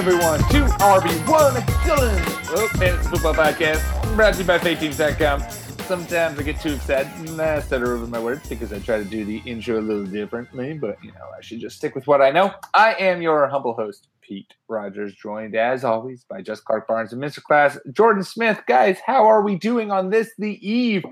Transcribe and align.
Everyone 0.00 0.38
to 0.38 0.64
RB1 0.78 1.56
Dylan 1.84 2.54
oh, 2.56 2.68
Fantasy 2.78 3.06
Football 3.10 3.34
Podcast, 3.34 4.16
brought 4.16 4.32
to 4.32 4.40
you 4.40 4.46
by 4.46 4.56
FakeTeams.com. 4.56 5.42
Sometimes 5.80 6.38
I 6.38 6.42
get 6.42 6.58
too 6.58 6.72
excited 6.72 7.12
and 7.28 7.38
I 7.38 7.60
stutter 7.60 7.92
over 7.92 8.06
my 8.06 8.18
words 8.18 8.48
because 8.48 8.72
I 8.72 8.78
try 8.78 8.96
to 8.96 9.04
do 9.04 9.26
the 9.26 9.42
intro 9.44 9.78
a 9.78 9.82
little 9.82 10.06
differently, 10.06 10.72
but 10.72 10.96
you 11.04 11.12
know, 11.12 11.26
I 11.36 11.42
should 11.42 11.60
just 11.60 11.76
stick 11.76 11.94
with 11.94 12.06
what 12.06 12.22
I 12.22 12.30
know. 12.30 12.50
I 12.72 12.94
am 12.94 13.20
your 13.20 13.46
humble 13.46 13.74
host, 13.74 14.08
Pete 14.22 14.54
Rogers, 14.68 15.14
joined 15.16 15.54
as 15.54 15.84
always 15.84 16.24
by 16.24 16.40
Just 16.40 16.64
Clark 16.64 16.88
Barnes 16.88 17.12
and 17.12 17.22
Mr. 17.22 17.42
Class, 17.42 17.76
Jordan 17.92 18.24
Smith. 18.24 18.62
Guys, 18.66 18.96
how 19.04 19.26
are 19.26 19.42
we 19.42 19.56
doing 19.56 19.90
on 19.90 20.08
this, 20.08 20.30
the 20.38 20.66
eve 20.66 21.04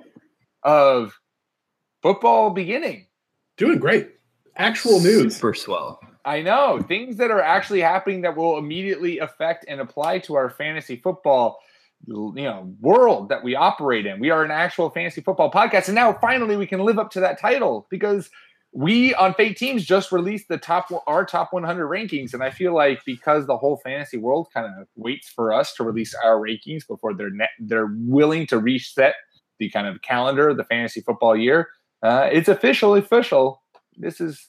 of 0.62 1.12
football 2.00 2.48
beginning? 2.48 3.06
Doing 3.58 3.80
great. 3.80 4.12
Actual 4.56 4.98
news. 4.98 5.34
Super 5.34 5.52
swell. 5.52 6.00
I 6.24 6.42
know 6.42 6.80
things 6.80 7.16
that 7.16 7.30
are 7.30 7.40
actually 7.40 7.80
happening 7.80 8.22
that 8.22 8.36
will 8.36 8.58
immediately 8.58 9.18
affect 9.18 9.64
and 9.68 9.80
apply 9.80 10.20
to 10.20 10.34
our 10.34 10.50
fantasy 10.50 10.96
football, 10.96 11.58
you 12.06 12.32
know, 12.36 12.74
world 12.80 13.28
that 13.30 13.42
we 13.42 13.54
operate 13.54 14.06
in. 14.06 14.20
We 14.20 14.30
are 14.30 14.44
an 14.44 14.50
actual 14.50 14.90
fantasy 14.90 15.20
football 15.20 15.50
podcast, 15.50 15.86
and 15.86 15.94
now 15.94 16.12
finally 16.12 16.56
we 16.56 16.66
can 16.66 16.80
live 16.80 16.98
up 16.98 17.10
to 17.12 17.20
that 17.20 17.40
title 17.40 17.86
because 17.90 18.30
we 18.72 19.14
on 19.14 19.34
Fake 19.34 19.56
Teams 19.56 19.84
just 19.84 20.12
released 20.12 20.48
the 20.48 20.58
top 20.58 20.88
our 21.06 21.24
top 21.24 21.52
100 21.52 21.86
rankings, 21.86 22.34
and 22.34 22.42
I 22.42 22.50
feel 22.50 22.74
like 22.74 23.00
because 23.06 23.46
the 23.46 23.56
whole 23.56 23.80
fantasy 23.82 24.18
world 24.18 24.48
kind 24.52 24.66
of 24.66 24.86
waits 24.96 25.28
for 25.28 25.52
us 25.52 25.74
to 25.74 25.84
release 25.84 26.14
our 26.14 26.36
rankings 26.36 26.86
before 26.86 27.14
they're 27.14 27.30
net, 27.30 27.50
they're 27.58 27.90
willing 27.92 28.46
to 28.48 28.58
reset 28.58 29.14
the 29.58 29.70
kind 29.70 29.86
of 29.86 30.02
calendar 30.02 30.50
of 30.50 30.56
the 30.56 30.64
fantasy 30.64 31.00
football 31.00 31.36
year. 31.36 31.68
Uh, 32.02 32.28
it's 32.30 32.48
official, 32.48 32.94
official. 32.94 33.62
This 33.96 34.20
is 34.20 34.48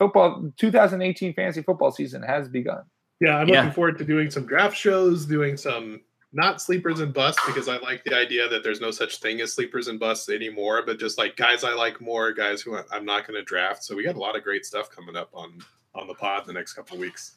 football 0.00 0.50
2018 0.56 1.34
fantasy 1.34 1.62
football 1.62 1.92
season 1.92 2.22
has 2.22 2.48
begun. 2.48 2.82
Yeah, 3.20 3.36
I'm 3.36 3.48
Yeah. 3.48 3.58
looking 3.60 3.72
forward 3.74 3.98
to 3.98 4.04
doing 4.04 4.30
some 4.30 4.46
draft 4.46 4.76
shows, 4.76 5.26
doing 5.26 5.56
some 5.56 6.00
not 6.32 6.62
sleepers 6.62 7.00
and 7.00 7.12
busts 7.12 7.42
because 7.46 7.68
I 7.68 7.76
like 7.78 8.02
the 8.04 8.16
idea 8.16 8.48
that 8.48 8.62
there's 8.62 8.80
no 8.80 8.90
such 8.90 9.18
thing 9.20 9.40
as 9.40 9.52
sleepers 9.52 9.88
and 9.88 9.98
busts 10.00 10.28
anymore, 10.28 10.82
but 10.86 10.98
just 10.98 11.18
like 11.18 11.36
guys 11.36 11.64
I 11.64 11.74
like 11.74 12.00
more, 12.00 12.32
guys 12.32 12.62
who 12.62 12.78
I'm 12.90 13.04
not 13.04 13.26
going 13.26 13.38
to 13.38 13.44
draft. 13.44 13.84
So 13.84 13.94
we 13.94 14.04
got 14.04 14.14
a 14.14 14.18
lot 14.18 14.36
of 14.36 14.42
great 14.42 14.64
stuff 14.64 14.90
coming 14.90 15.16
up 15.16 15.28
on 15.34 15.58
on 15.94 16.06
the 16.06 16.14
pod 16.14 16.46
the 16.46 16.52
next 16.52 16.74
couple 16.74 16.94
of 16.94 17.00
weeks. 17.00 17.36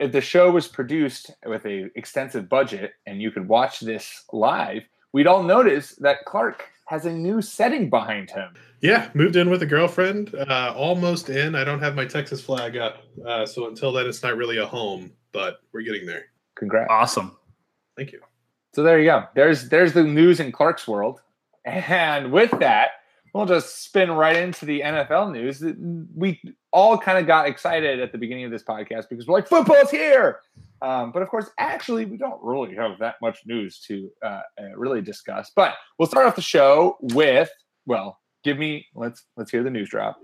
If 0.00 0.10
the 0.10 0.20
show 0.20 0.50
was 0.50 0.66
produced 0.66 1.30
with 1.46 1.64
a 1.66 1.88
extensive 1.94 2.48
budget 2.48 2.94
and 3.06 3.22
you 3.22 3.30
could 3.30 3.46
watch 3.46 3.78
this 3.80 4.24
live, 4.32 4.82
we'd 5.12 5.28
all 5.28 5.42
notice 5.44 5.94
that 5.96 6.24
Clark 6.24 6.68
has 6.86 7.06
a 7.06 7.12
new 7.12 7.40
setting 7.40 7.88
behind 7.88 8.30
him. 8.30 8.54
Yeah, 8.80 9.10
moved 9.14 9.36
in 9.36 9.48
with 9.48 9.62
a 9.62 9.66
girlfriend, 9.66 10.34
uh, 10.34 10.74
almost 10.76 11.28
in. 11.28 11.54
I 11.54 11.64
don't 11.64 11.80
have 11.80 11.94
my 11.94 12.04
Texas 12.04 12.40
flag 12.40 12.76
up, 12.76 13.02
uh, 13.26 13.46
so 13.46 13.68
until 13.68 13.92
then, 13.92 14.06
it's 14.06 14.22
not 14.22 14.36
really 14.36 14.58
a 14.58 14.66
home, 14.66 15.12
but 15.32 15.60
we're 15.72 15.82
getting 15.82 16.06
there. 16.06 16.26
Congrats. 16.56 16.88
Awesome. 16.90 17.36
Thank 17.96 18.12
you. 18.12 18.20
So 18.74 18.82
there 18.82 18.98
you 18.98 19.06
go. 19.06 19.24
There's 19.34 19.68
there's 19.68 19.92
the 19.92 20.02
news 20.02 20.40
in 20.40 20.50
Clark's 20.50 20.88
world. 20.88 21.20
And 21.64 22.32
with 22.32 22.50
that, 22.58 22.90
we'll 23.32 23.46
just 23.46 23.82
spin 23.84 24.10
right 24.10 24.36
into 24.36 24.64
the 24.64 24.80
NFL 24.80 25.32
news. 25.32 25.62
We 26.14 26.40
all 26.72 26.98
kind 26.98 27.18
of 27.18 27.26
got 27.26 27.46
excited 27.48 28.00
at 28.00 28.12
the 28.12 28.18
beginning 28.18 28.44
of 28.44 28.50
this 28.50 28.62
podcast 28.62 29.08
because 29.08 29.26
we're 29.26 29.34
like, 29.34 29.48
football's 29.48 29.90
here. 29.90 30.40
Um, 30.80 31.12
but 31.12 31.22
of 31.22 31.28
course, 31.28 31.48
actually, 31.58 32.04
we 32.04 32.16
don't 32.16 32.42
really 32.42 32.74
have 32.74 32.98
that 32.98 33.16
much 33.22 33.38
news 33.46 33.78
to 33.86 34.10
uh, 34.22 34.40
uh, 34.60 34.76
really 34.76 35.00
discuss. 35.00 35.52
But 35.54 35.74
we'll 35.98 36.08
start 36.08 36.26
off 36.26 36.36
the 36.36 36.42
show 36.42 36.96
with, 37.00 37.50
well, 37.86 38.18
give 38.42 38.58
me 38.58 38.86
let's 38.94 39.24
let's 39.36 39.50
hear 39.50 39.62
the 39.62 39.70
news 39.70 39.88
drop. 39.88 40.18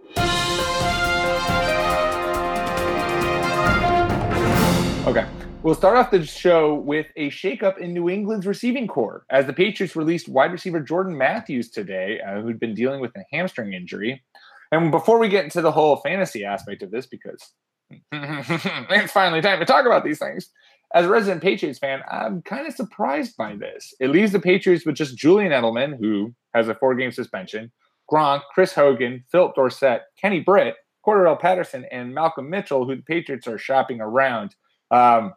Okay. 5.07 5.27
We'll 5.69 5.75
start 5.75 5.99
off 5.99 6.11
the 6.11 6.25
show 6.25 6.77
with 6.77 7.09
a 7.17 7.29
shakeup 7.29 7.77
in 7.77 7.93
New 7.93 8.09
England's 8.09 8.47
receiving 8.47 8.87
corps 8.87 9.27
as 9.29 9.45
the 9.45 9.53
Patriots 9.53 9.95
released 9.95 10.27
wide 10.27 10.51
receiver 10.51 10.81
Jordan 10.81 11.15
Matthews 11.15 11.69
today, 11.69 12.23
uh, 12.27 12.41
who'd 12.41 12.59
been 12.59 12.73
dealing 12.73 13.03
with 13.03 13.15
a 13.17 13.25
hamstring 13.31 13.75
injury. 13.75 14.25
And 14.73 14.91
before 14.91 15.19
we 15.19 15.29
get 15.29 15.45
into 15.45 15.61
the 15.61 15.71
whole 15.71 15.97
fantasy 15.97 16.43
aspect 16.43 16.83
of 16.83 16.91
this, 16.91 17.05
because 17.05 17.53
it's 17.91 19.12
finally 19.12 19.43
time 19.43 19.59
to 19.59 19.67
talk 19.67 19.84
about 19.84 20.05
these 20.05 20.19
things, 20.19 20.49
as 20.95 21.05
a 21.05 21.09
resident 21.11 21.43
Patriots 21.43 21.79
fan, 21.79 22.00
I'm 22.11 22.41
kind 22.41 22.67
of 22.67 22.73
surprised 22.73 23.37
by 23.37 23.55
this. 23.55 23.93
It 24.00 24.09
leaves 24.09 24.33
the 24.33 24.41
Patriots 24.41 24.87
with 24.87 24.95
just 24.97 25.19
Julian 25.19 25.53
Edelman, 25.53 25.99
who 25.99 26.35
has 26.55 26.69
a 26.69 26.77
four 26.77 26.95
game 26.95 27.12
suspension, 27.12 27.71
Gronk, 28.11 28.41
Chris 28.55 28.73
Hogan, 28.73 29.23
Philip 29.31 29.55
Dorsett, 29.55 30.00
Kenny 30.19 30.41
Britt, 30.41 30.77
Cordarrelle 31.06 31.39
Patterson, 31.39 31.85
and 31.93 32.15
Malcolm 32.15 32.49
Mitchell, 32.49 32.87
who 32.87 32.97
the 32.97 33.03
Patriots 33.03 33.47
are 33.47 33.59
shopping 33.59 34.00
around. 34.00 34.56
Um, 34.91 35.35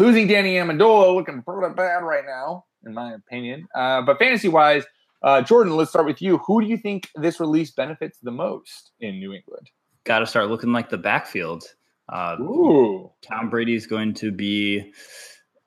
losing 0.00 0.26
Danny 0.26 0.54
Amendola 0.54 1.14
looking 1.14 1.42
pretty 1.42 1.74
bad 1.74 2.02
right 2.02 2.24
now, 2.26 2.64
in 2.86 2.94
my 2.94 3.12
opinion. 3.12 3.68
Uh, 3.74 4.00
but 4.00 4.18
fantasy 4.18 4.48
wise, 4.48 4.84
uh, 5.22 5.42
Jordan, 5.42 5.76
let's 5.76 5.90
start 5.90 6.06
with 6.06 6.22
you. 6.22 6.38
Who 6.38 6.62
do 6.62 6.66
you 6.66 6.78
think 6.78 7.10
this 7.16 7.38
release 7.38 7.70
benefits 7.70 8.18
the 8.22 8.30
most 8.30 8.92
in 9.00 9.18
New 9.18 9.34
England? 9.34 9.68
Got 10.04 10.20
to 10.20 10.26
start 10.26 10.48
looking 10.48 10.72
like 10.72 10.88
the 10.88 10.96
backfield. 10.96 11.64
Uh, 12.08 12.36
Ooh, 12.40 13.10
Tom 13.20 13.50
Brady 13.50 13.74
is 13.74 13.86
going 13.86 14.14
to 14.14 14.32
be. 14.32 14.90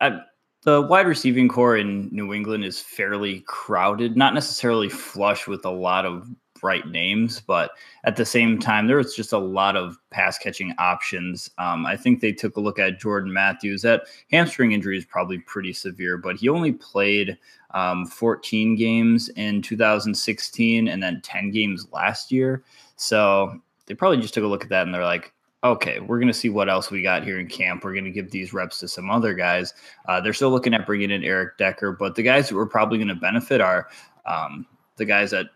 Uh, 0.02 0.18
the 0.64 0.82
wide 0.82 1.06
receiving 1.06 1.48
corps 1.48 1.78
in 1.78 2.10
New 2.12 2.34
England 2.34 2.66
is 2.66 2.80
fairly 2.80 3.42
crowded, 3.42 4.18
not 4.18 4.34
necessarily 4.34 4.90
flush 4.90 5.46
with 5.46 5.64
a 5.64 5.70
lot 5.70 6.06
of 6.06 6.28
bright 6.64 6.88
names, 6.88 7.42
but 7.42 7.72
at 8.06 8.16
the 8.16 8.26
same 8.26 8.58
time, 8.58 8.88
there 8.88 8.96
was 8.96 9.14
just 9.14 9.34
a 9.34 9.38
lot 9.38 9.76
of 9.76 9.98
pass 10.12 10.38
catching 10.38 10.74
options. 10.80 11.50
Um, 11.58 11.86
I 11.86 11.98
think 11.98 12.22
they 12.22 12.32
took 12.32 12.56
a 12.56 12.62
look 12.62 12.80
at 12.80 13.02
Jordan 13.02 13.34
Matthews. 13.34 13.82
That 13.82 14.04
hamstring 14.32 14.72
injury 14.72 14.98
is 14.98 15.04
probably 15.04 15.40
pretty 15.40 15.74
severe, 15.74 16.18
but 16.18 16.38
he 16.38 16.48
only 16.48 16.72
played 16.72 17.38
um, 17.72 18.06
14 18.06 18.78
games 18.78 19.28
in 19.36 19.62
2016 19.62 20.88
and 20.88 21.04
then 21.04 21.20
10 21.22 21.52
games 21.52 21.86
last 21.92 22.32
year. 22.32 22.64
So 22.96 23.60
they 23.88 23.94
probably 23.94 24.22
just 24.22 24.34
took 24.34 24.46
a 24.46 24.48
look 24.48 24.64
at 24.64 24.70
that 24.70 24.86
and 24.86 24.94
they're 24.94 25.04
like, 25.04 25.34
okay, 25.66 26.00
we're 26.00 26.20
going 26.20 26.28
to 26.28 26.34
see 26.34 26.50
what 26.50 26.70
else 26.70 26.90
we 26.90 27.02
got 27.02 27.26
here 27.26 27.40
in 27.42 27.48
camp. 27.48 27.84
We're 27.84 27.94
going 27.94 28.06
to 28.06 28.12
give 28.12 28.32
these 28.32 28.54
reps 28.54 28.80
to 28.80 28.88
some 28.88 29.10
other 29.10 29.34
guys. 29.34 29.74
Uh, 30.08 30.22
they're 30.22 30.34
still 30.34 30.50
looking 30.50 30.74
at 30.74 30.86
bringing 30.86 31.12
in 31.12 31.26
Eric 31.26 31.58
Decker, 31.58 31.92
but 31.92 32.16
the 32.16 32.24
guys 32.24 32.48
that 32.48 32.56
we're 32.56 32.66
probably 32.66 32.98
going 32.98 33.10
to 33.10 33.16
benefit 33.16 33.60
are 33.60 33.90
um, 34.26 34.66
the 34.96 35.06
guys 35.06 35.32
that 35.32 35.48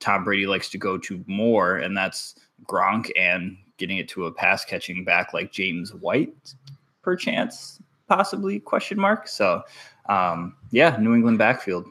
Tom 0.00 0.24
Brady 0.24 0.46
likes 0.46 0.68
to 0.70 0.78
go 0.78 0.98
to 0.98 1.24
more, 1.26 1.76
and 1.76 1.96
that's 1.96 2.34
Gronk 2.68 3.10
and 3.18 3.56
getting 3.78 3.98
it 3.98 4.08
to 4.10 4.26
a 4.26 4.32
pass 4.32 4.64
catching 4.64 5.04
back 5.04 5.34
like 5.34 5.52
James 5.52 5.92
White, 5.94 6.54
perchance, 7.02 7.80
possibly 8.08 8.58
question 8.60 8.98
mark. 8.98 9.28
So, 9.28 9.62
um, 10.08 10.54
yeah, 10.70 10.96
New 11.00 11.14
England 11.14 11.38
backfield. 11.38 11.86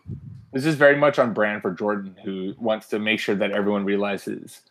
this 0.53 0.65
is 0.65 0.75
very 0.75 0.95
much 0.95 1.19
on 1.19 1.33
brand 1.33 1.61
for 1.61 1.71
Jordan, 1.71 2.15
who 2.23 2.53
wants 2.57 2.87
to 2.87 2.97
make 2.99 3.19
sure 3.19 3.35
that 3.35 3.51
everyone 3.51 3.83
realizes 3.85 4.61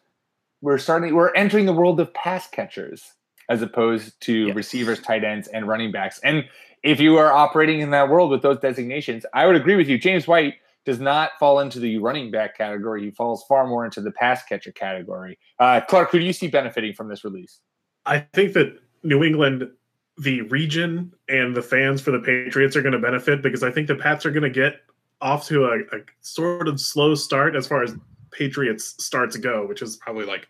we're 0.62 0.78
starting, 0.78 1.14
we're 1.14 1.32
entering 1.34 1.66
the 1.66 1.72
world 1.74 2.00
of 2.00 2.12
pass 2.14 2.46
catchers 2.48 3.12
as 3.50 3.60
opposed 3.60 4.18
to 4.22 4.46
Yes. 4.46 4.56
receivers, 4.56 5.00
tight 5.00 5.22
ends, 5.24 5.46
and 5.48 5.68
running 5.68 5.92
backs. 5.92 6.18
And 6.24 6.48
if 6.82 7.00
you 7.00 7.18
are 7.18 7.30
operating 7.30 7.80
in 7.80 7.90
that 7.90 8.08
world 8.08 8.30
with 8.30 8.40
those 8.40 8.58
designations, 8.58 9.26
I 9.34 9.46
would 9.46 9.56
agree 9.56 9.76
with 9.76 9.86
you. 9.88 9.98
James 9.98 10.26
White 10.26 10.54
does 10.84 11.00
not 11.00 11.32
fall 11.38 11.60
into 11.60 11.80
the 11.80 11.98
running 11.98 12.30
back 12.30 12.56
category. 12.56 13.04
He 13.04 13.10
falls 13.10 13.44
far 13.48 13.66
more 13.66 13.84
into 13.84 14.00
the 14.00 14.12
pass 14.12 14.42
catcher 14.44 14.72
category. 14.72 15.38
Uh, 15.58 15.80
Clark, 15.80 16.10
who 16.10 16.18
do 16.18 16.24
you 16.24 16.32
see 16.32 16.48
benefiting 16.48 16.92
from 16.92 17.08
this 17.08 17.24
release? 17.24 17.60
I 18.06 18.18
think 18.34 18.52
that 18.52 18.78
New 19.02 19.24
England, 19.24 19.70
the 20.18 20.42
region 20.42 21.12
and 21.28 21.56
the 21.56 21.62
fans 21.62 22.00
for 22.00 22.10
the 22.10 22.18
Patriots 22.18 22.76
are 22.76 22.82
going 22.82 22.92
to 22.92 22.98
benefit 22.98 23.42
because 23.42 23.62
I 23.62 23.70
think 23.70 23.88
the 23.88 23.94
Pats 23.94 24.26
are 24.26 24.30
going 24.30 24.42
to 24.42 24.50
get 24.50 24.82
off 25.20 25.46
to 25.48 25.64
a, 25.64 25.78
a 25.96 26.00
sort 26.20 26.68
of 26.68 26.80
slow 26.80 27.14
start 27.14 27.56
as 27.56 27.66
far 27.66 27.82
as 27.82 27.94
Patriots 28.30 28.94
starts 29.02 29.36
go, 29.36 29.66
which 29.66 29.80
is 29.80 29.96
probably 29.96 30.26
like 30.26 30.48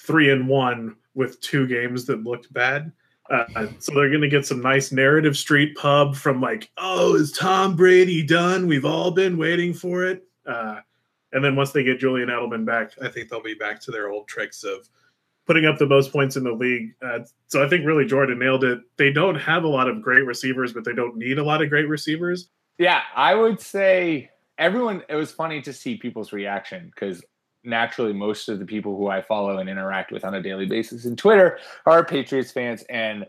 three 0.00 0.30
and 0.30 0.46
one 0.46 0.96
with 1.14 1.40
two 1.40 1.66
games 1.66 2.04
that 2.06 2.22
looked 2.22 2.52
bad. 2.52 2.92
Uh, 3.30 3.66
so 3.78 3.92
they're 3.94 4.08
going 4.08 4.22
to 4.22 4.28
get 4.28 4.46
some 4.46 4.60
nice 4.60 4.90
narrative 4.90 5.36
street 5.36 5.76
pub 5.76 6.16
from 6.16 6.40
like, 6.40 6.70
oh, 6.78 7.14
is 7.14 7.32
Tom 7.32 7.76
Brady 7.76 8.22
done? 8.22 8.66
We've 8.66 8.86
all 8.86 9.10
been 9.10 9.36
waiting 9.36 9.74
for 9.74 10.04
it. 10.04 10.24
Uh, 10.46 10.80
and 11.32 11.44
then 11.44 11.54
once 11.54 11.72
they 11.72 11.84
get 11.84 12.00
Julian 12.00 12.30
Edelman 12.30 12.64
back, 12.64 12.92
I 13.02 13.08
think 13.08 13.28
they'll 13.28 13.42
be 13.42 13.54
back 13.54 13.80
to 13.82 13.90
their 13.90 14.08
old 14.08 14.28
tricks 14.28 14.64
of 14.64 14.88
putting 15.46 15.66
up 15.66 15.78
the 15.78 15.86
most 15.86 16.12
points 16.12 16.36
in 16.36 16.44
the 16.44 16.52
league. 16.52 16.94
Uh, 17.02 17.20
so 17.48 17.64
I 17.64 17.68
think 17.68 17.86
really 17.86 18.06
Jordan 18.06 18.38
nailed 18.38 18.64
it. 18.64 18.80
They 18.96 19.12
don't 19.12 19.34
have 19.34 19.64
a 19.64 19.68
lot 19.68 19.88
of 19.88 20.02
great 20.02 20.24
receivers, 20.24 20.72
but 20.72 20.84
they 20.84 20.94
don't 20.94 21.16
need 21.16 21.38
a 21.38 21.44
lot 21.44 21.62
of 21.62 21.68
great 21.68 21.88
receivers. 21.88 22.48
Yeah, 22.78 23.02
I 23.14 23.34
would 23.34 23.60
say 23.60 24.30
everyone. 24.56 25.02
It 25.08 25.16
was 25.16 25.32
funny 25.32 25.60
to 25.62 25.72
see 25.72 25.96
people's 25.96 26.32
reaction 26.32 26.90
because 26.94 27.22
naturally 27.64 28.12
most 28.12 28.48
of 28.48 28.58
the 28.58 28.64
people 28.64 28.96
who 28.96 29.08
I 29.08 29.22
follow 29.22 29.58
and 29.58 29.68
interact 29.68 30.12
with 30.12 30.24
on 30.24 30.34
a 30.34 30.42
daily 30.42 30.66
basis 30.66 31.04
in 31.04 31.16
Twitter 31.16 31.58
are 31.86 32.04
Patriots 32.04 32.52
fans 32.52 32.84
and 32.88 33.26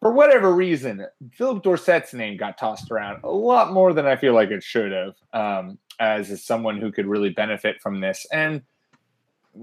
for 0.00 0.12
whatever 0.12 0.54
reason, 0.54 1.06
Philip 1.32 1.62
Dorsett's 1.64 2.12
name 2.12 2.36
got 2.36 2.58
tossed 2.58 2.90
around 2.90 3.20
a 3.24 3.30
lot 3.30 3.72
more 3.72 3.92
than 3.92 4.06
I 4.06 4.16
feel 4.16 4.34
like 4.34 4.50
it 4.50 4.62
should 4.62 4.92
have, 4.92 5.14
um, 5.32 5.78
as 5.98 6.44
someone 6.44 6.80
who 6.80 6.92
could 6.92 7.06
really 7.06 7.30
benefit 7.30 7.80
from 7.82 8.00
this. 8.00 8.26
And 8.30 8.62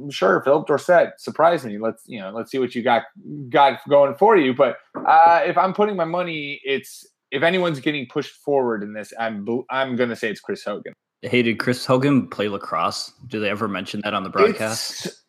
sure, 0.10 0.42
Philip 0.44 0.68
Dorsett 0.68 1.19
surprised 1.19 1.65
me. 1.65 1.77
Let's 1.77 2.04
you 2.07 2.19
know, 2.19 2.31
let's 2.31 2.51
see 2.51 2.60
what 2.60 2.74
you 2.74 2.81
got 2.81 3.04
got 3.50 3.80
going 3.88 4.15
for 4.15 4.36
you. 4.36 4.54
But 4.54 4.77
uh, 4.95 5.42
if 5.45 5.57
I'm 5.57 5.74
putting 5.74 5.95
my 5.95 6.06
money, 6.06 6.60
it's 6.63 7.06
if 7.31 7.44
anyone's 7.44 7.80
getting 7.80 8.07
pushed 8.07 8.36
forward 8.36 8.83
in 8.83 8.94
this, 8.94 9.13
I'm 9.19 9.48
I'm 9.69 9.95
going 9.95 10.10
to 10.10 10.15
say 10.15 10.30
it's 10.30 10.42
Chris 10.42 10.63
Hogan. 10.63 10.94
Hey, 11.24 11.42
did 11.42 11.58
Chris 11.58 11.86
Hogan 11.86 12.28
play 12.28 12.50
lacrosse? 12.50 13.14
Do 13.28 13.40
they 13.40 13.50
ever 13.50 13.68
mention 13.68 14.02
that 14.04 14.14
on 14.14 14.24
the 14.24 14.30
broadcast? 14.30 15.06
It's 15.06 15.24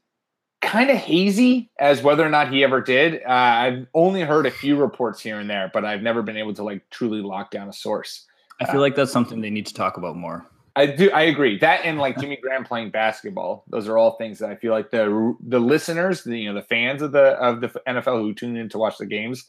kind 0.61 0.91
of 0.91 0.97
hazy 0.97 1.71
as 1.79 2.03
whether 2.03 2.27
or 2.27 2.29
not 2.29 2.53
he 2.53 2.65
ever 2.65 2.81
did. 2.81 3.23
Uh, 3.23 3.31
I've 3.31 3.87
only 3.95 4.23
heard 4.23 4.45
a 4.47 4.51
few 4.51 4.77
reports 4.81 5.21
here 5.21 5.39
and 5.39 5.49
there, 5.49 5.71
but 5.73 5.85
I've 5.85 6.03
never 6.03 6.23
been 6.23 6.37
able 6.37 6.53
to 6.55 6.65
like 6.65 6.83
truly 6.91 7.23
lock 7.23 7.51
down 7.51 7.69
a 7.69 7.73
source. 7.73 8.27
I 8.61 8.71
feel 8.71 8.81
like 8.81 8.95
that's 8.95 9.13
something 9.13 9.41
they 9.41 9.51
need 9.51 9.67
to 9.67 9.75
talk 9.75 9.97
about 9.97 10.17
more. 10.17 10.47
I 10.77 10.87
do. 10.87 11.11
I 11.13 11.23
agree. 11.23 11.59
That 11.59 11.85
and 11.85 11.99
like 11.99 12.19
Jimmy 12.19 12.37
Graham 12.43 12.65
playing 12.65 12.91
basketball. 12.91 13.65
Those 13.69 13.89
are 13.89 13.97
all 13.97 14.17
things 14.17 14.41
that 14.41 14.51
I 14.51 14.57
feel 14.57 14.73
like 14.73 14.91
the 14.91 15.35
the 15.47 15.61
listeners, 15.61 16.25
the, 16.25 16.39
you 16.39 16.53
know, 16.53 16.61
the 16.61 16.67
fans 16.67 17.03
of 17.03 17.13
the 17.13 17.33
of 17.41 17.61
the 17.61 17.69
NFL 17.87 18.21
who 18.21 18.35
tune 18.35 18.57
in 18.57 18.69
to 18.71 18.79
watch 18.79 18.99
the 18.99 19.07
games. 19.07 19.49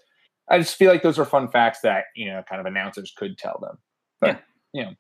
I 0.50 0.60
just 0.60 0.76
feel 0.76 0.92
like 0.92 1.02
those 1.02 1.18
are 1.18 1.26
fun 1.26 1.50
facts 1.50 1.82
that 1.82 2.06
you 2.16 2.28
know, 2.32 2.44
kind 2.48 2.60
of 2.60 2.68
announcers 2.68 3.14
could 3.18 3.38
tell 3.38 3.58
them. 3.60 3.78
But 4.22 4.28
Yeah. 4.28 4.38
you 4.74 4.84
know, 4.84 4.92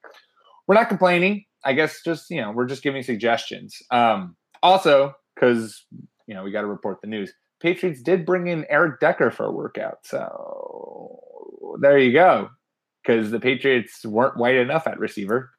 we're 0.68 0.76
not 0.76 0.90
complaining. 0.90 1.46
I 1.64 1.74
guess 1.74 2.02
just 2.04 2.30
you 2.30 2.42
know, 2.42 2.52
we're 2.52 2.68
just 2.68 2.84
giving 2.84 3.04
suggestions. 3.04 3.82
Um, 3.92 4.36
also, 4.62 5.16
because 5.34 5.86
you 6.28 6.34
know, 6.34 6.44
we 6.44 6.52
got 6.52 6.62
to 6.62 6.68
report 6.68 7.02
the 7.02 7.08
news. 7.08 7.34
Patriots 7.60 8.02
did 8.02 8.26
bring 8.26 8.48
in 8.48 8.66
Eric 8.70 9.00
Decker 9.00 9.32
for 9.32 9.46
a 9.46 9.52
workout, 9.52 10.00
so 10.04 11.20
there 11.80 11.98
you 11.98 12.14
go. 12.14 12.50
Because 13.04 13.32
the 13.32 13.40
Patriots 13.40 14.06
weren't 14.06 14.38
white 14.38 14.56
enough 14.56 14.88
at 14.88 15.00
receiver. 15.00 15.52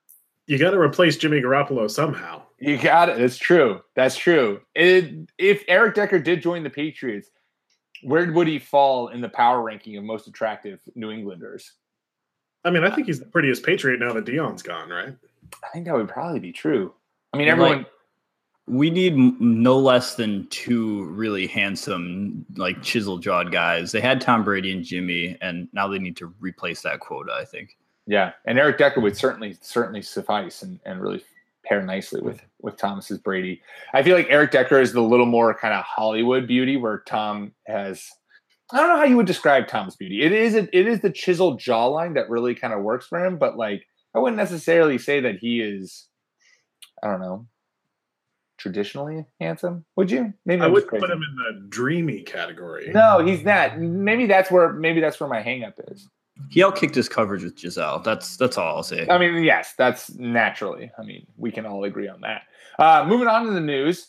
You 0.46 0.58
got 0.58 0.70
to 0.70 0.78
replace 0.78 1.16
Jimmy 1.16 1.40
Garoppolo 1.40 1.90
somehow. 1.90 2.42
You 2.58 2.78
got 2.78 3.08
it. 3.08 3.18
That's 3.18 3.36
true. 3.36 3.80
That's 3.94 4.16
true. 4.16 4.60
It, 4.74 5.28
if 5.38 5.64
Eric 5.68 5.94
Decker 5.94 6.18
did 6.18 6.40
join 6.40 6.62
the 6.62 6.70
Patriots, 6.70 7.30
where 8.02 8.30
would 8.32 8.46
he 8.46 8.58
fall 8.58 9.08
in 9.08 9.20
the 9.20 9.28
power 9.28 9.62
ranking 9.62 9.96
of 9.96 10.04
most 10.04 10.28
attractive 10.28 10.80
New 10.94 11.10
Englanders? 11.10 11.72
I 12.66 12.70
mean, 12.70 12.82
I 12.82 12.90
think 12.90 13.06
he's 13.06 13.20
the 13.20 13.26
prettiest 13.26 13.62
Patriot 13.62 14.00
now 14.00 14.12
that 14.12 14.24
Dion's 14.24 14.62
gone, 14.62 14.90
right? 14.90 15.14
I 15.62 15.68
think 15.72 15.86
that 15.86 15.94
would 15.94 16.08
probably 16.08 16.40
be 16.40 16.52
true. 16.52 16.92
I 17.32 17.38
mean, 17.38 17.46
Like, 17.46 17.52
everyone. 17.52 17.86
We 18.68 18.90
need 18.90 19.16
no 19.16 19.78
less 19.78 20.16
than 20.16 20.48
two 20.48 21.04
really 21.04 21.46
handsome, 21.46 22.44
like 22.56 22.82
chisel 22.82 23.18
jawed 23.18 23.52
guys. 23.52 23.92
They 23.92 24.00
had 24.00 24.20
Tom 24.20 24.42
Brady 24.42 24.72
and 24.72 24.82
Jimmy, 24.82 25.38
and 25.40 25.68
now 25.72 25.86
they 25.86 26.00
need 26.00 26.16
to 26.16 26.34
replace 26.40 26.82
that 26.82 26.98
quota. 26.98 27.32
I 27.32 27.44
think. 27.44 27.76
Yeah, 28.08 28.32
and 28.44 28.58
Eric 28.58 28.78
Decker 28.78 29.00
would 29.00 29.16
certainly 29.16 29.56
certainly 29.60 30.02
suffice 30.02 30.62
and, 30.62 30.80
and 30.84 31.00
really 31.00 31.24
pair 31.64 31.80
nicely 31.80 32.20
with 32.20 32.42
with 32.60 32.76
Thomas's 32.76 33.18
Brady. 33.18 33.62
I 33.94 34.02
feel 34.02 34.16
like 34.16 34.26
Eric 34.30 34.50
Decker 34.50 34.80
is 34.80 34.92
the 34.92 35.00
little 35.00 35.26
more 35.26 35.54
kind 35.54 35.72
of 35.72 35.84
Hollywood 35.84 36.48
beauty, 36.48 36.76
where 36.76 37.04
Tom 37.06 37.52
has. 37.68 38.10
I 38.72 38.78
don't 38.78 38.88
know 38.88 38.96
how 38.96 39.04
you 39.04 39.16
would 39.16 39.26
describe 39.26 39.68
Tom's 39.68 39.96
beauty. 39.96 40.22
It 40.22 40.32
is 40.32 40.54
a, 40.54 40.68
it 40.76 40.88
is 40.88 41.00
the 41.00 41.10
chiseled 41.10 41.60
jawline 41.60 42.14
that 42.14 42.28
really 42.28 42.54
kind 42.54 42.74
of 42.74 42.82
works 42.82 43.06
for 43.06 43.24
him, 43.24 43.38
but 43.38 43.56
like 43.56 43.86
I 44.14 44.18
wouldn't 44.18 44.38
necessarily 44.38 44.98
say 44.98 45.20
that 45.20 45.38
he 45.38 45.60
is. 45.60 46.08
I 47.02 47.08
don't 47.08 47.20
know. 47.20 47.46
Traditionally 48.58 49.26
handsome, 49.38 49.84
would 49.96 50.10
you? 50.10 50.32
Maybe 50.46 50.62
I 50.62 50.64
I'm 50.64 50.72
would 50.72 50.88
put 50.88 51.02
him 51.02 51.22
in 51.22 51.36
the 51.36 51.66
dreamy 51.68 52.22
category. 52.22 52.90
No, 52.92 53.24
he's 53.24 53.44
not. 53.44 53.78
Maybe 53.78 54.26
that's 54.26 54.50
where 54.50 54.72
maybe 54.72 55.00
that's 55.00 55.20
where 55.20 55.28
my 55.28 55.42
hangup 55.42 55.74
is. 55.92 56.08
He 56.50 56.60
outkicked 56.60 56.94
his 56.94 57.08
coverage 57.08 57.44
with 57.44 57.56
Gisele. 57.56 58.00
That's 58.00 58.36
that's 58.36 58.58
all 58.58 58.76
I'll 58.76 58.82
say. 58.82 59.06
I 59.08 59.18
mean, 59.18 59.44
yes, 59.44 59.74
that's 59.76 60.14
naturally. 60.16 60.90
I 60.98 61.02
mean, 61.02 61.26
we 61.36 61.50
can 61.52 61.66
all 61.66 61.84
agree 61.84 62.08
on 62.08 62.22
that. 62.22 62.42
Uh, 62.78 63.04
moving 63.06 63.28
on 63.28 63.44
to 63.44 63.52
the 63.52 63.60
news. 63.60 64.08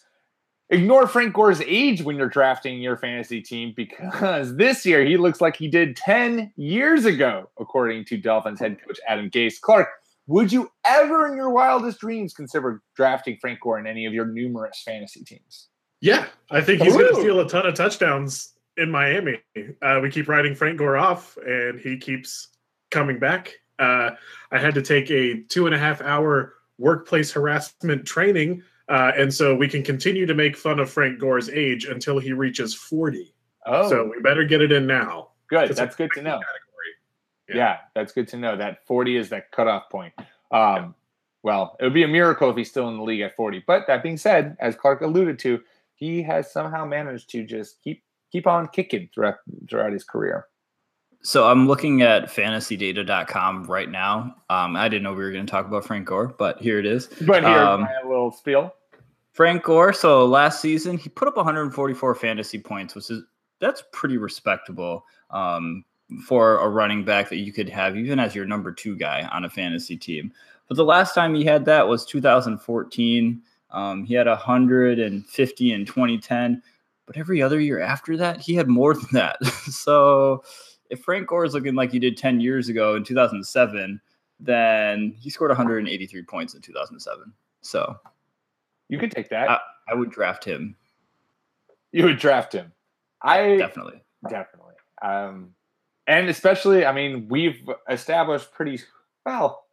Ignore 0.69 1.07
Frank 1.07 1.33
Gore's 1.33 1.61
age 1.61 2.01
when 2.01 2.17
you're 2.17 2.27
drafting 2.27 2.81
your 2.81 2.97
fantasy 2.97 3.41
team 3.41 3.73
because 3.75 4.55
this 4.57 4.85
year 4.85 5.05
he 5.05 5.15
looks 5.15 5.39
like 5.39 5.55
he 5.55 5.67
did 5.69 5.95
10 5.95 6.51
years 6.57 7.05
ago, 7.05 7.49
according 7.57 8.03
to 8.05 8.17
Dolphins 8.17 8.59
head 8.59 8.77
coach 8.85 8.99
Adam 9.07 9.29
Gase. 9.29 9.61
Clark, 9.61 9.87
would 10.27 10.51
you 10.51 10.69
ever 10.85 11.25
in 11.27 11.37
your 11.37 11.49
wildest 11.49 11.99
dreams 11.99 12.33
consider 12.33 12.81
drafting 12.95 13.37
Frank 13.39 13.61
Gore 13.61 13.79
in 13.79 13.87
any 13.87 14.05
of 14.05 14.13
your 14.13 14.25
numerous 14.25 14.81
fantasy 14.83 15.23
teams? 15.23 15.69
Yeah, 16.01 16.25
I 16.51 16.61
think 16.61 16.81
he's 16.81 16.93
going 16.93 17.15
to 17.15 17.21
steal 17.21 17.39
a 17.39 17.47
ton 17.47 17.65
of 17.65 17.73
touchdowns 17.73 18.53
in 18.75 18.91
Miami. 18.91 19.39
Uh, 19.81 19.99
we 20.01 20.11
keep 20.11 20.27
writing 20.27 20.53
Frank 20.53 20.77
Gore 20.77 20.97
off, 20.97 21.37
and 21.37 21.79
he 21.79 21.97
keeps 21.97 22.49
coming 22.91 23.19
back. 23.19 23.53
Uh, 23.79 24.11
I 24.51 24.59
had 24.59 24.75
to 24.75 24.81
take 24.81 25.09
a 25.09 25.41
two 25.43 25.65
and 25.65 25.73
a 25.73 25.77
half 25.77 26.01
hour 26.01 26.53
workplace 26.77 27.31
harassment 27.31 28.05
training, 28.05 28.63
uh, 28.89 29.11
and 29.17 29.33
so 29.33 29.55
we 29.55 29.67
can 29.67 29.83
continue 29.83 30.25
to 30.25 30.33
make 30.33 30.55
fun 30.57 30.79
of 30.79 30.89
Frank 30.89 31.19
Gore's 31.19 31.49
age 31.49 31.85
until 31.85 32.19
he 32.19 32.33
reaches 32.33 32.73
40. 32.73 33.33
Oh, 33.65 33.89
So 33.89 34.05
we 34.05 34.21
better 34.21 34.43
get 34.45 34.61
it 34.61 34.71
in 34.71 34.87
now. 34.87 35.29
good. 35.49 35.69
That's 35.75 35.95
good 35.95 36.11
to 36.15 36.21
know. 36.21 36.39
Category. 36.39 36.93
Yeah. 37.49 37.55
Yeah. 37.55 37.77
that's 37.95 38.11
good 38.13 38.27
to 38.29 38.37
know. 38.37 38.55
That 38.57 38.85
40 38.87 39.17
is 39.17 39.29
that 39.29 39.51
cutoff 39.51 39.89
point. 39.89 40.13
Um, 40.51 40.95
Well, 41.43 41.77
it 41.79 41.83
would 41.83 41.93
be 41.93 42.03
a 42.03 42.07
miracle 42.07 42.49
if 42.49 42.57
he's 42.57 42.69
still 42.69 42.89
in 42.89 42.97
the 42.97 43.03
league 43.03 43.21
at 43.21 43.35
40. 43.35 43.63
But 43.67 43.87
that 43.87 44.03
being 44.03 44.17
said, 44.17 44.57
as 44.59 44.75
Clark 44.75 45.01
alluded 45.01 45.37
to, 45.39 45.61
he 45.95 46.21
has 46.23 46.51
somehow 46.51 46.85
managed 46.85 47.29
to 47.31 47.43
just 47.45 47.81
keep 47.81 48.03
keep 48.31 48.47
on 48.47 48.67
kicking 48.67 49.09
throughout 49.13 49.35
throughout 49.69 49.93
his 49.93 50.03
career. 50.03 50.47
So 51.27 51.45
I'm 51.45 51.67
looking 51.67 52.03
at 52.03 52.29
fantasydata.com 52.29 53.65
right 53.65 53.91
now. 53.91 54.33
Um, 54.49 54.77
I 54.77 54.87
didn't 54.87 55.03
know 55.03 55.11
we 55.11 55.25
were 55.25 55.31
going 55.33 55.45
to 55.45 55.51
talk 55.51 55.67
about 55.67 55.83
Frank 55.83 56.07
Gore, 56.07 56.29
but 56.29 56.57
here 56.61 56.79
it 56.79 56.85
is. 56.85 57.07
But 57.07 57.43
here's 57.43 57.67
Um, 57.67 57.81
my 57.81 57.91
little 58.05 58.31
spiel. 58.31 58.73
Frank 59.33 59.61
Gore. 59.63 59.91
So 59.91 60.25
last 60.25 60.61
season 60.61 60.97
he 60.97 61.09
put 61.09 61.27
up 61.27 61.35
144 61.35 62.15
fantasy 62.15 62.57
points, 62.57 62.95
which 62.95 63.11
is 63.11 63.23
that's 63.59 63.83
pretty 63.91 64.15
respectable 64.15 65.03
um, 65.29 65.83
for 66.25 66.59
a 66.59 66.69
running 66.69 67.03
back 67.03 67.27
that 67.27 67.39
you 67.39 67.51
could 67.51 67.67
have 67.67 67.97
even 67.97 68.21
as 68.21 68.33
your 68.33 68.45
number 68.45 68.71
two 68.71 68.95
guy 68.95 69.27
on 69.29 69.43
a 69.43 69.49
fantasy 69.49 69.97
team. 69.97 70.31
But 70.69 70.77
the 70.77 70.85
last 70.85 71.13
time 71.13 71.35
he 71.35 71.43
had 71.43 71.65
that 71.65 71.89
was 71.89 72.05
2014. 72.05 73.41
Um, 73.71 74.05
he 74.05 74.13
had 74.13 74.27
150 74.27 75.73
in 75.73 75.85
2010, 75.85 76.63
but 77.05 77.17
every 77.17 77.41
other 77.41 77.59
year 77.59 77.81
after 77.81 78.15
that 78.15 78.39
he 78.39 78.55
had 78.55 78.69
more 78.69 78.93
than 78.93 79.09
that. 79.11 79.43
so 79.45 80.41
if 80.89 81.01
Frank 81.01 81.27
Gore 81.27 81.45
is 81.45 81.53
looking 81.53 81.75
like 81.75 81.91
he 81.91 81.99
did 81.99 82.17
10 82.17 82.39
years 82.39 82.69
ago 82.69 82.95
in 82.95 83.03
2007, 83.03 84.01
then 84.39 85.15
he 85.19 85.29
scored 85.29 85.49
183 85.49 86.23
points 86.23 86.53
in 86.53 86.61
2007. 86.61 87.33
So 87.61 87.97
You 88.89 88.99
could 88.99 89.11
take 89.11 89.29
that. 89.29 89.49
I, 89.49 89.59
I 89.89 89.95
would 89.95 90.11
draft 90.11 90.45
him 90.45 90.75
you 91.91 92.03
would 92.03 92.19
draft 92.19 92.53
him. 92.53 92.71
I 93.21 93.57
definitely. 93.57 94.01
Definitely. 94.29 94.73
Um, 95.01 95.55
and 96.05 96.29
especially, 96.29 96.85
I 96.85 96.91
mean, 96.91 97.27
we've 97.29 97.67
established 97.89 98.51
pretty 98.53 98.81
well. 99.25 99.65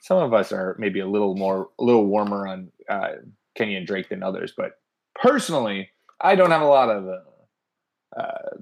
Some 0.00 0.18
of 0.18 0.34
us 0.34 0.52
are 0.52 0.76
maybe 0.78 1.00
a 1.00 1.06
little 1.06 1.36
more, 1.36 1.70
a 1.78 1.84
little 1.84 2.06
warmer 2.06 2.46
on 2.46 2.70
uh, 2.88 3.12
and 3.58 3.86
Drake 3.86 4.08
than 4.08 4.22
others, 4.22 4.52
but 4.56 4.80
personally, 5.14 5.90
I 6.20 6.34
don't 6.34 6.50
have 6.50 6.62
a 6.62 6.66
lot 6.66 6.90
of 6.90 7.06
uh, 7.06 8.20
uh, 8.20 8.56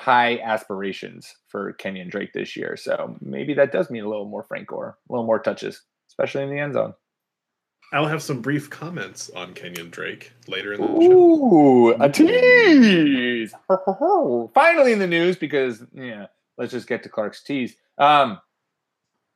high 0.00 0.38
aspirations 0.38 1.36
for 1.48 1.72
Kenyan 1.74 2.10
Drake 2.10 2.32
this 2.32 2.56
year. 2.56 2.76
So 2.76 3.16
maybe 3.20 3.54
that 3.54 3.72
does 3.72 3.90
mean 3.90 4.04
a 4.04 4.08
little 4.08 4.28
more 4.28 4.42
Frank 4.42 4.68
Gore, 4.68 4.98
a 5.08 5.12
little 5.12 5.26
more 5.26 5.38
touches, 5.38 5.82
especially 6.08 6.42
in 6.42 6.50
the 6.50 6.58
end 6.58 6.74
zone. 6.74 6.94
I'll 7.92 8.06
have 8.06 8.22
some 8.22 8.40
brief 8.40 8.70
comments 8.70 9.30
on 9.30 9.52
Kenyan 9.52 9.90
Drake 9.90 10.32
later 10.46 10.72
in 10.72 10.80
the 10.80 10.86
show. 10.86 10.92
Ooh, 11.02 11.90
a 12.00 12.08
tease. 12.08 13.52
Finally 14.54 14.92
in 14.92 15.00
the 15.00 15.08
news 15.08 15.36
because 15.36 15.84
yeah, 15.92 16.26
let's 16.56 16.72
just 16.72 16.86
get 16.86 17.02
to 17.02 17.08
Clark's 17.08 17.42
tease. 17.42 17.74
Um, 17.98 18.40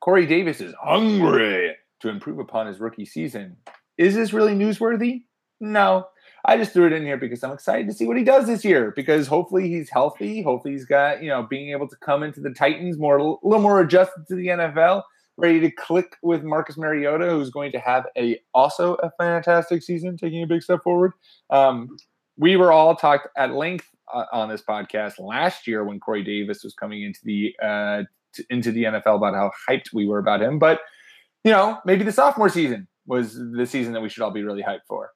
Corey 0.00 0.26
Davis 0.26 0.60
is 0.60 0.74
hungry 0.80 1.74
to 2.00 2.08
improve 2.08 2.38
upon 2.38 2.66
his 2.66 2.78
rookie 2.78 3.06
season. 3.06 3.56
Is 3.98 4.14
this 4.14 4.32
really 4.32 4.54
newsworthy? 4.54 5.24
No. 5.60 6.06
I 6.46 6.56
just 6.58 6.72
threw 6.72 6.86
it 6.86 6.92
in 6.92 7.04
here 7.04 7.16
because 7.16 7.42
I'm 7.42 7.52
excited 7.52 7.86
to 7.86 7.94
see 7.94 8.06
what 8.06 8.18
he 8.18 8.24
does 8.24 8.46
this 8.46 8.64
year. 8.64 8.92
Because 8.94 9.26
hopefully 9.26 9.68
he's 9.68 9.88
healthy. 9.88 10.42
Hopefully 10.42 10.74
he's 10.74 10.84
got 10.84 11.22
you 11.22 11.28
know 11.28 11.42
being 11.42 11.70
able 11.70 11.88
to 11.88 11.96
come 11.96 12.22
into 12.22 12.40
the 12.40 12.50
Titans 12.50 12.98
more 12.98 13.16
a 13.16 13.22
little 13.22 13.60
more 13.62 13.80
adjusted 13.80 14.26
to 14.28 14.34
the 14.34 14.48
NFL, 14.48 15.02
ready 15.36 15.60
to 15.60 15.70
click 15.70 16.16
with 16.22 16.42
Marcus 16.42 16.76
Mariota, 16.76 17.30
who's 17.30 17.50
going 17.50 17.72
to 17.72 17.78
have 17.78 18.06
a 18.16 18.38
also 18.52 18.94
a 18.96 19.10
fantastic 19.18 19.82
season, 19.82 20.16
taking 20.16 20.42
a 20.42 20.46
big 20.46 20.62
step 20.62 20.82
forward. 20.82 21.12
Um, 21.50 21.96
we 22.36 22.56
were 22.56 22.72
all 22.72 22.96
talked 22.96 23.28
at 23.36 23.52
length 23.52 23.88
uh, 24.12 24.24
on 24.32 24.48
this 24.48 24.62
podcast 24.62 25.14
last 25.18 25.66
year 25.66 25.84
when 25.84 26.00
Corey 26.00 26.24
Davis 26.24 26.62
was 26.62 26.74
coming 26.74 27.02
into 27.02 27.20
the 27.24 27.54
uh, 27.62 28.02
t- 28.34 28.44
into 28.50 28.70
the 28.70 28.84
NFL 28.84 29.16
about 29.16 29.34
how 29.34 29.50
hyped 29.68 29.92
we 29.92 30.06
were 30.06 30.18
about 30.18 30.42
him. 30.42 30.58
But 30.58 30.80
you 31.42 31.52
know, 31.52 31.78
maybe 31.84 32.04
the 32.04 32.12
sophomore 32.12 32.48
season 32.48 32.88
was 33.06 33.34
the 33.34 33.66
season 33.66 33.92
that 33.92 34.00
we 34.00 34.08
should 34.08 34.22
all 34.22 34.30
be 34.30 34.42
really 34.42 34.62
hyped 34.62 34.86
for. 34.88 35.10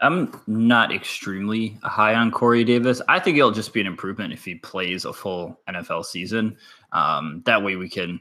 I'm 0.00 0.40
not 0.46 0.92
extremely 0.92 1.78
high 1.82 2.14
on 2.14 2.30
Corey 2.30 2.64
Davis. 2.64 3.02
I 3.08 3.18
think 3.18 3.36
it'll 3.36 3.50
just 3.50 3.72
be 3.72 3.80
an 3.80 3.86
improvement 3.86 4.32
if 4.32 4.44
he 4.44 4.54
plays 4.54 5.04
a 5.04 5.12
full 5.12 5.58
NFL 5.68 6.04
season. 6.04 6.56
Um, 6.92 7.42
that 7.46 7.62
way, 7.62 7.76
we 7.76 7.88
can 7.88 8.20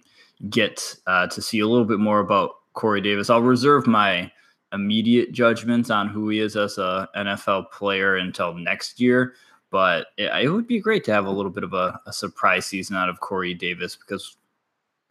get 0.50 0.96
uh, 1.05 1.27
to 1.27 1.41
see 1.41 1.60
a 1.60 1.67
little 1.67 1.86
bit 1.86 2.00
more 2.00 2.19
about 2.19 2.51
Corey 2.74 3.01
Davis. 3.01 3.29
I'll 3.29 3.41
reserve 3.41 3.86
my 3.86 4.31
immediate 4.74 5.31
judgments 5.31 5.89
on 5.89 6.10
who 6.10 6.29
he 6.29 6.39
is 6.39 6.55
as 6.55 6.77
a 6.77 7.07
NFL 7.15 7.72
player 7.72 8.17
until 8.17 8.53
next 8.53 9.00
year. 9.00 9.34
But 9.69 10.07
it, 10.17 10.31
it 10.46 10.50
would 10.50 10.67
be 10.67 10.79
great 10.79 11.03
to 11.05 11.13
have 11.13 11.25
a 11.25 11.31
little 11.31 11.51
bit 11.51 11.63
of 11.63 11.74
a, 11.74 12.00
a 12.05 12.13
surprise 12.13 12.65
season 12.65 12.96
out 12.96 13.10
of 13.10 13.19
Corey 13.19 13.53
Davis 13.53 13.96
because 13.96 14.38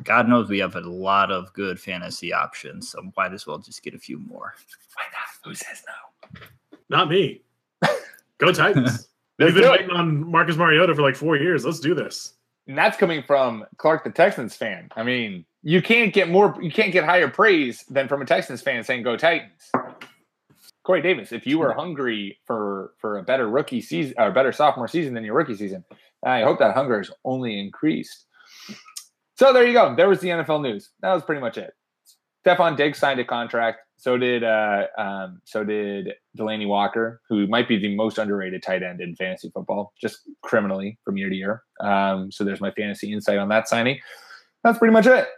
God 0.03 0.29
knows 0.29 0.49
we 0.49 0.59
have 0.59 0.77
a 0.77 0.81
lot 0.81 1.31
of 1.31 1.53
good 1.53 1.79
fantasy 1.79 2.33
options. 2.33 2.91
So 2.91 3.11
might 3.17 3.33
as 3.33 3.47
well 3.47 3.59
just 3.59 3.83
get 3.83 3.95
a 3.95 3.99
few 3.99 4.19
more. 4.19 4.55
Why 4.95 5.05
not? 5.13 5.29
Who 5.45 5.55
says 5.55 5.83
no? 5.87 5.95
Not 6.89 7.09
me. 7.09 7.43
Go 8.39 8.53
Titans. 8.53 9.09
Let's 9.39 9.53
We've 9.53 9.63
been 9.63 9.71
waiting 9.71 9.91
on 9.91 10.31
Marcus 10.31 10.57
Mariota 10.57 10.95
for 10.95 11.03
like 11.03 11.17
four 11.17 11.37
years. 11.37 11.65
Let's 11.65 11.81
do 11.81 11.95
this. 11.95 12.35
And 12.69 12.77
that's 12.77 12.97
coming 12.97 13.23
from 13.23 13.65
Clark, 13.77 14.05
the 14.05 14.11
Texans 14.11 14.57
fan. 14.57 14.89
I 14.97 15.03
mean, 15.03 15.45
you 15.63 15.83
can't 15.83 16.13
get 16.13 16.31
more, 16.31 16.57
you 16.61 16.71
can't 16.71 16.91
get 16.93 17.05
higher 17.05 17.29
praise 17.29 17.85
than 17.91 18.09
from 18.09 18.23
a 18.23 18.25
Texans 18.25 18.63
fan 18.63 18.83
saying 18.83 19.03
"Go 19.03 19.17
Titans." 19.17 19.71
Corey 20.85 21.03
Davis, 21.03 21.33
if 21.33 21.47
you 21.47 21.59
were 21.59 21.73
hungry 21.73 22.39
for 22.47 22.93
for 22.99 23.19
a 23.19 23.23
better 23.23 23.49
rookie 23.49 23.81
season 23.81 24.15
or 24.19 24.31
better 24.31 24.53
sophomore 24.53 24.89
season 24.89 25.15
than 25.15 25.25
your 25.25 25.35
rookie 25.35 25.57
season, 25.57 25.85
I 26.25 26.43
hope 26.43 26.59
that 26.61 26.75
hunger 26.75 26.99
has 26.99 27.11
only 27.25 27.59
increased. 27.59 28.27
So 29.37 29.53
there 29.53 29.67
you 29.67 29.73
go. 29.73 29.95
There 29.95 30.09
was 30.09 30.21
the 30.21 30.29
NFL 30.29 30.63
news. 30.63 30.91
That 31.03 31.13
was 31.13 31.25
pretty 31.25 31.41
much 31.41 31.59
it. 31.59 31.75
Stefon 32.47 32.77
Diggs 32.77 32.99
signed 32.99 33.21
a 33.21 33.25
contract. 33.25 33.81
So 33.97 34.19
did 34.19 34.45
uh, 34.45 34.87
um, 34.99 35.41
so 35.45 35.65
did 35.65 36.15
Delanie 36.37 36.69
Walker, 36.69 37.21
who 37.29 37.47
might 37.47 37.67
be 37.67 37.79
the 37.79 37.95
most 37.95 38.19
underrated 38.19 38.63
tight 38.63 38.83
end 38.83 39.01
in 39.01 39.17
fantasy 39.17 39.51
football, 39.51 39.95
just 40.01 40.21
criminally 40.43 40.99
from 41.05 41.17
year 41.17 41.31
to 41.31 41.35
year. 41.35 41.63
Um, 41.81 42.31
so 42.31 42.45
there's 42.45 42.61
my 42.61 42.71
fantasy 42.73 43.13
insight 43.13 43.39
on 43.39 43.49
that 43.49 43.69
signing. 43.69 43.99
That's 44.63 44.79
pretty 44.79 44.93
much 44.93 45.07
it. 45.07 45.29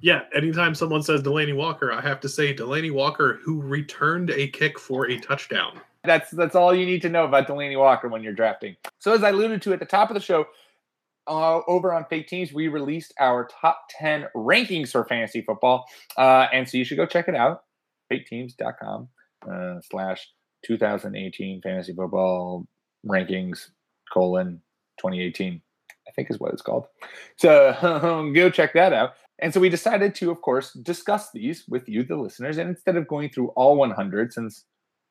Yeah, 0.00 0.22
anytime 0.34 0.74
someone 0.74 1.02
says 1.02 1.22
Delanie 1.22 1.56
Walker, 1.56 1.92
I 1.92 2.00
have 2.00 2.20
to 2.20 2.28
say 2.28 2.54
Delanie 2.54 2.92
Walker, 2.92 3.38
who 3.42 3.62
returned 3.62 4.30
a 4.30 4.48
kick 4.48 4.78
for 4.78 5.08
a 5.08 5.18
touchdown. 5.18 5.80
That's 6.02 6.30
that's 6.32 6.54
all 6.54 6.74
you 6.74 6.84
need 6.84 7.00
to 7.02 7.08
know 7.08 7.24
about 7.24 7.46
Delanie 7.46 7.78
Walker 7.78 8.08
when 8.08 8.22
you're 8.22 8.34
drafting. 8.34 8.76
So 8.98 9.14
as 9.14 9.22
I 9.22 9.30
alluded 9.30 9.62
to 9.62 9.72
at 9.72 9.78
the 9.78 9.86
top 9.86 10.10
of 10.10 10.14
the 10.14 10.20
show, 10.20 10.46
uh, 11.26 11.60
over 11.66 11.92
on 11.92 12.04
Fake 12.06 12.28
Teams, 12.28 12.52
we 12.52 12.68
released 12.68 13.14
our 13.18 13.48
top 13.60 13.82
10 13.98 14.26
rankings 14.36 14.90
for 14.90 15.04
fantasy 15.04 15.42
football. 15.42 15.86
Uh, 16.16 16.46
and 16.52 16.68
so 16.68 16.78
you 16.78 16.84
should 16.84 16.96
go 16.96 17.06
check 17.06 17.28
it 17.28 17.34
out. 17.34 17.62
FakeTeams.com 18.12 19.08
uh, 19.50 19.80
slash 19.90 20.28
2018 20.64 21.60
fantasy 21.62 21.94
football 21.94 22.66
rankings 23.06 23.68
colon 24.12 24.60
2018, 24.98 25.60
I 26.06 26.10
think 26.12 26.30
is 26.30 26.38
what 26.38 26.52
it's 26.52 26.62
called. 26.62 26.86
So 27.36 28.30
go 28.34 28.50
check 28.50 28.74
that 28.74 28.92
out. 28.92 29.14
And 29.40 29.52
so 29.52 29.60
we 29.60 29.68
decided 29.68 30.14
to, 30.16 30.30
of 30.30 30.40
course, 30.42 30.72
discuss 30.74 31.30
these 31.32 31.64
with 31.68 31.88
you, 31.88 32.04
the 32.04 32.16
listeners. 32.16 32.56
And 32.56 32.70
instead 32.70 32.96
of 32.96 33.08
going 33.08 33.30
through 33.30 33.48
all 33.48 33.76
100, 33.76 34.32
since 34.32 34.64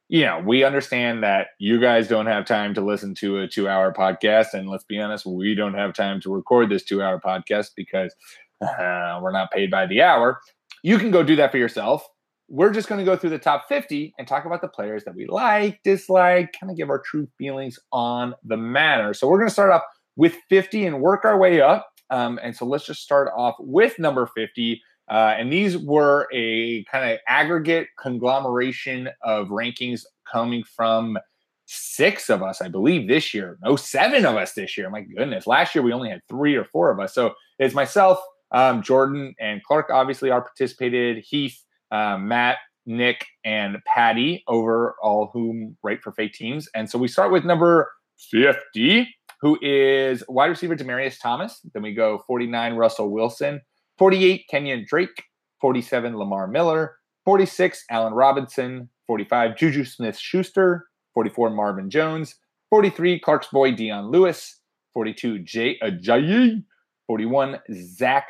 you 0.09 0.25
know, 0.25 0.41
we 0.45 0.63
understand 0.63 1.23
that 1.23 1.47
you 1.59 1.79
guys 1.79 2.07
don't 2.07 2.25
have 2.27 2.45
time 2.45 2.73
to 2.73 2.81
listen 2.81 3.15
to 3.15 3.39
a 3.39 3.47
two 3.47 3.67
hour 3.67 3.93
podcast. 3.93 4.53
And 4.53 4.69
let's 4.69 4.83
be 4.83 4.99
honest, 4.99 5.25
we 5.25 5.55
don't 5.55 5.73
have 5.73 5.93
time 5.93 6.21
to 6.21 6.33
record 6.33 6.69
this 6.69 6.83
two 6.83 7.01
hour 7.01 7.19
podcast 7.19 7.71
because 7.75 8.13
uh, 8.61 9.19
we're 9.21 9.31
not 9.31 9.51
paid 9.51 9.71
by 9.71 9.85
the 9.85 10.01
hour. 10.01 10.39
You 10.83 10.97
can 10.97 11.11
go 11.11 11.23
do 11.23 11.35
that 11.37 11.51
for 11.51 11.57
yourself. 11.57 12.07
We're 12.49 12.73
just 12.73 12.89
going 12.89 12.99
to 12.99 13.05
go 13.05 13.15
through 13.15 13.31
the 13.31 13.39
top 13.39 13.65
50 13.69 14.13
and 14.19 14.27
talk 14.27 14.45
about 14.45 14.61
the 14.61 14.67
players 14.67 15.05
that 15.05 15.15
we 15.15 15.25
like, 15.27 15.79
dislike, 15.83 16.53
kind 16.59 16.69
of 16.69 16.77
give 16.77 16.89
our 16.89 16.99
true 16.99 17.27
feelings 17.37 17.79
on 17.91 18.35
the 18.43 18.57
matter. 18.57 19.13
So 19.13 19.27
we're 19.27 19.39
going 19.39 19.47
to 19.47 19.53
start 19.53 19.71
off 19.71 19.81
with 20.17 20.35
50 20.49 20.85
and 20.85 21.01
work 21.01 21.25
our 21.25 21.37
way 21.37 21.61
up. 21.61 21.87
Um, 22.09 22.39
and 22.43 22.55
so 22.55 22.65
let's 22.65 22.85
just 22.85 23.01
start 23.01 23.29
off 23.35 23.55
with 23.59 23.97
number 23.97 24.29
50. 24.35 24.81
Uh, 25.09 25.35
and 25.37 25.51
these 25.51 25.77
were 25.77 26.27
a 26.33 26.83
kind 26.85 27.11
of 27.11 27.19
aggregate 27.27 27.87
conglomeration 27.99 29.09
of 29.21 29.47
rankings 29.47 30.03
coming 30.31 30.63
from 30.63 31.17
six 31.65 32.29
of 32.29 32.41
us, 32.41 32.61
I 32.61 32.67
believe, 32.67 33.07
this 33.07 33.33
year. 33.33 33.57
No, 33.63 33.75
seven 33.75 34.25
of 34.25 34.35
us 34.35 34.53
this 34.53 34.77
year. 34.77 34.89
My 34.89 35.01
goodness. 35.01 35.47
Last 35.47 35.75
year 35.75 35.83
we 35.83 35.93
only 35.93 36.09
had 36.09 36.21
three 36.29 36.55
or 36.55 36.65
four 36.65 36.91
of 36.91 36.99
us. 36.99 37.13
So 37.13 37.33
it's 37.59 37.73
myself, 37.73 38.19
um, 38.51 38.81
Jordan, 38.81 39.35
and 39.39 39.63
Clark 39.63 39.89
obviously 39.89 40.29
are 40.29 40.41
participated. 40.41 41.23
Heath, 41.27 41.57
um, 41.91 42.27
Matt, 42.27 42.57
Nick, 42.85 43.25
and 43.43 43.77
Patty 43.85 44.43
over 44.47 44.95
all 45.01 45.29
whom 45.33 45.77
write 45.83 46.01
for 46.01 46.11
fake 46.11 46.33
teams. 46.33 46.67
And 46.75 46.89
so 46.89 46.97
we 46.97 47.07
start 47.07 47.31
with 47.31 47.45
number 47.45 47.91
50, 48.31 49.07
who 49.41 49.57
is 49.61 50.23
wide 50.27 50.47
receiver 50.47 50.75
Demaryius 50.75 51.19
Thomas. 51.19 51.59
Then 51.73 51.83
we 51.83 51.93
go 51.93 52.23
49, 52.27 52.75
Russell 52.75 53.09
Wilson. 53.09 53.61
48, 53.97 54.45
Kenyan 54.51 54.85
Drake. 54.85 55.23
47, 55.61 56.17
Lamar 56.17 56.47
Miller. 56.47 56.97
46, 57.25 57.85
Allen 57.89 58.13
Robinson. 58.13 58.89
45, 59.07 59.57
Juju 59.57 59.85
Smith 59.85 60.17
Schuster. 60.17 60.87
44, 61.13 61.49
Marvin 61.51 61.89
Jones. 61.89 62.35
43, 62.69 63.19
Clark's 63.19 63.47
boy, 63.47 63.71
Dion 63.71 64.09
Lewis. 64.09 64.59
42, 64.93 65.39
Jay 65.39 65.79
uh, 65.81 65.87
Ajayi. 65.87 66.63
41, 67.07 67.59
Zach 67.71 68.27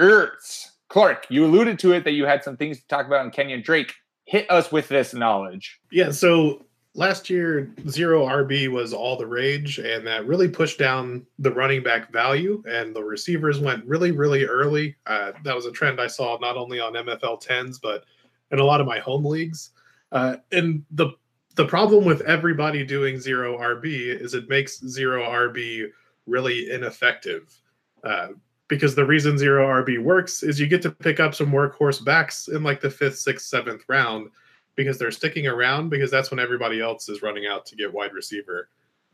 Ertz. 0.00 0.70
Clark, 0.88 1.26
you 1.28 1.44
alluded 1.44 1.78
to 1.80 1.92
it 1.92 2.04
that 2.04 2.12
you 2.12 2.24
had 2.24 2.42
some 2.42 2.56
things 2.56 2.80
to 2.80 2.86
talk 2.88 3.06
about 3.06 3.24
in 3.24 3.30
Kenyan 3.30 3.62
Drake. 3.62 3.94
Hit 4.24 4.50
us 4.50 4.72
with 4.72 4.88
this 4.88 5.14
knowledge. 5.14 5.78
Yeah, 5.90 6.10
so 6.10 6.66
last 6.98 7.30
year 7.30 7.70
zero 7.88 8.26
RB 8.26 8.68
was 8.68 8.92
all 8.92 9.16
the 9.16 9.26
rage, 9.26 9.78
and 9.78 10.04
that 10.04 10.26
really 10.26 10.48
pushed 10.48 10.80
down 10.80 11.24
the 11.38 11.52
running 11.52 11.80
back 11.80 12.12
value, 12.12 12.60
and 12.68 12.94
the 12.94 13.02
receivers 13.02 13.60
went 13.60 13.84
really, 13.84 14.10
really 14.10 14.44
early. 14.44 14.96
Uh, 15.06 15.30
that 15.44 15.54
was 15.54 15.64
a 15.64 15.70
trend 15.70 16.00
I 16.00 16.08
saw 16.08 16.36
not 16.40 16.56
only 16.56 16.80
on 16.80 16.94
MFL 16.94 17.40
tens, 17.40 17.78
but 17.78 18.04
in 18.50 18.58
a 18.58 18.64
lot 18.64 18.80
of 18.80 18.86
my 18.86 18.98
home 18.98 19.24
leagues. 19.24 19.70
Uh, 20.10 20.36
and 20.50 20.84
the 20.90 21.10
the 21.54 21.66
problem 21.66 22.04
with 22.04 22.20
everybody 22.22 22.84
doing 22.84 23.20
zero 23.20 23.56
RB 23.58 24.20
is 24.20 24.34
it 24.34 24.48
makes 24.48 24.80
zero 24.80 25.22
RB 25.24 25.88
really 26.26 26.70
ineffective. 26.70 27.54
Uh, 28.02 28.28
because 28.66 28.94
the 28.94 29.04
reason 29.04 29.38
zero 29.38 29.66
RB 29.66 30.02
works 30.02 30.42
is 30.42 30.60
you 30.60 30.66
get 30.66 30.82
to 30.82 30.90
pick 30.90 31.20
up 31.20 31.34
some 31.34 31.50
workhorse 31.50 32.04
backs 32.04 32.48
in 32.48 32.62
like 32.62 32.80
the 32.80 32.90
fifth, 32.90 33.18
sixth, 33.18 33.46
seventh 33.46 33.82
round 33.88 34.30
because 34.78 34.96
they're 34.96 35.10
sticking 35.10 35.48
around 35.48 35.88
because 35.88 36.08
that's 36.08 36.30
when 36.30 36.38
everybody 36.38 36.80
else 36.80 37.08
is 37.08 37.20
running 37.20 37.48
out 37.48 37.66
to 37.66 37.74
get 37.74 37.92
wide 37.92 38.12
receiver. 38.12 38.68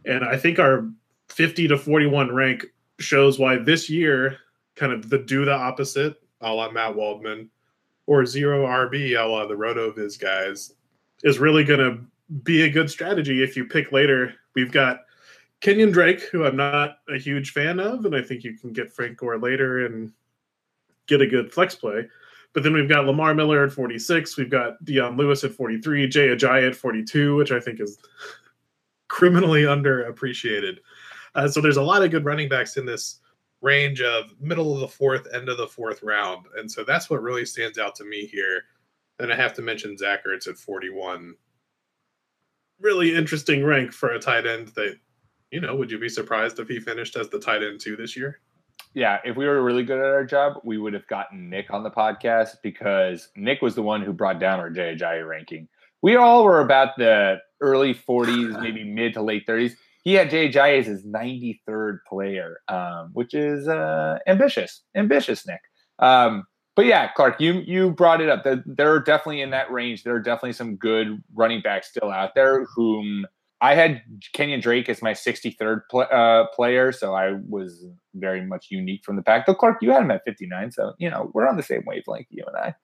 And 0.04 0.22
I 0.22 0.36
think 0.36 0.58
our 0.58 0.86
50 1.30 1.68
to 1.68 1.78
41 1.78 2.34
rank 2.34 2.66
shows 3.00 3.38
why 3.38 3.56
this 3.56 3.88
year, 3.88 4.36
kind 4.76 4.92
of 4.92 5.08
the 5.08 5.16
do 5.16 5.46
the 5.46 5.54
opposite, 5.54 6.16
a 6.42 6.52
la 6.52 6.70
Matt 6.70 6.94
Waldman, 6.94 7.48
or 8.06 8.26
zero 8.26 8.66
RB, 8.66 9.18
a 9.18 9.26
la 9.26 9.46
the 9.46 9.54
RotoViz 9.54 10.20
guys, 10.20 10.74
is 11.22 11.38
really 11.38 11.64
going 11.64 11.80
to 11.80 11.98
be 12.42 12.64
a 12.64 12.70
good 12.70 12.90
strategy 12.90 13.42
if 13.42 13.56
you 13.56 13.64
pick 13.64 13.90
later. 13.90 14.34
We've 14.54 14.70
got 14.70 14.98
Kenyan 15.62 15.94
Drake, 15.94 16.20
who 16.24 16.44
I'm 16.44 16.56
not 16.56 16.98
a 17.08 17.16
huge 17.16 17.52
fan 17.52 17.80
of, 17.80 18.04
and 18.04 18.14
I 18.14 18.20
think 18.20 18.44
you 18.44 18.54
can 18.58 18.74
get 18.74 18.92
Frank 18.92 19.16
Gore 19.16 19.38
later 19.38 19.86
and 19.86 20.12
get 21.06 21.22
a 21.22 21.26
good 21.26 21.50
flex 21.50 21.74
play. 21.74 22.06
But 22.54 22.62
then 22.62 22.72
we've 22.72 22.88
got 22.88 23.04
Lamar 23.04 23.34
Miller 23.34 23.64
at 23.64 23.72
46. 23.72 24.36
We've 24.36 24.48
got 24.48 24.82
Dion 24.84 25.16
Lewis 25.16 25.42
at 25.42 25.52
43, 25.52 26.08
Jay 26.08 26.28
Ajayi 26.28 26.68
at 26.68 26.76
42, 26.76 27.34
which 27.34 27.50
I 27.50 27.58
think 27.58 27.80
is 27.80 27.98
criminally 29.08 29.62
underappreciated. 29.62 30.78
Uh, 31.34 31.48
so 31.48 31.60
there's 31.60 31.76
a 31.76 31.82
lot 31.82 32.04
of 32.04 32.12
good 32.12 32.24
running 32.24 32.48
backs 32.48 32.76
in 32.76 32.86
this 32.86 33.18
range 33.60 34.00
of 34.00 34.34
middle 34.40 34.72
of 34.74 34.80
the 34.80 34.88
fourth, 34.88 35.26
end 35.34 35.48
of 35.48 35.56
the 35.56 35.66
fourth 35.66 36.02
round. 36.02 36.46
And 36.56 36.70
so 36.70 36.84
that's 36.84 37.10
what 37.10 37.22
really 37.22 37.44
stands 37.44 37.78
out 37.78 37.96
to 37.96 38.04
me 38.04 38.26
here. 38.26 38.62
And 39.18 39.32
I 39.32 39.36
have 39.36 39.54
to 39.54 39.62
mention 39.62 39.98
Zach 39.98 40.24
Ertz 40.24 40.46
at 40.46 40.56
41. 40.56 41.34
Really 42.80 43.14
interesting 43.14 43.64
rank 43.64 43.92
for 43.92 44.10
a 44.10 44.20
tight 44.20 44.46
end 44.46 44.68
that, 44.68 44.96
you 45.50 45.60
know, 45.60 45.74
would 45.74 45.90
you 45.90 45.98
be 45.98 46.08
surprised 46.08 46.58
if 46.60 46.68
he 46.68 46.78
finished 46.78 47.16
as 47.16 47.28
the 47.28 47.38
tight 47.38 47.62
end 47.62 47.80
two 47.80 47.96
this 47.96 48.16
year? 48.16 48.40
Yeah, 48.94 49.18
if 49.24 49.36
we 49.36 49.46
were 49.46 49.62
really 49.62 49.82
good 49.82 49.98
at 49.98 50.04
our 50.04 50.24
job, 50.24 50.54
we 50.62 50.78
would 50.78 50.94
have 50.94 51.06
gotten 51.08 51.50
Nick 51.50 51.72
on 51.72 51.82
the 51.82 51.90
podcast 51.90 52.56
because 52.62 53.28
Nick 53.36 53.60
was 53.60 53.74
the 53.74 53.82
one 53.82 54.02
who 54.02 54.12
brought 54.12 54.38
down 54.38 54.60
our 54.60 54.70
Ajayi 54.70 55.26
ranking. 55.28 55.68
we 56.00 56.14
all 56.14 56.44
were 56.44 56.60
about 56.60 56.96
the 56.96 57.38
early 57.60 57.92
40s, 57.94 58.60
maybe 58.62 58.84
mid 58.84 59.14
to 59.14 59.22
late 59.22 59.46
30s. 59.46 59.72
He 60.04 60.14
had 60.14 60.30
Ajayi 60.30 60.78
as 60.78 60.86
his 60.86 61.04
93rd 61.04 61.98
player, 62.08 62.58
um, 62.68 63.10
which 63.14 63.34
is 63.34 63.66
uh, 63.66 64.18
ambitious, 64.28 64.82
ambitious, 64.94 65.46
Nick. 65.46 65.60
Um, 65.98 66.44
but 66.76 66.86
yeah, 66.86 67.10
Clark, 67.12 67.40
you 67.40 67.54
you 67.66 67.90
brought 67.90 68.20
it 68.20 68.28
up. 68.28 68.44
There, 68.44 68.62
there 68.66 68.92
are 68.92 69.00
definitely 69.00 69.40
in 69.40 69.50
that 69.50 69.70
range. 69.70 70.02
There 70.02 70.14
are 70.14 70.20
definitely 70.20 70.52
some 70.52 70.76
good 70.76 71.22
running 71.34 71.62
backs 71.62 71.88
still 71.88 72.10
out 72.10 72.34
there. 72.34 72.64
Whom 72.74 73.26
I 73.60 73.74
had 73.74 74.02
Kenyan 74.34 74.60
Drake 74.60 74.88
as 74.88 75.00
my 75.00 75.12
63rd 75.12 75.82
pl- 75.90 76.06
uh, 76.12 76.46
player, 76.54 76.92
so 76.92 77.14
I 77.14 77.34
was 77.48 77.86
very 78.14 78.44
much 78.44 78.66
unique 78.70 79.04
from 79.04 79.16
the 79.16 79.22
pack. 79.22 79.46
Though 79.46 79.54
Clark, 79.54 79.78
you 79.80 79.90
had 79.90 80.02
him 80.02 80.10
at 80.10 80.22
59, 80.24 80.72
so 80.72 80.92
you 80.98 81.08
know 81.08 81.30
we're 81.32 81.48
on 81.48 81.56
the 81.56 81.62
same 81.62 81.82
wavelength, 81.86 82.26
you 82.30 82.44
and 82.46 82.56
I. 82.56 82.74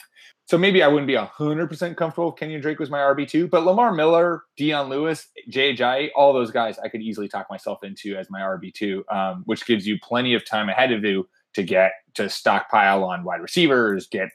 So 0.46 0.58
maybe 0.58 0.82
I 0.82 0.88
wouldn't 0.88 1.06
be 1.06 1.14
100% 1.14 1.96
comfortable 1.96 2.32
if 2.32 2.36
Kenyan 2.36 2.62
Drake 2.62 2.78
was 2.78 2.90
my 2.90 2.98
RB2, 2.98 3.50
but 3.50 3.64
Lamar 3.64 3.92
Miller, 3.92 4.42
Dion 4.56 4.88
Lewis, 4.88 5.28
Ajayi, 5.48 6.10
all 6.16 6.32
those 6.32 6.50
guys 6.50 6.78
I 6.78 6.88
could 6.88 7.02
easily 7.02 7.28
talk 7.28 7.46
myself 7.50 7.84
into 7.84 8.16
as 8.16 8.30
my 8.30 8.40
RB2, 8.40 9.02
um, 9.14 9.42
which 9.46 9.66
gives 9.66 9.86
you 9.86 9.98
plenty 10.02 10.34
of 10.34 10.44
time 10.44 10.68
ahead 10.68 10.92
of 10.92 11.04
you 11.04 11.28
to 11.54 11.62
get 11.62 11.92
to 12.14 12.28
stockpile 12.28 13.04
on 13.04 13.22
wide 13.24 13.40
receivers, 13.42 14.06
get 14.06 14.30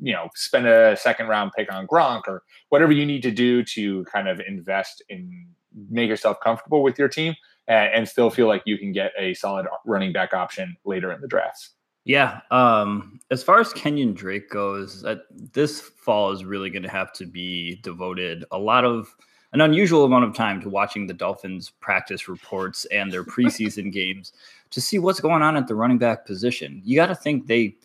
you 0.00 0.12
know, 0.12 0.28
spend 0.34 0.66
a 0.66 0.96
second 0.96 1.26
round 1.26 1.52
pick 1.56 1.72
on 1.72 1.86
Gronk 1.86 2.22
or 2.28 2.42
whatever 2.68 2.92
you 2.92 3.04
need 3.04 3.22
to 3.22 3.30
do 3.30 3.64
to 3.64 4.04
kind 4.04 4.28
of 4.28 4.40
invest 4.46 5.02
in 5.08 5.46
make 5.88 6.08
yourself 6.08 6.38
comfortable 6.42 6.82
with 6.82 6.98
your 6.98 7.08
team 7.08 7.34
and, 7.66 7.92
and 7.94 8.08
still 8.08 8.30
feel 8.30 8.48
like 8.48 8.62
you 8.66 8.78
can 8.78 8.92
get 8.92 9.12
a 9.18 9.34
solid 9.34 9.66
running 9.84 10.12
back 10.12 10.34
option 10.34 10.76
later 10.84 11.12
in 11.12 11.20
the 11.20 11.28
drafts. 11.28 11.70
Yeah. 12.04 12.40
Um, 12.50 13.20
as 13.30 13.42
far 13.42 13.60
as 13.60 13.72
Kenyan 13.74 14.14
Drake 14.14 14.48
goes, 14.48 15.04
uh, 15.04 15.16
this 15.52 15.80
fall 15.80 16.30
is 16.30 16.44
really 16.44 16.70
going 16.70 16.82
to 16.82 16.88
have 16.88 17.12
to 17.14 17.26
be 17.26 17.80
devoted 17.82 18.44
a 18.50 18.58
lot 18.58 18.84
of 18.84 19.14
an 19.52 19.60
unusual 19.60 20.04
amount 20.04 20.24
of 20.24 20.34
time 20.34 20.60
to 20.62 20.68
watching 20.68 21.06
the 21.06 21.14
Dolphins 21.14 21.70
practice 21.80 22.28
reports 22.28 22.86
and 22.86 23.12
their 23.12 23.24
preseason 23.36 23.92
games 23.92 24.32
to 24.70 24.80
see 24.80 24.98
what's 24.98 25.20
going 25.20 25.42
on 25.42 25.56
at 25.56 25.68
the 25.68 25.74
running 25.74 25.98
back 25.98 26.26
position. 26.26 26.80
You 26.84 26.96
got 26.96 27.06
to 27.06 27.14
think 27.14 27.46
they 27.46 27.76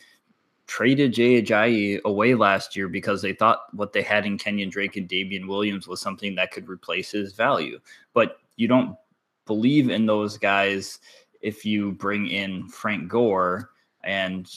traded 0.74 1.14
Jay 1.14 1.40
Ajayi 1.40 2.02
away 2.04 2.34
last 2.34 2.76
year 2.76 2.88
because 2.88 3.22
they 3.22 3.32
thought 3.32 3.66
what 3.74 3.94
they 3.94 4.02
had 4.02 4.26
in 4.26 4.40
Kenyan 4.40 4.72
Drake 4.72 4.98
and 4.98 5.08
Damien 5.08 5.46
Williams 5.46 5.88
was 5.88 6.02
something 6.02 6.34
that 6.34 6.50
could 6.50 6.68
replace 6.68 7.12
his 7.12 7.34
value. 7.34 7.80
But 8.16 8.40
you 8.56 8.68
don't 8.68 8.98
believe 9.46 9.92
in 9.92 10.08
those 10.08 10.36
guys 10.36 10.98
if 11.42 11.64
you 11.64 11.92
bring 11.92 12.26
in 12.26 12.68
Frank 12.70 13.08
Gore 13.08 13.70
and 14.04 14.50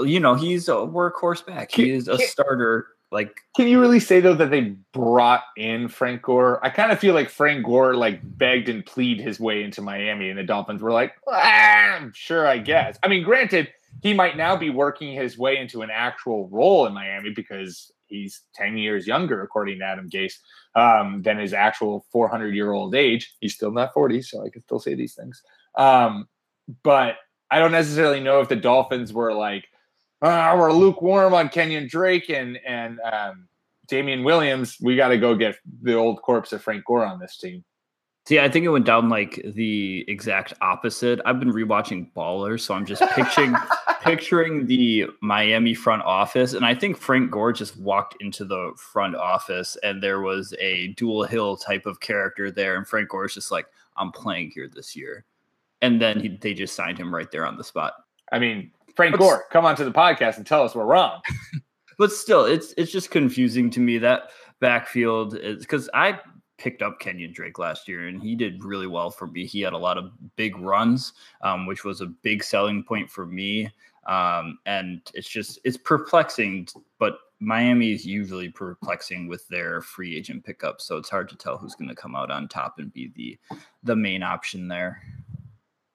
you 0.00 0.20
know 0.20 0.34
he's 0.34 0.68
a 0.68 0.72
workhorse 0.72 1.46
back. 1.46 1.72
He 1.72 1.92
is 1.92 2.08
a 2.08 2.18
starter. 2.18 2.88
Like, 3.10 3.40
can 3.56 3.68
you 3.68 3.80
really 3.80 4.00
say 4.00 4.20
though 4.20 4.34
that 4.34 4.50
they 4.50 4.76
brought 4.92 5.44
in 5.56 5.88
Frank 5.88 6.20
Gore? 6.20 6.62
I 6.62 6.68
kind 6.68 6.92
of 6.92 6.98
feel 6.98 7.14
like 7.14 7.30
Frank 7.30 7.64
Gore 7.64 7.94
like 7.94 8.20
begged 8.36 8.68
and 8.68 8.84
pleaded 8.84 9.24
his 9.24 9.40
way 9.40 9.62
into 9.62 9.80
Miami, 9.80 10.28
and 10.28 10.38
the 10.38 10.42
Dolphins 10.42 10.82
were 10.82 10.92
like, 10.92 11.14
ah, 11.26 12.06
"Sure, 12.12 12.46
I 12.46 12.58
guess." 12.58 12.98
I 13.02 13.08
mean, 13.08 13.22
granted, 13.22 13.68
he 14.00 14.14
might 14.14 14.36
now 14.36 14.56
be 14.56 14.70
working 14.70 15.12
his 15.12 15.36
way 15.36 15.58
into 15.58 15.82
an 15.82 15.90
actual 15.92 16.48
role 16.48 16.86
in 16.86 16.94
Miami 16.94 17.30
because 17.30 17.92
he's 18.06 18.42
10 18.54 18.76
years 18.76 19.06
younger, 19.06 19.42
according 19.42 19.78
to 19.78 19.84
Adam 19.84 20.08
Gase, 20.08 20.34
um, 20.74 21.22
than 21.22 21.38
his 21.38 21.52
actual 21.52 22.06
400 22.10 22.54
year 22.54 22.72
old 22.72 22.94
age. 22.94 23.34
He's 23.40 23.54
still 23.54 23.70
not 23.70 23.92
40, 23.94 24.22
so 24.22 24.44
I 24.44 24.50
can 24.50 24.62
still 24.62 24.78
say 24.78 24.94
these 24.94 25.14
things. 25.14 25.42
Um, 25.76 26.28
but 26.82 27.16
I 27.50 27.58
don't 27.58 27.72
necessarily 27.72 28.20
know 28.20 28.40
if 28.40 28.48
the 28.48 28.56
Dolphins 28.56 29.12
were 29.12 29.34
like, 29.34 29.66
oh, 30.22 30.56
we're 30.56 30.72
lukewarm 30.72 31.34
on 31.34 31.48
Kenyan 31.48 31.88
Drake 31.88 32.30
and 32.30 32.58
and 32.66 32.98
um, 33.00 33.48
Damien 33.88 34.24
Williams. 34.24 34.78
We 34.80 34.96
got 34.96 35.08
to 35.08 35.18
go 35.18 35.34
get 35.34 35.56
the 35.82 35.94
old 35.94 36.22
corpse 36.22 36.52
of 36.52 36.62
Frank 36.62 36.84
Gore 36.84 37.04
on 37.04 37.18
this 37.18 37.36
team. 37.36 37.64
See, 38.24 38.38
I 38.38 38.48
think 38.48 38.64
it 38.64 38.68
went 38.68 38.86
down 38.86 39.08
like 39.08 39.42
the 39.44 40.04
exact 40.06 40.54
opposite. 40.60 41.20
I've 41.24 41.40
been 41.40 41.52
rewatching 41.52 42.12
Baller, 42.12 42.60
so 42.60 42.72
I'm 42.74 42.86
just 42.86 43.02
picturing 43.14 43.54
picturing 44.02 44.66
the 44.66 45.06
Miami 45.20 45.74
front 45.74 46.02
office, 46.02 46.54
and 46.54 46.64
I 46.64 46.74
think 46.74 46.96
Frank 46.96 47.30
Gore 47.32 47.52
just 47.52 47.76
walked 47.78 48.16
into 48.20 48.44
the 48.44 48.72
front 48.76 49.16
office, 49.16 49.76
and 49.82 50.02
there 50.02 50.20
was 50.20 50.54
a 50.60 50.88
dual 50.88 51.24
hill 51.24 51.56
type 51.56 51.84
of 51.84 52.00
character 52.00 52.50
there, 52.50 52.76
and 52.76 52.86
Frank 52.86 53.08
Gore's 53.08 53.34
just 53.34 53.50
like, 53.50 53.66
"I'm 53.96 54.12
playing 54.12 54.52
here 54.54 54.68
this 54.72 54.94
year." 54.94 55.24
and 55.82 56.00
then 56.00 56.20
he, 56.20 56.28
they 56.28 56.54
just 56.54 56.74
signed 56.74 56.96
him 56.96 57.14
right 57.14 57.30
there 57.30 57.44
on 57.44 57.58
the 57.58 57.64
spot. 57.64 57.92
I 58.30 58.38
mean, 58.38 58.70
Frank 58.96 59.18
Gore, 59.18 59.44
come 59.50 59.66
on 59.66 59.76
to 59.76 59.84
the 59.84 59.90
podcast 59.90 60.38
and 60.38 60.46
tell 60.46 60.62
us 60.62 60.74
we're 60.74 60.86
wrong. 60.86 61.20
but 61.98 62.12
still, 62.12 62.44
it's 62.44 62.72
it's 62.78 62.92
just 62.92 63.10
confusing 63.10 63.68
to 63.70 63.80
me 63.80 63.98
that 63.98 64.30
backfield 64.60 65.36
is 65.36 65.58
because 65.58 65.90
I 65.92 66.20
picked 66.62 66.80
up 66.80 67.00
Kenyan 67.00 67.34
Drake 67.34 67.58
last 67.58 67.88
year 67.88 68.06
and 68.06 68.22
he 68.22 68.36
did 68.36 68.62
really 68.62 68.86
well 68.86 69.10
for 69.10 69.26
me. 69.26 69.44
He 69.44 69.60
had 69.60 69.72
a 69.72 69.78
lot 69.78 69.98
of 69.98 70.12
big 70.36 70.56
runs, 70.58 71.14
um, 71.40 71.66
which 71.66 71.82
was 71.82 72.00
a 72.00 72.06
big 72.06 72.44
selling 72.44 72.84
point 72.84 73.10
for 73.10 73.26
me. 73.26 73.68
Um, 74.06 74.58
and 74.64 75.00
it's 75.12 75.28
just 75.28 75.58
it's 75.64 75.76
perplexing, 75.76 76.68
but 77.00 77.18
Miami 77.40 77.92
is 77.92 78.06
usually 78.06 78.48
perplexing 78.48 79.26
with 79.26 79.46
their 79.48 79.80
free 79.80 80.16
agent 80.16 80.44
pickups, 80.44 80.84
so 80.84 80.96
it's 80.96 81.10
hard 81.10 81.28
to 81.28 81.36
tell 81.36 81.56
who's 81.56 81.74
going 81.74 81.88
to 81.88 81.94
come 81.94 82.14
out 82.14 82.30
on 82.30 82.46
top 82.46 82.78
and 82.78 82.92
be 82.92 83.12
the 83.16 83.38
the 83.82 83.96
main 83.96 84.22
option 84.22 84.68
there. 84.68 85.02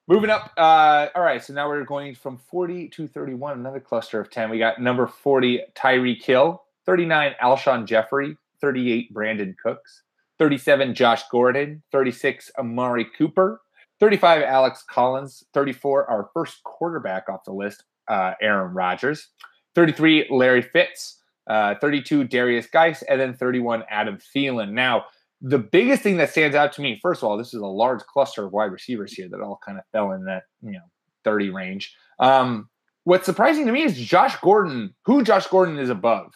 Moving 0.09 0.29
up. 0.29 0.51
Uh, 0.57 1.07
all 1.15 1.21
right. 1.21 1.43
So 1.43 1.53
now 1.53 1.67
we're 1.67 1.83
going 1.83 2.15
from 2.15 2.37
40 2.37 2.87
to 2.89 3.07
31, 3.07 3.59
another 3.59 3.81
cluster 3.81 4.21
of 4.21 4.29
10. 4.29 4.49
We 4.49 4.57
got 4.57 4.81
number 4.81 5.05
40, 5.05 5.63
Tyreek 5.75 6.23
Hill, 6.23 6.63
39, 6.85 7.35
Alshon 7.43 7.85
Jeffery, 7.85 8.37
38, 8.61 9.13
Brandin 9.13 9.57
Cooks, 9.57 10.03
37, 10.39 10.93
Josh 10.93 11.23
Gordon, 11.31 11.83
36, 11.91 12.51
Amari 12.59 13.07
Cooper, 13.17 13.61
35, 13.99 14.43
Alex 14.43 14.83
Collins, 14.89 15.43
34, 15.53 16.09
our 16.09 16.29
first 16.33 16.63
quarterback 16.63 17.29
off 17.29 17.43
the 17.45 17.53
list, 17.53 17.83
uh, 18.07 18.33
Aaron 18.41 18.73
Rodgers, 18.73 19.29
33, 19.75 20.27
Larry 20.29 20.61
Fitz, 20.61 21.21
uh, 21.49 21.75
32, 21.81 22.25
Derrius 22.25 22.69
Guice, 22.69 23.03
and 23.03 23.19
then 23.19 23.33
31, 23.33 23.83
Adam 23.89 24.17
Thielen. 24.35 24.71
Now, 24.71 25.05
the 25.41 25.59
biggest 25.59 26.01
thing 26.01 26.17
that 26.17 26.29
stands 26.29 26.55
out 26.55 26.73
to 26.73 26.81
me, 26.81 26.99
first 27.01 27.21
of 27.21 27.29
all, 27.29 27.37
this 27.37 27.53
is 27.53 27.61
a 27.61 27.67
large 27.67 28.01
cluster 28.01 28.45
of 28.45 28.53
wide 28.53 28.71
receivers 28.71 29.13
here 29.13 29.29
that 29.29 29.41
all 29.41 29.59
kind 29.65 29.77
of 29.77 29.83
fell 29.91 30.11
in 30.11 30.25
that 30.25 30.43
you 30.61 30.71
know 30.71 30.79
30 31.23 31.49
range. 31.51 31.95
Um, 32.19 32.69
what's 33.03 33.25
surprising 33.25 33.65
to 33.67 33.71
me 33.71 33.83
is 33.83 33.97
Josh 33.97 34.35
Gordon, 34.41 34.95
who 35.05 35.23
Josh 35.23 35.47
Gordon 35.47 35.77
is 35.77 35.89
above. 35.89 36.33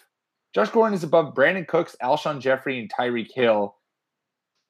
Josh 0.54 0.70
Gordon 0.70 0.94
is 0.94 1.04
above 1.04 1.34
Brandin 1.34 1.68
Cooks, 1.68 1.96
Alshon 2.04 2.40
Jeffery, 2.40 2.80
and 2.80 2.92
Tyreek 2.92 3.30
Hill. 3.34 3.76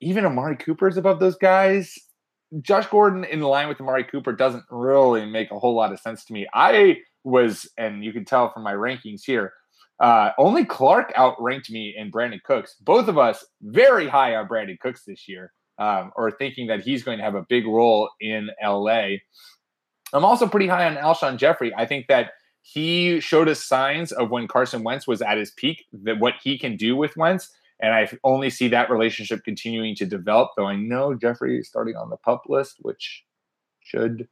Even 0.02 0.26
Amari 0.26 0.58
Cooper 0.58 0.88
is 0.88 0.98
above 0.98 1.20
those 1.20 1.38
guys. 1.38 1.98
Josh 2.62 2.88
Gordon 2.88 3.24
in 3.24 3.40
line 3.42 3.70
with 3.70 3.80
Amari 3.80 4.04
Cooper 4.04 4.34
doesn't 4.34 4.66
really 4.70 5.26
make 5.26 5.52
a 5.52 5.60
whole 5.60 5.76
lot 5.76 5.94
of 5.94 6.00
sense 6.00 6.26
to 6.26 6.34
me. 6.34 6.48
I 6.54 6.98
was, 7.24 7.70
and 7.78 8.04
you 8.04 8.12
can 8.12 8.26
tell 8.26 8.52
from 8.52 8.64
my 8.64 8.74
rankings 8.74 9.22
here, 9.26 9.54
uh, 10.02 10.32
only 10.38 10.66
Clark 10.66 11.14
outranked 11.16 11.70
me 11.70 11.94
in 11.96 12.12
Brandin 12.12 12.42
Cooks. 12.44 12.76
Both 12.82 13.08
of 13.08 13.18
us 13.18 13.46
very 13.62 14.08
high 14.08 14.36
on 14.36 14.48
Brandin 14.48 14.80
Cooks 14.80 15.04
this 15.06 15.30
year, 15.30 15.54
um, 15.78 16.12
or 16.16 16.32
thinking 16.32 16.68
that 16.68 16.82
he's 16.82 17.04
going 17.04 17.20
to 17.20 17.24
have 17.24 17.36
a 17.36 17.46
big 17.48 17.68
role 17.68 18.10
in 18.20 18.50
LA. 18.62 19.18
I'm 20.14 20.26
also 20.26 20.48
pretty 20.48 20.68
high 20.68 20.88
on 20.88 20.96
Alshon 20.96 21.38
Jeffery. 21.38 21.74
I 21.76 21.86
think 21.86 22.08
that 22.08 22.32
he 22.64 23.20
showed 23.20 23.48
us 23.48 23.64
signs 23.64 24.12
of 24.12 24.30
when 24.30 24.48
Carson 24.48 24.84
Wentz 24.84 25.08
was 25.08 25.22
at 25.22 25.38
his 25.38 25.52
peak, 25.52 25.86
that 26.04 26.20
what 26.20 26.34
he 26.44 26.58
can 26.58 26.76
do 26.76 26.96
with 26.96 27.16
Wentz. 27.16 27.52
And 27.82 27.94
I 27.94 28.10
only 28.24 28.50
see 28.50 28.68
that 28.70 28.90
relationship 28.90 29.44
continuing 29.44 29.96
to 29.96 30.06
develop, 30.06 30.52
though 30.56 30.68
I 30.68 30.76
know 30.76 31.16
Jeffery 31.16 31.60
is 31.60 31.68
starting 31.68 31.96
on 31.96 32.10
the 32.10 32.18
pup 32.18 32.44
list, 32.48 32.78
which 32.82 33.24
should 33.80 34.28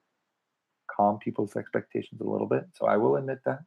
calm 0.96 1.18
people's 1.18 1.56
expectations 1.56 2.22
a 2.22 2.30
little 2.30 2.48
bit. 2.48 2.66
So 2.76 2.86
I 2.86 2.98
will 2.98 3.16
admit 3.16 3.40
that. 3.46 3.60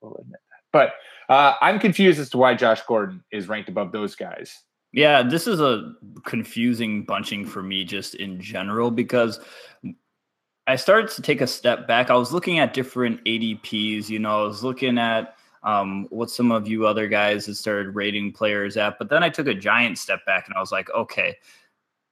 Will 0.00 0.16
admit 0.20 0.40
that. 0.50 0.60
but 0.72 1.32
uh, 1.32 1.54
I'm 1.60 1.78
confused 1.78 2.18
as 2.18 2.30
to 2.30 2.38
why 2.38 2.54
Josh 2.54 2.82
Gordon 2.82 3.22
is 3.30 3.48
ranked 3.48 3.68
above 3.68 3.92
those 3.92 4.14
guys. 4.14 4.64
Yeah, 4.92 5.22
this 5.22 5.46
is 5.46 5.60
a 5.60 5.92
confusing 6.24 7.04
bunching 7.04 7.44
for 7.44 7.62
me 7.62 7.84
just 7.84 8.14
in 8.14 8.40
general 8.40 8.90
because 8.90 9.38
I 10.66 10.76
started 10.76 11.10
to 11.10 11.22
take 11.22 11.40
a 11.40 11.46
step 11.46 11.86
back. 11.86 12.10
I 12.10 12.14
was 12.14 12.32
looking 12.32 12.58
at 12.58 12.74
different 12.74 13.22
ADPs, 13.24 14.08
you 14.08 14.18
know, 14.18 14.42
I 14.42 14.46
was 14.46 14.64
looking 14.64 14.98
at 14.98 15.37
um, 15.68 16.06
what 16.08 16.30
some 16.30 16.50
of 16.50 16.66
you 16.66 16.86
other 16.86 17.06
guys 17.06 17.44
have 17.44 17.58
started 17.58 17.94
rating 17.94 18.32
players 18.32 18.78
at, 18.78 18.98
but 18.98 19.10
then 19.10 19.22
I 19.22 19.28
took 19.28 19.46
a 19.46 19.54
giant 19.54 19.98
step 19.98 20.24
back 20.24 20.46
and 20.46 20.56
I 20.56 20.60
was 20.60 20.72
like, 20.72 20.88
okay, 20.90 21.36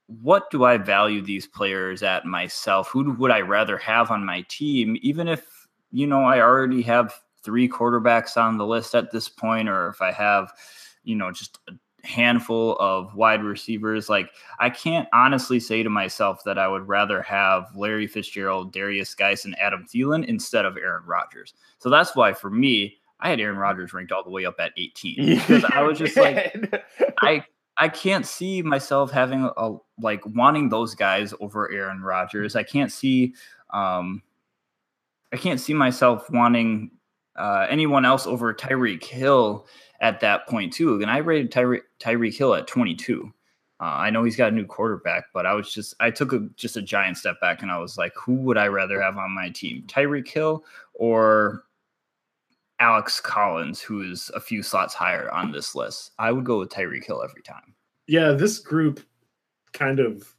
what 0.09 0.51
do 0.51 0.64
I 0.64 0.77
value 0.77 1.23
these 1.23 1.47
players 1.47 2.03
at 2.03 2.27
myself? 2.27 2.88
Who 2.88 3.14
would 3.14 3.31
I 3.31 3.40
rather 3.40 3.79
have 3.79 4.11
on 4.11 4.27
my 4.27 4.42
team, 4.51 4.99
even 5.01 5.27
if, 5.27 5.66
you 5.90 6.07
know, 6.07 6.23
I 6.23 6.40
already 6.40 6.83
have 6.83 7.14
three 7.42 7.66
quarterbacks 7.66 8.37
on 8.37 8.59
the 8.59 8.66
list 8.66 8.95
at 8.95 9.11
this 9.11 9.27
point, 9.27 9.71
or 9.71 9.88
if 9.88 10.03
I 10.03 10.12
have, 10.12 10.53
you 11.05 11.16
know, 11.16 11.33
just 11.33 11.59
a 11.69 11.73
handful 12.07 12.77
of 12.77 13.14
wide 13.14 13.42
receivers, 13.42 14.11
like 14.11 14.33
I 14.61 14.69
can't 14.69 15.09
honestly 15.14 15.61
say 15.61 15.83
to 15.83 15.88
myself 15.88 16.45
that 16.45 16.59
I 16.59 16.69
would 16.69 16.87
rather 16.87 17.23
have 17.23 17.75
Larry 17.75 18.07
Fitzgerald, 18.07 18.75
Derrius 18.75 19.16
Guice, 19.16 19.47
and 19.47 19.59
Adam 19.59 19.87
Thielen 19.87 20.27
instead 20.27 20.66
of 20.66 20.77
Aaron 20.77 21.05
Rodgers. 21.07 21.55
So 21.79 21.88
that's 21.88 22.14
why 22.14 22.35
for 22.35 22.51
me, 22.51 22.99
I 23.20 23.31
had 23.31 23.40
Aaron 23.40 23.57
Rodgers 23.57 23.92
ranked 23.92 24.12
all 24.12 24.22
the 24.22 24.31
way 24.31 24.44
up 24.44 24.57
at 24.59 24.72
18 24.76 25.16
because 25.37 25.64
I 25.64 25.83
was 25.83 25.98
just 25.98 26.16
like, 26.16 26.85
I 27.22 27.44
I 27.79 27.88
can't 27.88 28.26
see 28.26 28.62
myself 28.62 29.11
having 29.11 29.50
a 29.57 29.76
like 30.00 30.24
wanting 30.26 30.68
those 30.68 30.94
guys 30.94 31.35
over 31.40 31.70
Aaron 31.70 32.02
Rodgers. 32.02 32.57
I 32.57 32.62
can't 32.62 32.92
see 32.92 33.35
um 33.70 34.22
I 35.33 35.37
can't 35.37 35.61
see 35.61 35.74
myself 35.74 36.31
wanting 36.31 36.90
uh, 37.37 37.66
anyone 37.68 38.05
else 38.05 38.26
over 38.26 38.55
Tyreek 38.55 39.05
Hill 39.05 39.66
at 40.00 40.20
that 40.20 40.46
point 40.48 40.72
too. 40.72 41.00
And 41.02 41.11
I 41.11 41.18
rated 41.18 41.52
Tyreek 41.52 41.83
Tyreek 42.00 42.37
Hill 42.37 42.55
at 42.55 42.66
22. 42.66 43.33
Uh, 43.79 43.85
I 43.85 44.09
know 44.09 44.24
he's 44.24 44.37
got 44.37 44.52
a 44.52 44.55
new 44.55 44.64
quarterback, 44.64 45.24
but 45.35 45.44
I 45.44 45.52
was 45.52 45.70
just 45.72 45.94
I 46.00 46.11
took 46.11 46.33
a, 46.33 46.48
just 46.57 46.79
a 46.79 46.83
giant 46.83 47.18
step 47.18 47.38
back 47.40 47.61
and 47.62 47.70
I 47.70 47.79
was 47.79 47.98
like, 47.98 48.12
who 48.16 48.35
would 48.37 48.57
I 48.57 48.68
rather 48.68 49.02
have 49.02 49.18
on 49.18 49.35
my 49.35 49.50
team, 49.50 49.85
Tyreek 49.87 50.29
Hill 50.29 50.64
or 50.94 51.64
Alex 52.79 53.21
Collins, 53.21 53.81
who 53.81 54.03
is 54.03 54.31
a 54.35 54.41
few 54.41 54.62
slots 54.62 54.95
higher 54.95 55.31
on 55.33 55.53
this 55.53 55.75
list? 55.75 56.12
I 56.19 56.33
would 56.33 56.45
go 56.45 56.59
with 56.59 56.71
Tyreek 56.71 57.05
Hill 57.05 57.23
every 57.23 57.43
time. 57.43 57.75
Yeah, 58.07 58.33
this 58.33 58.59
group 58.59 59.01
kind 59.73 59.99
of 59.99 60.37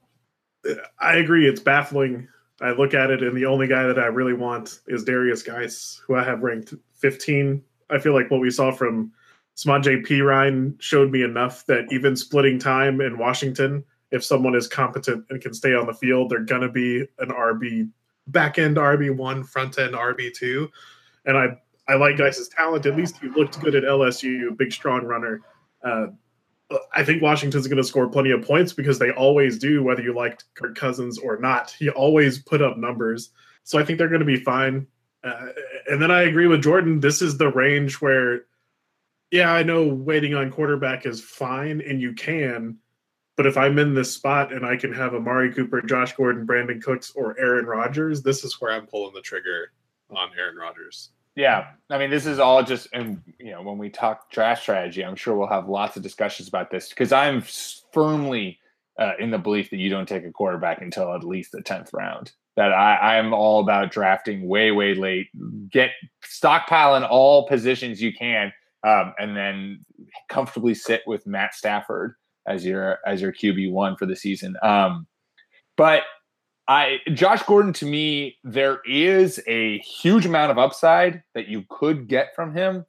I 0.99 1.15
agree. 1.15 1.47
It's 1.47 1.59
baffling. 1.59 2.27
I 2.61 2.71
look 2.71 2.93
at 2.93 3.11
it, 3.11 3.21
and 3.21 3.37
the 3.37 3.45
only 3.45 3.67
guy 3.67 3.85
that 3.85 3.99
I 3.99 4.07
really 4.07 4.33
want 4.33 4.79
is 4.87 5.05
Derrius 5.05 5.45
Guice, 5.45 6.01
who 6.05 6.15
I 6.15 6.23
have 6.23 6.41
ranked 6.41 6.73
15. 6.95 7.61
I 7.89 7.99
feel 7.99 8.13
like 8.13 8.31
what 8.31 8.41
we 8.41 8.49
saw 8.49 8.71
from 8.71 9.11
Samaje 9.55 10.05
Perine 10.05 10.79
showed 10.81 11.11
me 11.11 11.23
enough 11.23 11.65
that 11.67 11.85
even 11.91 12.15
splitting 12.15 12.57
time 12.57 12.99
in 12.99 13.17
Washington, 13.17 13.83
if 14.11 14.23
someone 14.23 14.55
is 14.55 14.67
competent 14.67 15.25
and 15.29 15.41
can 15.41 15.53
stay 15.53 15.75
on 15.75 15.85
the 15.85 15.93
field, 15.93 16.29
they're 16.29 16.39
going 16.39 16.61
to 16.61 16.69
be 16.69 17.01
an 17.19 17.29
RB, 17.29 17.89
back 18.27 18.57
end 18.57 18.77
RB 18.77 19.15
one, 19.15 19.43
front 19.43 19.77
end 19.77 19.93
RB 19.93 20.33
two. 20.33 20.69
And 21.25 21.37
I 21.37 21.57
I 21.87 21.95
like 21.95 22.17
Guice's 22.17 22.49
talent. 22.49 22.85
At 22.85 22.95
least 22.95 23.17
he 23.17 23.29
looked 23.29 23.59
good 23.61 23.75
at 23.75 23.83
LSU, 23.83 24.55
big 24.57 24.71
strong 24.71 25.05
runner. 25.05 25.41
Uh, 25.83 26.07
I 26.93 27.03
think 27.03 27.21
Washington's 27.21 27.67
going 27.67 27.77
to 27.77 27.83
score 27.83 28.09
plenty 28.09 28.31
of 28.31 28.41
points 28.41 28.73
because 28.73 28.99
they 28.99 29.11
always 29.11 29.57
do, 29.57 29.83
whether 29.83 30.01
you 30.01 30.13
liked 30.13 30.45
Kirk 30.55 30.75
Cousins 30.75 31.17
or 31.17 31.37
not. 31.37 31.71
He 31.71 31.89
always 31.89 32.39
put 32.39 32.61
up 32.61 32.77
numbers. 32.77 33.29
So 33.63 33.79
I 33.79 33.85
think 33.85 33.97
they're 33.97 34.09
going 34.09 34.19
to 34.19 34.25
be 34.25 34.43
fine. 34.43 34.85
Uh, 35.23 35.47
and 35.89 36.01
then 36.01 36.11
I 36.11 36.23
agree 36.23 36.47
with 36.47 36.63
Jordan. 36.63 36.99
This 36.99 37.21
is 37.21 37.37
the 37.37 37.49
range 37.49 38.01
where, 38.01 38.41
yeah, 39.31 39.51
I 39.51 39.63
know 39.63 39.87
waiting 39.87 40.33
on 40.35 40.51
quarterback 40.51 41.05
is 41.05 41.21
fine 41.21 41.81
and 41.81 42.01
you 42.01 42.13
can. 42.13 42.77
But 43.37 43.45
if 43.45 43.55
I'm 43.55 43.77
in 43.77 43.93
this 43.93 44.11
spot 44.11 44.51
and 44.51 44.65
I 44.65 44.75
can 44.75 44.91
have 44.93 45.13
Amari 45.13 45.53
Cooper, 45.53 45.81
Josh 45.81 46.13
Gordon, 46.15 46.45
Brandin 46.45 46.81
Cooks, 46.81 47.13
or 47.15 47.39
Aaron 47.39 47.65
Rodgers, 47.65 48.23
this 48.23 48.43
is 48.43 48.59
where 48.59 48.71
I'm 48.71 48.87
pulling 48.87 49.13
the 49.13 49.21
trigger 49.21 49.71
on 50.09 50.31
Aaron 50.37 50.55
Rodgers. 50.55 51.11
Yeah, 51.37 51.67
I 51.91 51.99
mean, 51.99 52.09
this 52.09 52.25
is 52.25 52.39
all 52.39 52.63
just, 52.63 52.87
and 52.93 53.21
you 53.39 53.51
know, 53.51 53.61
when 53.61 53.77
we 53.77 53.91
talk 53.91 54.31
draft 54.31 54.63
strategy, 54.63 55.05
I'm 55.05 55.15
sure 55.15 55.37
we'll 55.37 55.47
have 55.47 55.69
lots 55.69 55.95
of 55.95 56.01
discussions 56.01 56.49
about 56.49 56.71
this 56.71 56.89
because 56.89 57.11
I'm 57.11 57.43
firmly 57.93 58.57
uh, 58.97 59.11
in 59.19 59.29
the 59.29 59.37
belief 59.37 59.69
that 59.69 59.77
you 59.77 59.91
don't 59.91 60.09
take 60.09 60.25
a 60.25 60.31
quarterback 60.31 60.81
until 60.81 61.13
at 61.13 61.23
least 61.23 61.51
the 61.51 61.61
tenth 61.61 61.91
round. 61.93 62.31
That 62.55 62.73
I, 62.73 63.19
I'm 63.19 63.35
all 63.35 63.59
about 63.59 63.91
drafting 63.91 64.47
way, 64.47 64.71
way 64.71 64.95
late. 64.95 65.27
Get 65.71 65.91
stockpiling 66.25 67.07
all 67.07 67.47
positions 67.47 68.01
you 68.01 68.13
can, 68.13 68.51
um, 68.83 69.13
and 69.19 69.37
then 69.37 69.85
comfortably 70.29 70.73
sit 70.73 71.03
with 71.05 71.27
Matt 71.27 71.53
Stafford 71.53 72.15
as 72.47 72.65
your 72.65 72.97
as 73.05 73.21
your 73.21 73.31
QB 73.31 73.71
one 73.71 73.95
for 73.95 74.07
the 74.07 74.15
season. 74.15 74.55
Um, 74.63 75.05
but 75.75 76.01
I 76.67 76.99
Josh 77.13 77.43
Gordon 77.43 77.73
to 77.73 77.85
me, 77.85 78.37
there 78.43 78.81
is 78.85 79.41
a 79.47 79.79
huge 79.79 80.25
amount 80.25 80.51
of 80.51 80.57
upside 80.57 81.23
that 81.33 81.47
you 81.47 81.63
could 81.69 82.07
get 82.07 82.35
from 82.35 82.53
him. 82.53 82.85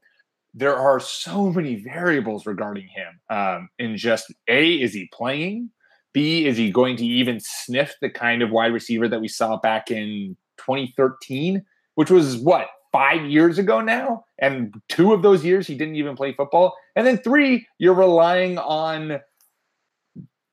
There 0.55 0.77
are 0.77 0.99
so 0.99 1.51
many 1.51 1.77
variables 1.77 2.47
regarding 2.47 2.89
him. 2.89 3.21
Um, 3.31 3.69
in 3.79 3.97
just 3.97 4.33
A, 4.49 4.73
is 4.75 4.93
he 4.93 5.09
playing? 5.13 5.71
B, 6.13 6.47
is 6.47 6.57
he 6.57 6.73
going 6.73 6.97
to 6.97 7.05
even 7.05 7.39
sniff 7.41 7.95
the 8.01 8.11
kind 8.11 8.43
of 8.43 8.51
wide 8.51 8.73
receiver 8.73 9.07
that 9.09 9.21
we 9.21 9.29
saw 9.29 9.59
back 9.59 9.91
in 9.91 10.37
2013, 10.57 11.65
which 11.95 12.11
was 12.11 12.39
what, 12.39 12.69
five 12.91 13.25
years 13.27 13.59
ago 13.59 13.81
now? 13.81 14.25
And 14.39 14.75
two 14.89 15.13
of 15.13 15.23
those 15.23 15.45
years 15.45 15.67
he 15.67 15.77
didn't 15.77 15.97
even 15.97 16.17
play 16.17 16.33
football. 16.33 16.75
And 16.97 17.07
then 17.07 17.19
three, 17.19 17.67
you're 17.79 17.95
relying 17.95 18.59
on 18.59 19.21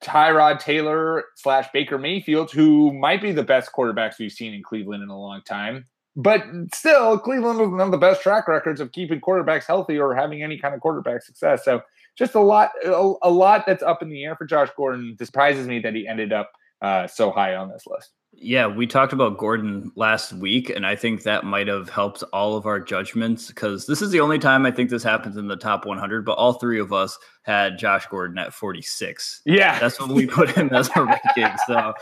Tyrod 0.06 0.60
Taylor 0.60 1.26
slash 1.36 1.68
Baker 1.74 1.98
Mayfield, 1.98 2.52
who 2.52 2.94
might 2.94 3.22
be 3.22 3.32
the 3.32 3.44
best 3.44 3.72
quarterbacks 3.74 4.20
we've 4.20 4.32
seen 4.32 4.54
in 4.54 4.62
Cleveland 4.62 5.02
in 5.02 5.10
a 5.10 5.20
long 5.20 5.42
time. 5.42 5.88
But 6.16 6.44
still, 6.74 7.20
Cleveland 7.20 7.60
was 7.60 7.70
one 7.70 7.82
of 7.82 7.92
the 7.92 7.98
best 7.98 8.22
track 8.22 8.48
records 8.48 8.80
of 8.80 8.92
keeping 8.92 9.20
quarterbacks 9.20 9.66
healthy 9.66 10.00
or 10.00 10.16
having 10.16 10.44
any 10.44 10.58
kind 10.58 10.74
of 10.74 10.80
quarterback 10.80 11.24
success. 11.24 11.66
So 11.66 11.82
just 12.18 12.36
a 12.36 12.40
lot, 12.40 12.70
a, 12.86 13.14
a 13.24 13.30
lot 13.30 13.66
that's 13.66 13.84
up 13.84 14.02
in 14.02 14.10
the 14.10 14.24
air 14.24 14.36
for 14.36 14.46
Josh 14.46 14.70
Gordon. 14.78 15.18
It 15.20 15.26
surprises 15.26 15.68
me 15.68 15.80
that 15.80 15.94
he 15.94 16.08
ended 16.08 16.32
up 16.32 16.52
uh, 16.82 17.08
so 17.08 17.32
high 17.32 17.56
on 17.56 17.70
this 17.70 17.86
list. 17.88 18.12
Yeah, 18.38 18.68
we 18.68 18.86
talked 18.86 19.14
about 19.14 19.38
Gordon 19.38 19.92
last 19.96 20.34
week, 20.34 20.70
and 20.70 20.86
I 20.86 20.96
think 20.96 21.24
that 21.24 21.44
might 21.44 21.68
have 21.68 21.90
helped 21.90 22.24
all 22.34 22.56
of 22.58 22.66
our 22.66 22.80
judgments 22.80 23.48
because 23.48 23.88
this 23.88 24.02
is 24.02 24.12
the 24.12 24.20
only 24.20 24.40
time 24.40 24.66
I 24.66 24.72
think 24.72 24.90
this 24.90 25.04
happens 25.04 25.38
in 25.38 25.48
the 25.48 25.56
top 25.56 25.86
100. 25.86 26.26
But 26.26 26.34
all 26.34 26.54
three 26.54 26.80
of 26.80 26.94
us 26.94 27.18
had 27.44 27.78
Josh 27.78 28.06
Gordon 28.08 28.38
at 28.38 28.54
46. 28.54 29.42
Yeah, 29.46 29.80
that's 29.80 30.00
when 30.00 30.14
we 30.14 30.28
put 30.28 30.52
him 30.52 30.70
as 30.74 30.90
our 30.90 31.06
ranking. 31.06 31.58
So, 31.66 31.94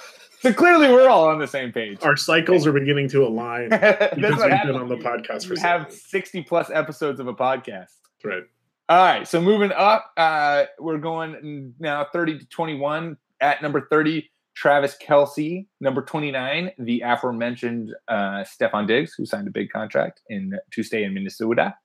so 0.41 0.53
clearly 0.53 0.87
we're 0.89 1.09
all 1.09 1.27
on 1.27 1.39
the 1.39 1.47
same 1.47 1.71
page. 1.71 1.99
Our 2.01 2.17
cycles 2.17 2.67
are 2.67 2.73
beginning 2.73 3.09
to 3.09 3.25
align 3.25 3.69
because 3.69 4.15
we've 4.19 4.37
been 4.37 4.75
on 4.75 4.89
the 4.89 4.97
podcast 4.97 5.47
for. 5.47 5.53
We 5.53 5.59
have 5.61 5.91
60 5.91 6.43
plus 6.43 6.69
episodes 6.69 7.19
of 7.19 7.27
a 7.27 7.33
podcast. 7.33 7.91
Right. 8.23 8.43
All 8.89 8.97
right, 8.97 9.25
so 9.25 9.39
moving 9.39 9.71
up, 9.71 10.11
uh, 10.17 10.65
we're 10.77 10.97
going 10.97 11.73
now 11.79 12.05
30 12.11 12.39
to 12.39 12.45
21 12.47 13.15
at 13.39 13.61
number 13.61 13.87
30. 13.89 14.29
Travis 14.55 14.95
Kelce, 15.01 15.65
number 15.81 16.01
29, 16.01 16.71
the 16.77 17.01
aforementioned 17.01 17.93
uh, 18.07 18.43
Stefon 18.43 18.87
Diggs, 18.87 19.13
who 19.17 19.25
signed 19.25 19.47
a 19.47 19.51
big 19.51 19.69
contract 19.71 20.21
in 20.29 20.53
to 20.71 20.83
stay 20.83 21.03
in 21.03 21.13
Minnesota. 21.13 21.75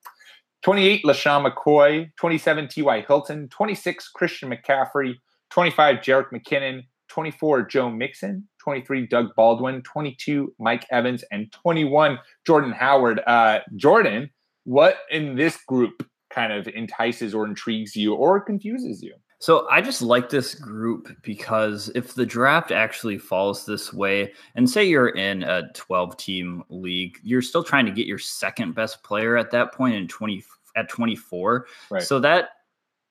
28, 0.63 1.05
LeSean 1.05 1.49
McCoy. 1.49 2.11
27, 2.17 2.69
T.Y. 2.69 3.05
Hilton. 3.07 3.49
26, 3.49 4.09
Christian 4.09 4.51
McCaffrey. 4.51 5.15
25, 5.51 5.97
Jerick 5.97 6.31
McKinnon. 6.33 6.83
24, 7.09 7.63
Joe 7.63 7.91
Mixon. 7.91 8.49
23, 8.63 9.07
Doug 9.07 9.35
Baldwin. 9.37 9.83
22, 9.83 10.55
Mike 10.59 10.85
Evans. 10.91 11.25
And 11.31 11.51
21, 11.53 12.19
Jordan 12.47 12.73
Howard. 12.73 13.21
Uh, 13.27 13.61
Jordan, 13.77 14.31
what 14.65 14.99
in 15.11 15.37
this 15.37 15.57
group 15.67 16.07
kind 16.31 16.53
of 16.53 16.67
entices 16.69 17.35
or 17.35 17.47
intrigues 17.47 17.95
you 17.97 18.15
or 18.15 18.41
confuses 18.41 19.03
you? 19.03 19.15
So 19.41 19.69
I 19.71 19.81
just 19.81 20.03
like 20.03 20.31
this 20.31 20.55
group 20.55 21.17
because 21.23 21.91
if 21.95 22.15
the 22.15 22.27
draft 22.27 22.73
actually 22.73 23.19
falls 23.19 23.65
this 23.65 23.93
way, 23.93 24.33
and 24.57 24.69
say 24.69 24.85
you're 24.85 25.11
in 25.11 25.45
a 25.45 25.71
12 25.75 26.17
team 26.17 26.65
league, 26.71 27.19
you're 27.23 27.43
still 27.43 27.63
trying 27.63 27.87
to 27.87 27.93
get 27.93 28.07
your 28.07 28.19
second 28.19 28.75
best 28.75 29.03
player 29.05 29.37
at 29.37 29.53
that 29.53 29.73
point 29.73 29.95
in 29.95 30.09
20 30.09 30.43
at 30.77 30.89
24. 30.89 31.67
Right. 31.91 32.03
So 32.03 32.19
that 32.21 32.51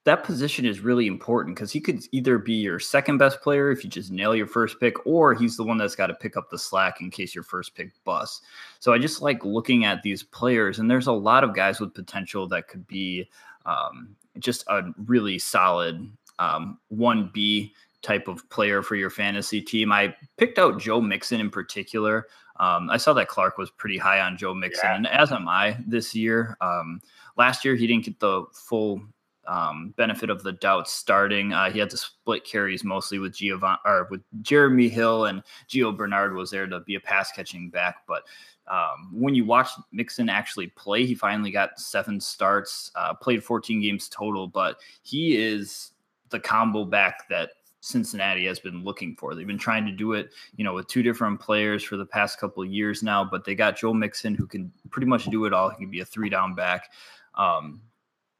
that 0.07 0.23
position 0.23 0.65
is 0.65 0.79
really 0.79 1.05
important 1.05 1.53
because 1.53 1.69
he 1.69 1.81
could 1.81 2.01
either 2.13 2.37
be 2.37 2.53
your 2.53 2.79
second 2.79 3.17
best 3.17 3.41
player 3.41 3.71
if 3.71 3.83
you 3.83 3.89
just 3.89 4.09
nail 4.09 4.33
your 4.33 4.47
first 4.47 4.79
pick, 4.79 5.05
or 5.05 5.33
he's 5.33 5.57
the 5.57 5.65
one 5.65 5.77
that's 5.77 5.97
got 5.97 6.07
to 6.07 6.13
pick 6.13 6.37
up 6.37 6.49
the 6.49 6.57
slack 6.57 7.01
in 7.01 7.11
case 7.11 7.35
your 7.35 7.43
first 7.43 7.75
pick 7.75 7.91
busts. 8.05 8.41
So 8.79 8.93
I 8.93 8.99
just 8.99 9.21
like 9.21 9.43
looking 9.43 9.83
at 9.83 10.03
these 10.03 10.23
players, 10.23 10.79
and 10.79 10.89
there's 10.89 11.07
a 11.07 11.11
lot 11.11 11.43
of 11.43 11.53
guys 11.53 11.81
with 11.81 11.93
potential 11.93 12.47
that 12.47 12.69
could 12.69 12.87
be 12.87 13.29
um, 13.65 14.15
just 14.39 14.63
a 14.67 14.83
really 15.05 15.39
solid 15.39 16.09
um, 16.39 16.79
1B 16.93 17.71
type 18.01 18.27
of 18.27 18.47
player 18.49 18.81
for 18.81 18.95
your 18.95 19.09
fantasy 19.09 19.61
team. 19.61 19.91
I 19.91 20.15
picked 20.37 20.59
out 20.59 20.79
Joe 20.79 21.01
Mixon 21.01 21.39
in 21.39 21.49
particular. 21.49 22.27
Um, 22.59 22.89
I 22.89 22.97
saw 22.97 23.13
that 23.13 23.27
Clark 23.27 23.57
was 23.57 23.69
pretty 23.69 23.97
high 23.97 24.19
on 24.19 24.37
Joe 24.37 24.53
Mixon, 24.53 24.85
yeah. 24.85 24.95
and 24.95 25.07
as 25.07 25.31
am 25.31 25.47
I 25.47 25.77
this 25.85 26.15
year. 26.15 26.57
Um, 26.61 27.01
last 27.37 27.63
year, 27.63 27.75
he 27.75 27.85
didn't 27.85 28.05
get 28.05 28.19
the 28.19 28.45
full 28.53 29.01
um, 29.47 29.93
benefit 29.97 30.29
of 30.29 30.43
the 30.43 30.51
doubt 30.51 30.87
starting. 30.87 31.53
Uh, 31.53 31.71
he 31.71 31.79
had 31.79 31.89
to 31.89 31.97
split 31.97 32.43
carries 32.43 32.83
mostly 32.83 33.17
with 33.17 33.35
Giovanni 33.35 33.79
or 33.85 34.07
with 34.11 34.21
Jeremy 34.41 34.89
Hill 34.89 35.25
and 35.25 35.41
Gio 35.69 35.95
Bernard 35.95 36.33
was 36.33 36.51
there 36.51 36.67
to 36.67 36.81
be 36.81 36.95
a 36.95 36.99
pass 36.99 37.31
catching 37.31 37.69
back. 37.69 38.03
But 38.07 38.23
um, 38.69 39.09
when 39.13 39.33
you 39.33 39.45
watch 39.45 39.69
Mixon 39.91 40.29
actually 40.29 40.67
play, 40.67 41.05
he 41.05 41.15
finally 41.15 41.51
got 41.51 41.79
seven 41.79 42.19
starts, 42.19 42.91
uh, 42.95 43.13
played 43.13 43.43
14 43.43 43.81
games 43.81 44.09
total, 44.09 44.47
but 44.47 44.79
he 45.01 45.37
is 45.37 45.91
the 46.29 46.39
combo 46.39 46.83
back 46.83 47.29
that 47.29 47.51
Cincinnati 47.79 48.45
has 48.45 48.59
been 48.59 48.83
looking 48.83 49.15
for. 49.15 49.33
They've 49.33 49.47
been 49.47 49.57
trying 49.57 49.85
to 49.85 49.93
do 49.93 50.11
it, 50.11 50.31
you 50.57 50.65
know, 50.65 50.73
with 50.73 50.87
two 50.87 51.03
different 51.03 51.39
players 51.39 51.83
for 51.83 51.95
the 51.95 52.05
past 52.05 52.37
couple 52.37 52.65
years 52.65 53.01
now, 53.01 53.23
but 53.23 53.45
they 53.45 53.55
got 53.55 53.77
Joe 53.77 53.93
Mixon 53.93 54.35
who 54.35 54.45
can 54.45 54.73
pretty 54.89 55.07
much 55.07 55.25
do 55.25 55.45
it 55.45 55.53
all. 55.53 55.69
He 55.69 55.77
can 55.77 55.89
be 55.89 56.01
a 56.01 56.05
three 56.05 56.29
down 56.29 56.53
back. 56.53 56.89
Um, 57.35 57.81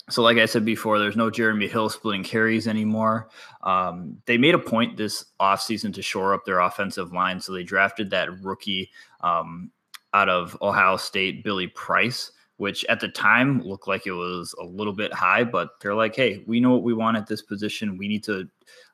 so, 0.10 0.22
like 0.22 0.38
I 0.38 0.46
said 0.46 0.64
before, 0.64 1.00
there's 1.00 1.16
no 1.18 1.30
Jeremy 1.30 1.68
Hill 1.68 1.90
splitting 1.90 2.24
carries 2.24 2.68
anymore. 2.68 3.30
Um, 3.64 4.18
they 4.26 4.38
made 4.38 4.56
a 4.56 4.60
point 4.60 4.98
this 4.98 5.26
offseason 5.40 5.94
to 5.96 6.02
shore 6.02 6.34
up 6.34 6.46
their 6.46 6.60
offensive 6.60 7.12
line. 7.12 7.40
So 7.40 7.54
they 7.54 7.64
drafted 7.64 8.10
that 8.12 8.42
rookie 8.42 8.90
um, 9.22 9.72
out 10.14 10.30
of 10.30 10.58
Ohio 10.62 10.98
State, 10.98 11.44
Billy 11.44 11.68
Price 11.68 12.32
which 12.58 12.84
at 12.86 13.00
the 13.00 13.08
time 13.08 13.62
looked 13.62 13.88
like 13.88 14.06
it 14.06 14.12
was 14.12 14.54
a 14.60 14.64
little 14.64 14.94
bit 14.94 15.14
high, 15.14 15.44
but 15.44 15.80
they're 15.80 15.96
like, 15.96 16.16
hey, 16.16 16.44
we 16.48 16.60
know 16.60 16.72
what 16.72 16.84
we 16.84 16.94
want 16.94 17.16
at 17.16 17.28
this 17.28 17.42
position. 17.42 17.98
We 17.98 18.08
need 18.08 18.24
to 18.26 18.50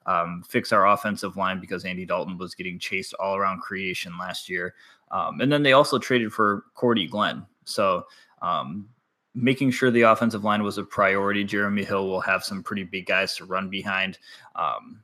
um, 0.06 0.44
fix 0.48 0.74
our 0.74 0.88
offensive 0.88 1.38
line 1.38 1.60
because 1.62 1.86
Andy 1.86 2.06
Dalton 2.06 2.38
was 2.38 2.56
getting 2.56 2.78
chased 2.78 3.14
all 3.16 3.38
around 3.38 3.62
creation 3.62 4.18
last 4.20 4.50
year. 4.50 4.76
Um, 5.12 5.40
and 5.40 5.52
then 5.52 5.64
they 5.64 5.72
also 5.72 5.98
traded 5.98 6.34
for 6.34 6.66
Cordy 6.74 7.08
Glenn. 7.08 7.46
So 7.64 8.06
um, 8.42 8.90
making 9.36 9.72
sure 9.72 9.92
the 9.92 10.04
offensive 10.04 10.44
line 10.44 10.64
was 10.64 10.78
a 10.78 10.84
priority. 10.84 11.44
Jeremy 11.44 11.84
Hill 11.84 12.08
will 12.08 12.22
have 12.22 12.44
some 12.44 12.64
pretty 12.64 12.84
big 12.84 13.06
guys 13.06 13.36
to 13.38 13.46
run 13.46 13.70
behind. 13.70 14.20
Um, 14.56 15.02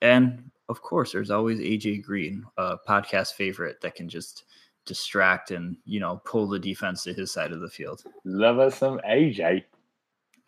and 0.00 0.50
of 0.68 0.82
course, 0.82 1.12
there's 1.12 1.30
always 1.30 1.58
AJ 1.58 2.02
Green, 2.02 2.44
a 2.56 2.76
podcast 2.88 3.34
favorite 3.34 3.80
that 3.80 3.94
can 3.94 4.08
just 4.08 4.44
distract 4.84 5.52
and 5.52 5.76
you 5.84 6.00
know 6.00 6.20
pull 6.24 6.48
the 6.48 6.58
defense 6.58 7.04
to 7.04 7.12
his 7.12 7.30
side 7.30 7.52
of 7.52 7.60
the 7.60 7.68
field. 7.68 8.02
Love 8.24 8.58
us 8.58 8.76
some 8.78 9.00
AJ. 9.08 9.64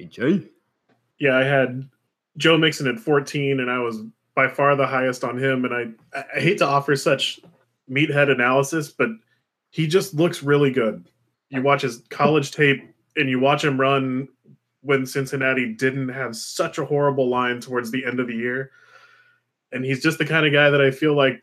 AJ. 0.01 0.49
Yeah, 1.19 1.37
I 1.37 1.45
had 1.45 1.89
Joe 2.37 2.59
Mixon 2.59 2.89
at 2.89 2.99
14, 2.99 3.61
and 3.61 3.71
I 3.71 3.79
was 3.79 4.03
by 4.35 4.49
far 4.49 4.75
the 4.75 4.87
highest 4.87 5.23
on 5.23 5.39
him. 5.39 5.65
And 5.65 5.75
I, 5.75 6.25
I 6.37 6.41
hate 6.41 6.59
to 6.59 6.67
offer 6.67 6.97
such 6.97 7.41
meathead 7.89 8.31
analysis, 8.31 8.91
but 8.91 9.11
he 9.71 9.87
just 9.87 10.15
looks 10.15 10.43
really 10.43 10.71
good. 10.71 11.09
You 11.51 11.63
watch 11.63 11.83
his 11.83 12.03
college 12.11 12.51
tape 12.51 12.94
and 13.17 13.29
you 13.29 13.39
watch 13.39 13.65
him 13.65 13.81
run 13.81 14.29
when 14.83 15.07
Cincinnati 15.07 15.73
didn't 15.73 16.09
have 16.11 16.37
such 16.37 16.79
a 16.79 16.85
horrible 16.85 17.29
line 17.29 17.61
towards 17.61 17.91
the 17.91 18.05
end 18.05 18.21
of 18.21 18.27
the 18.27 18.35
year. 18.35 18.71
And 19.73 19.85
he's 19.85 20.03
just 20.03 20.19
the 20.19 20.27
kind 20.27 20.47
of 20.47 20.53
guy 20.53 20.71
that 20.71 20.81
I 20.81 20.91
feel 20.91 21.15
like 21.15 21.43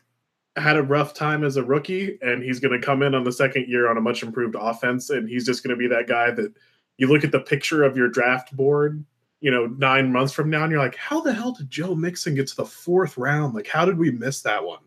had 0.56 0.76
a 0.76 0.82
rough 0.82 1.14
time 1.14 1.44
as 1.44 1.56
a 1.56 1.62
rookie, 1.62 2.18
and 2.22 2.42
he's 2.42 2.60
going 2.60 2.78
to 2.78 2.84
come 2.84 3.02
in 3.02 3.14
on 3.14 3.24
the 3.24 3.32
second 3.32 3.68
year 3.68 3.88
on 3.90 3.96
a 3.96 4.00
much 4.00 4.22
improved 4.22 4.54
offense. 4.58 5.10
And 5.10 5.28
he's 5.28 5.46
just 5.46 5.62
going 5.62 5.70
to 5.70 5.76
be 5.76 5.88
that 5.88 6.06
guy 6.06 6.30
that 6.30 6.52
you 6.98 7.08
look 7.08 7.24
at 7.24 7.32
the 7.32 7.40
picture 7.40 7.82
of 7.82 7.96
your 7.96 8.08
draft 8.08 8.54
board, 8.56 9.04
you 9.40 9.50
know, 9.50 9.66
nine 9.66 10.12
months 10.12 10.32
from 10.32 10.50
now, 10.50 10.62
and 10.62 10.70
you're 10.70 10.80
like, 10.80 10.94
how 10.94 11.20
the 11.20 11.32
hell 11.32 11.52
did 11.52 11.70
Joe 11.70 11.94
Mixon 11.94 12.34
get 12.34 12.46
to 12.48 12.56
the 12.56 12.66
fourth 12.66 13.18
round? 13.18 13.54
Like, 13.54 13.66
how 13.66 13.84
did 13.84 13.98
we 13.98 14.10
miss 14.10 14.42
that 14.42 14.62
one? 14.62 14.78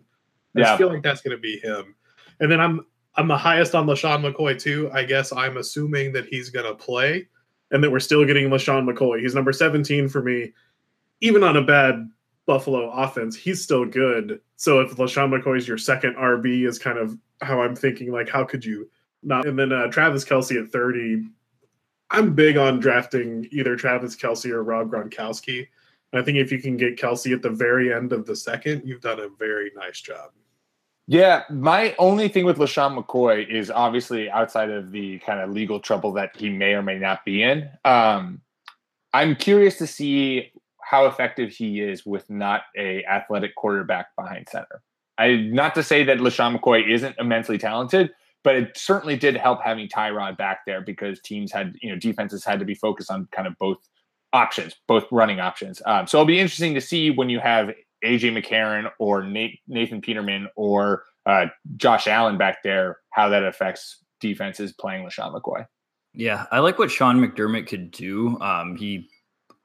I 0.56 0.62
Yeah. 0.62 0.78
feel 0.78 0.88
like 0.88 1.04
that's 1.04 1.22
going 1.22 1.36
to 1.36 1.42
be 1.42 1.58
him. 1.58 1.96
And 2.40 2.50
then 2.50 2.62
I'm 2.62 2.86
I'm 3.18 3.28
the 3.28 3.38
highest 3.38 3.76
on 3.76 3.88
LeSean 3.88 4.22
McCoy 4.22 4.60
too. 4.60 4.90
I 4.94 5.04
guess 5.04 5.32
I'm 5.32 5.58
assuming 5.58 6.12
that 6.14 6.26
he's 6.26 6.50
going 6.50 6.66
to 6.66 6.76
play, 6.76 7.28
and 7.72 7.84
that 7.84 7.92
we're 7.92 8.00
still 8.00 8.26
getting 8.26 8.50
LeSean 8.50 8.90
McCoy. 8.90 9.22
He's 9.22 9.36
number 9.36 9.54
17 9.54 10.10
for 10.10 10.22
me, 10.22 10.54
even 11.22 11.44
on 11.44 11.58
a 11.58 11.64
bad 11.64 12.10
Buffalo 12.46 12.90
offense. 12.92 13.36
He's 13.36 13.64
still 13.64 13.86
good. 13.86 14.40
So 14.56 14.82
if 14.82 14.96
LeSean 14.96 15.34
McCoy 15.34 15.58
is 15.58 15.68
your 15.68 15.78
second 15.78 16.16
RB, 16.16 16.68
is 16.68 16.78
kind 16.78 16.98
of 16.98 17.18
how 17.42 17.62
I'm 17.62 17.76
thinking. 17.76 18.12
Like, 18.12 18.30
how 18.30 18.44
could 18.44 18.64
you 18.64 18.90
not? 19.24 19.46
And 19.46 19.58
then 19.58 19.72
uh, 19.72 19.88
Travis 19.88 20.26
Kelce 20.26 20.62
at 20.62 20.72
30. 20.72 21.28
I'm 22.12 22.36
big 22.36 22.56
on 22.58 22.80
drafting 22.80 23.48
either 23.52 23.76
Travis 23.76 24.16
Kelce 24.16 24.52
or 24.52 24.64
Rob 24.64 24.92
Gronkowski. 24.92 25.68
I 26.14 26.22
think 26.22 26.38
if 26.38 26.52
you 26.52 26.62
can 26.62 26.78
get 26.78 26.98
Kelce 26.98 27.34
at 27.34 27.42
the 27.42 27.50
very 27.50 27.94
end 27.94 28.14
of 28.14 28.26
the 28.26 28.36
second, 28.36 28.84
you've 28.86 29.02
done 29.02 29.20
a 29.20 29.28
very 29.38 29.72
nice 29.76 30.00
job. 30.00 30.32
Yeah, 31.08 31.44
my 31.52 31.96
only 32.00 32.30
thing 32.30 32.46
with 32.46 32.58
LeSean 32.58 32.98
McCoy 32.98 33.48
is 33.48 33.70
obviously 33.70 34.30
outside 34.30 34.72
of 34.72 34.92
the 34.92 35.20
kind 35.20 35.40
of 35.40 35.52
legal 35.52 35.80
trouble 35.80 36.12
that 36.14 36.36
he 36.36 36.50
may 36.50 36.74
or 36.74 36.82
may 36.82 36.98
not 36.98 37.24
be 37.24 37.44
in. 37.44 37.70
Um, 37.84 38.42
I'm 39.14 39.36
curious 39.36 39.78
to 39.78 39.88
see 39.88 40.52
how 40.82 41.06
effective 41.06 41.52
he 41.52 41.80
is 41.80 42.06
with 42.06 42.30
not 42.30 42.64
a 42.78 43.04
athletic 43.06 43.56
quarterback 43.56 44.16
behind 44.16 44.48
center. 44.50 44.82
I 45.18 45.36
not 45.36 45.76
to 45.76 45.84
say 45.84 46.04
that 46.04 46.18
LeSean 46.18 46.60
McCoy 46.60 46.90
isn't 46.90 47.16
immensely 47.20 47.58
talented, 47.58 48.12
but 48.44 48.56
it 48.56 48.76
certainly 48.76 49.16
did 49.16 49.38
help 49.38 49.62
having 49.64 49.88
Tyrod 49.88 50.38
back 50.38 50.66
there 50.66 50.82
because 50.82 51.20
teams 51.22 51.52
had, 51.52 51.76
you 51.82 51.92
know, 51.92 51.98
defenses 51.98 52.44
had 52.44 52.60
to 52.60 52.66
be 52.66 52.76
focused 52.76 53.10
on 53.12 53.28
kind 53.32 53.48
of 53.48 53.58
both 53.60 53.78
options, 54.34 54.76
both 54.88 55.06
running 55.12 55.40
options. 55.40 55.82
Um, 55.86 56.08
so 56.08 56.18
it'll 56.18 56.26
be 56.26 56.40
interesting 56.40 56.74
to 56.74 56.82
see 56.82 57.10
when 57.10 57.30
you 57.30 57.40
have 57.40 57.72
AJ 58.06 58.42
McCarron 58.42 58.90
or 59.00 59.24
Nate, 59.24 59.60
Nathan 59.68 60.02
Peterman 60.02 60.48
or 60.56 61.04
uh, 61.26 61.48
Josh 61.78 62.08
Allen 62.08 62.38
back 62.38 62.64
there, 62.64 63.00
how 63.12 63.30
that 63.30 63.44
affects 63.44 64.04
defenses 64.20 64.74
playing 64.74 65.06
LeSean 65.06 65.34
McCoy. 65.34 65.66
Yeah, 66.14 66.46
I 66.52 66.60
like 66.60 66.80
what 66.80 66.92
Sean 66.92 67.20
McDermott 67.20 67.68
could 67.68 67.92
do. 67.92 68.40
Um, 68.40 68.76
he 68.76 69.10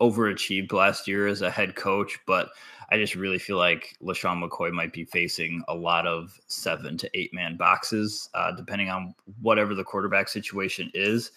overachieved 0.01 0.73
last 0.73 1.07
year 1.07 1.27
as 1.27 1.43
a 1.43 1.51
head 1.51 1.77
coach, 1.77 2.19
but 2.27 2.49
I 2.91 2.97
just 2.97 3.15
really 3.15 3.39
feel 3.39 3.59
like 3.59 3.97
LeSean 4.03 4.43
McCoy 4.43 4.73
might 4.73 4.93
be 4.93 5.05
facing 5.05 5.63
a 5.69 5.75
lot 5.75 6.07
of 6.07 6.39
seven 6.49 6.97
to 6.99 7.11
eight 7.15 7.33
man 7.33 7.57
boxes, 7.57 8.29
uh, 8.35 8.51
depending 8.53 8.91
on 8.91 9.15
whatever 9.41 9.75
the 9.75 9.85
quarterback 9.85 10.29
situation 10.29 10.91
is. 10.95 11.31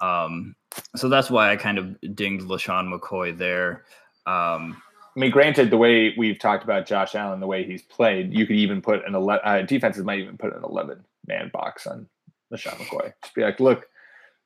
Um, 0.00 0.56
so 0.96 1.08
that's 1.08 1.30
why 1.30 1.52
I 1.52 1.56
kind 1.56 1.78
of 1.78 2.00
dinged 2.14 2.46
LeSean 2.46 2.92
McCoy 2.92 3.36
there. 3.36 3.84
Um, 4.26 4.80
I 5.16 5.20
mean, 5.20 5.30
granted, 5.30 5.70
the 5.70 5.76
way 5.76 6.12
we've 6.16 6.38
talked 6.38 6.64
about 6.64 6.86
Josh 6.86 7.14
Allen, 7.14 7.40
the 7.40 7.46
way 7.46 7.64
he's 7.64 7.82
played, 7.82 8.32
you 8.32 8.46
could 8.46 8.56
even 8.56 8.82
put 8.82 9.06
an 9.06 9.14
11, 9.14 9.40
uh, 9.44 9.62
defenses 9.62 10.04
might 10.04 10.18
even 10.18 10.36
put 10.36 10.54
an 10.54 10.64
11 10.64 11.04
man 11.26 11.50
box 11.52 11.86
on 11.86 12.08
LeSean 12.52 12.76
McCoy. 12.78 13.12
Just 13.22 13.34
be 13.34 13.42
like, 13.42 13.60
look, 13.60 13.86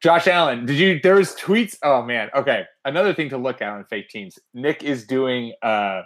Josh 0.01 0.27
Allen, 0.27 0.67
did 0.67 0.77
you, 0.77 1.01
there 1.03 1.17
was 1.17 1.35
tweets. 1.35 1.77
Oh 1.83 2.03
man. 2.03 2.29
Okay. 2.35 2.65
Another 2.85 3.15
thing 3.15 3.31
to 3.31 3.39
look 3.39 3.63
at 3.63 3.69
on 3.69 3.85
fake 3.85 4.11
teams. 4.11 4.39
Nick 4.53 4.83
is 4.85 5.07
doing, 5.07 5.55
uh, 5.63 6.03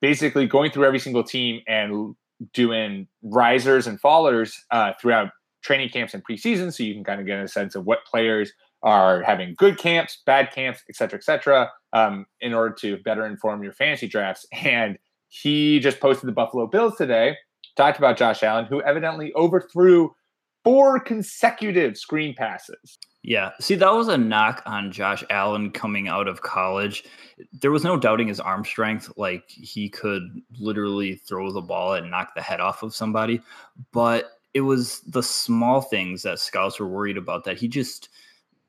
basically 0.00 0.46
going 0.46 0.70
through 0.70 0.86
every 0.86 0.98
single 0.98 1.22
team 1.22 1.60
and 1.68 2.16
doing 2.54 3.06
risers 3.22 3.86
and 3.86 4.00
fallers, 4.00 4.54
uh, 4.70 4.92
throughout 5.00 5.30
training 5.62 5.90
camps 5.90 6.14
and 6.14 6.24
preseason. 6.24 6.72
So 6.72 6.82
you 6.82 6.94
can 6.94 7.04
kind 7.04 7.20
of 7.20 7.26
get 7.26 7.38
a 7.38 7.48
sense 7.48 7.74
of 7.74 7.84
what 7.84 8.04
players 8.06 8.52
are 8.82 9.22
having 9.22 9.54
good 9.56 9.76
camps, 9.76 10.22
bad 10.24 10.50
camps, 10.52 10.82
et 10.88 10.96
cetera, 10.96 11.18
et 11.18 11.24
cetera, 11.24 11.70
um, 11.92 12.26
in 12.40 12.52
order 12.52 12.74
to 12.80 12.98
better 12.98 13.26
inform 13.26 13.62
your 13.62 13.72
fantasy 13.72 14.08
drafts. 14.08 14.46
And 14.64 14.98
he 15.28 15.78
just 15.78 16.00
posted 16.00 16.26
the 16.26 16.32
Buffalo 16.32 16.66
Bills 16.66 16.96
today, 16.96 17.36
talked 17.76 17.98
about 17.98 18.16
Josh 18.16 18.42
Allen, 18.42 18.64
who 18.64 18.80
evidently 18.82 19.32
overthrew 19.34 20.10
four 20.64 20.98
consecutive 21.00 21.96
screen 21.96 22.34
passes. 22.34 22.98
Yeah. 23.22 23.50
See, 23.60 23.74
that 23.74 23.92
was 23.92 24.08
a 24.08 24.16
knock 24.16 24.62
on 24.64 24.90
Josh 24.90 25.22
Allen 25.28 25.70
coming 25.70 26.08
out 26.08 26.28
of 26.28 26.42
college. 26.42 27.04
There 27.52 27.70
was 27.70 27.84
no 27.84 27.98
doubting 27.98 28.28
his 28.28 28.40
arm 28.40 28.64
strength. 28.64 29.12
Like 29.16 29.50
he 29.50 29.88
could 29.88 30.22
literally 30.58 31.16
throw 31.16 31.52
the 31.52 31.60
ball 31.60 31.94
and 31.94 32.10
knock 32.10 32.34
the 32.34 32.42
head 32.42 32.60
off 32.60 32.82
of 32.82 32.94
somebody. 32.94 33.42
But 33.92 34.30
it 34.54 34.62
was 34.62 35.00
the 35.00 35.22
small 35.22 35.80
things 35.80 36.22
that 36.22 36.38
scouts 36.38 36.80
were 36.80 36.88
worried 36.88 37.18
about 37.18 37.44
that 37.44 37.58
he 37.58 37.68
just 37.68 38.08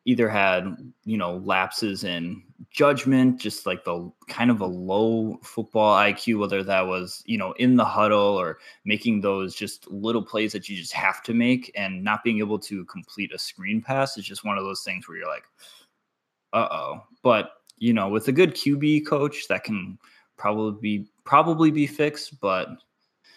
either 0.10 0.28
had, 0.28 0.76
you 1.06 1.18
know, 1.18 1.38
lapses 1.38 2.04
in 2.04 2.42
judgment, 2.72 3.40
just 3.40 3.66
like 3.66 3.84
the 3.84 4.12
kind 4.28 4.50
of 4.50 4.62
a 4.62 4.66
low 4.66 5.40
football 5.44 5.96
IQ, 5.96 6.40
whether 6.40 6.64
that 6.64 6.88
was, 6.88 7.24
you 7.26 7.38
know, 7.38 7.52
in 7.54 7.76
the 7.76 7.86
huddle 7.86 8.20
or 8.20 8.60
making 8.86 9.22
those 9.22 9.56
just 9.56 9.90
little 9.90 10.24
plays 10.24 10.52
that 10.52 10.68
you 10.68 10.76
just 10.76 10.94
have 10.94 11.22
to 11.24 11.34
make 11.34 11.72
and 11.76 12.04
not 12.04 12.24
being 12.24 12.40
able 12.40 12.60
to 12.60 12.86
complete 12.86 13.34
a 13.34 13.40
screen 13.40 13.82
pass 13.82 14.18
is 14.18 14.26
just 14.26 14.44
one 14.44 14.58
of 14.58 14.64
those 14.64 14.84
things 14.84 15.08
where 15.08 15.18
you're 15.18 15.28
like, 15.28 15.46
uh 16.54 16.68
oh. 16.72 17.04
But, 17.22 17.52
you 17.78 17.94
know, 17.94 18.10
with 18.10 18.28
a 18.28 18.34
good 18.34 18.56
QB 18.56 19.06
coach, 19.06 19.48
that 19.48 19.64
can 19.64 19.98
probably 20.38 20.80
be 20.82 21.10
probably 21.24 21.70
be 21.72 21.86
fixed, 21.86 22.40
but 22.42 22.70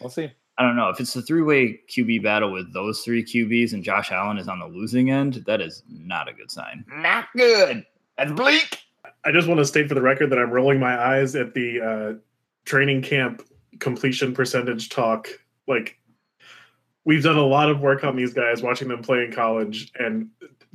We'll 0.01 0.11
see. 0.11 0.33
I 0.59 0.62
don't 0.65 0.77
know 0.77 0.91
if 0.91 1.01
it's 1.01 1.17
a 1.17 1.23
three-way 1.23 1.81
QB 1.88 2.23
battle 2.23 2.53
with 2.53 2.73
those 2.73 3.01
three 3.01 3.25
QBs 3.25 3.73
and 3.73 3.83
Josh 3.83 4.12
Allen 4.12 4.38
is 4.38 4.49
on 4.49 4.59
the 4.59 4.67
losing 4.67 5.11
end. 5.11 5.45
That 5.47 5.61
is 5.61 5.83
not 5.88 6.29
a 6.29 6.33
good 6.33 6.51
sign. 6.51 6.85
Not 6.88 7.27
good. 7.35 7.87
That's 8.19 8.33
bleak. 8.33 8.79
I 9.25 9.33
just 9.33 9.49
want 9.49 9.59
to 9.59 9.65
state 9.65 9.88
for 9.88 9.95
the 9.95 10.03
record 10.03 10.31
that 10.31 10.38
I'm 10.38 10.51
rolling 10.51 10.79
my 10.79 11.01
eyes 11.01 11.35
at 11.35 11.55
the 11.55 11.81
uh, 11.81 12.19
training 12.65 13.03
camp 13.03 13.43
completion 13.79 14.35
percentage 14.35 14.91
talk. 14.91 15.29
Like, 15.67 15.99
we've 17.05 17.23
done 17.23 17.38
a 17.38 17.47
lot 17.47 17.71
of 17.71 17.81
work 17.81 18.05
on 18.05 18.17
these 18.17 18.35
guys, 18.35 18.62
watching 18.62 18.88
them 18.88 19.03
play 19.03 19.25
in 19.25 19.33
college, 19.33 19.91
and 19.99 20.29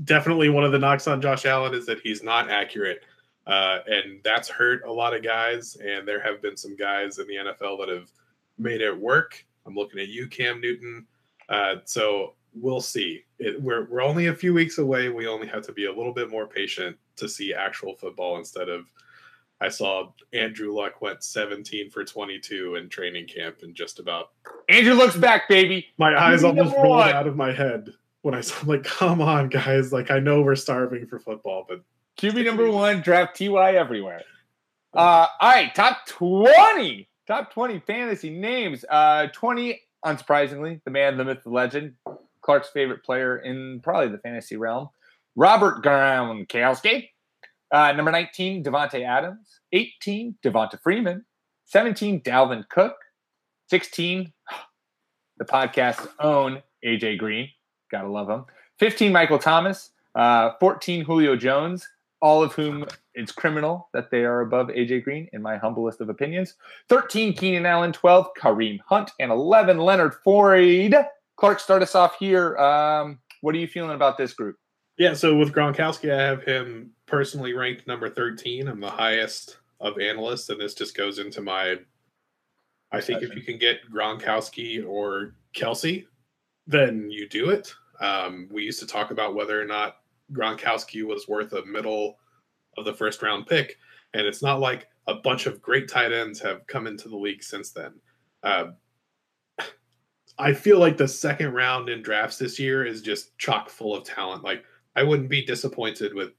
definitely 0.04 0.50
one 0.50 0.64
of 0.64 0.72
the 0.72 0.80
knocks 0.80 1.08
on 1.08 1.22
Josh 1.22 1.46
Allen 1.46 1.74
is 1.74 1.86
that 1.86 2.00
he's 2.02 2.24
not 2.24 2.50
accurate. 2.50 3.04
Uh, 3.46 3.80
and 3.88 4.20
that's 4.24 4.50
hurt 4.50 4.84
a 4.86 4.92
lot 4.92 5.16
of 5.16 5.24
guys. 5.24 5.78
And 5.78 6.08
there 6.08 6.22
have 6.22 6.42
been 6.42 6.58
some 6.58 6.76
guys 6.76 7.18
in 7.18 7.28
the 7.28 7.36
NFL 7.36 7.80
that 7.80 7.90
have 7.90 8.10
made 8.58 8.82
it 8.82 8.98
work. 8.98 9.46
I'm 9.68 9.76
looking 9.76 10.00
at 10.00 10.08
you, 10.08 10.28
Cam 10.28 10.62
Newton. 10.62 11.06
Uh, 11.50 11.76
so 11.86 12.34
we'll 12.56 12.82
see. 12.82 13.24
It, 13.40 13.62
we're 13.62 13.86
we're 13.86 14.02
only 14.02 14.28
a 14.28 14.34
few 14.34 14.54
weeks 14.54 14.78
away. 14.78 15.10
We 15.10 15.28
only 15.28 15.48
have 15.48 15.64
to 15.68 15.74
be 15.74 15.86
a 15.86 15.94
little 15.94 16.14
bit 16.14 16.30
more 16.32 16.48
patient 16.48 16.98
to 17.18 17.28
see 17.30 17.54
actual 17.54 17.96
football 17.96 18.38
instead 18.38 18.70
of. 18.70 18.86
I 19.60 19.70
saw 19.70 20.12
Andrew 20.34 20.72
Luck 20.72 21.02
went 21.02 21.24
17 21.24 21.90
for 21.90 22.04
22 22.04 22.76
in 22.76 22.90
training 22.90 23.26
camp 23.28 23.64
and 23.64 23.74
just 23.74 23.98
about 23.98 24.30
Andrew 24.70 24.94
looks 24.94 25.18
back, 25.18 25.50
baby. 25.50 25.88
my 25.98 26.16
eyes 26.16 26.44
Number 26.44 26.62
almost 26.62 26.78
rolled 26.78 26.90
one. 26.90 27.10
out 27.10 27.26
of 27.26 27.36
my 27.36 27.52
head 27.52 27.90
when 28.22 28.36
I 28.36 28.42
saw 28.42 28.68
like, 28.68 28.84
come 29.00 29.20
on, 29.20 29.50
guys! 29.50 29.92
Like 29.92 30.12
I 30.12 30.20
know 30.20 30.42
we're 30.42 30.56
starving 30.56 31.08
for 31.08 31.18
football, 31.18 31.66
but 31.68 31.82
QB 32.20 32.46
number 32.46 32.70
one, 32.70 33.02
draft 33.02 33.38
TY 33.38 33.72
everywhere. 33.76 34.22
Uh, 34.94 35.28
all 35.40 35.52
right, 35.52 35.74
top 35.76 36.06
20. 36.08 37.07
Top 37.28 37.52
20 37.52 37.80
fantasy 37.80 38.30
names. 38.30 38.86
Uh, 38.90 39.28
20, 39.34 39.82
unsurprisingly, 40.06 40.82
the 40.86 40.92
man, 40.92 41.18
the 41.18 41.26
myth, 41.26 41.40
the 41.44 41.50
legend, 41.50 41.94
Clark's 42.42 42.70
favorite 42.70 43.04
player 43.04 43.38
in 43.38 43.82
probably 43.82 44.08
the 44.08 44.18
fantasy 44.20 44.56
realm. 44.56 44.90
Robert 45.36 45.84
Gronkowski. 45.84 47.10
Uh, 47.70 47.92
number 47.92 48.12
19, 48.12 48.64
Davante 48.64 49.06
Adams. 49.06 49.60
18, 49.74 50.36
Devonta 50.42 50.82
Freeman. 50.82 51.26
17, 51.66 52.22
Dalvin 52.22 52.68
Cook. 52.70 52.96
16, 53.70 54.32
the 55.38 55.44
podcast's 55.46 56.08
own 56.22 56.64
AJ 56.86 57.18
Green. 57.18 57.50
Gotta 57.92 58.08
love 58.08 58.30
him. 58.30 58.46
15, 58.80 59.12
Michael 59.12 59.40
Thomas. 59.40 59.92
Uh, 60.16 60.52
14, 60.62 61.04
Julio 61.04 61.36
Jones. 61.36 61.86
All 62.22 62.42
of 62.42 62.54
whom 62.54 62.86
it's 63.14 63.32
criminal 63.32 63.90
that 63.94 64.10
they 64.10 64.24
are 64.24 64.42
above 64.42 64.68
AJ 64.68 65.04
Green, 65.04 65.30
in 65.34 65.42
my 65.42 65.58
humblest 65.58 66.02
of 66.02 66.10
opinions. 66.10 66.56
13, 66.90 67.34
Keenan 67.34 67.66
Allen. 67.66 67.94
12, 67.94 68.30
Kareem 68.40 68.80
Hunt. 68.86 69.12
And 69.20 69.32
11, 69.32 69.78
Leonard 69.78 70.16
Floyd. 70.24 70.96
Clark, 71.36 71.60
start 71.60 71.84
us 71.84 71.96
off 71.96 72.18
here. 72.18 72.58
Um, 72.58 73.20
what 73.42 73.54
are 73.54 73.60
you 73.60 73.68
feeling 73.68 73.96
about 73.96 74.18
this 74.18 74.34
group? 74.34 74.58
Yeah, 74.98 75.14
so 75.14 75.36
with 75.36 75.54
Gronkowski, 75.54 76.12
I 76.12 76.22
have 76.22 76.44
him 76.44 76.92
personally 77.06 77.54
ranked 77.54 77.86
number 77.86 78.10
13. 78.10 78.68
I'm 78.68 78.80
the 78.80 78.90
highest 78.90 79.58
of 79.80 80.00
analysts, 80.00 80.50
and 80.50 80.60
this 80.60 80.74
just 80.74 80.98
goes 80.98 81.20
into 81.20 81.42
my 81.42 81.78
I 82.92 83.02
think 83.02 83.22
if 83.22 83.36
you 83.36 83.42
can 83.42 83.58
get 83.58 83.90
Gronkowski 83.92 84.88
or 84.88 85.36
Kelce, 85.54 86.06
then 86.66 87.10
you 87.12 87.28
do 87.28 87.50
it. 87.50 87.74
Um, 88.00 88.48
we 88.52 88.64
used 88.64 88.80
to 88.80 88.88
talk 88.88 89.12
about 89.12 89.36
whether 89.36 89.62
or 89.62 89.66
not 89.66 89.98
Gronkowski 90.34 91.04
was 91.04 91.28
worth 91.28 91.54
a 91.54 91.66
middle 91.66 92.18
of 92.78 92.86
the 92.86 92.94
first 92.94 93.22
round 93.22 93.48
pick, 93.48 93.78
and 94.14 94.26
it's 94.26 94.42
not 94.42 94.60
like 94.60 94.88
a 95.08 95.16
bunch 95.16 95.46
of 95.46 95.62
great 95.62 95.88
tight 95.88 96.12
ends 96.12 96.40
have 96.42 96.68
come 96.68 96.88
into 96.88 97.10
the 97.10 97.18
league 97.18 97.44
since 97.44 97.72
then. 97.72 97.94
Uh, 98.44 98.66
I 100.40 100.54
feel 100.54 100.80
like 100.80 100.98
the 100.98 101.08
second 101.08 101.54
round 101.54 101.90
in 101.90 102.02
drafts 102.02 102.38
this 102.38 102.60
year 102.60 102.86
is 102.86 103.02
just 103.02 103.38
chock 103.38 103.70
full 103.70 103.96
of 103.96 104.04
talent. 104.04 104.44
Like 104.44 104.64
I 104.96 105.04
wouldn't 105.04 105.30
be 105.30 105.44
disappointed 105.44 106.14
with 106.14 106.32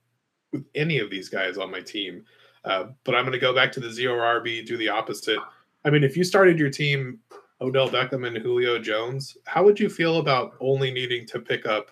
with 0.52 0.64
any 0.74 0.98
of 0.98 1.10
these 1.10 1.28
guys 1.28 1.58
on 1.58 1.70
my 1.70 1.80
team. 1.80 2.24
Uh, 2.64 2.86
but 3.04 3.14
I'm 3.14 3.24
going 3.24 3.32
to 3.32 3.38
go 3.38 3.54
back 3.54 3.70
to 3.72 3.80
the 3.80 3.90
zero 3.90 4.16
RB, 4.40 4.64
do 4.64 4.76
the 4.76 4.88
opposite. 4.88 5.38
I 5.84 5.90
mean, 5.90 6.02
if 6.02 6.16
you 6.16 6.24
started 6.24 6.58
your 6.58 6.70
team 6.70 7.20
Odell 7.60 7.88
Beckham 7.88 8.26
and 8.26 8.36
Julio 8.36 8.78
Jones, 8.78 9.36
how 9.46 9.64
would 9.64 9.78
you 9.78 9.88
feel 9.88 10.18
about 10.18 10.54
only 10.60 10.90
needing 10.90 11.26
to 11.26 11.40
pick 11.40 11.66
up 11.66 11.90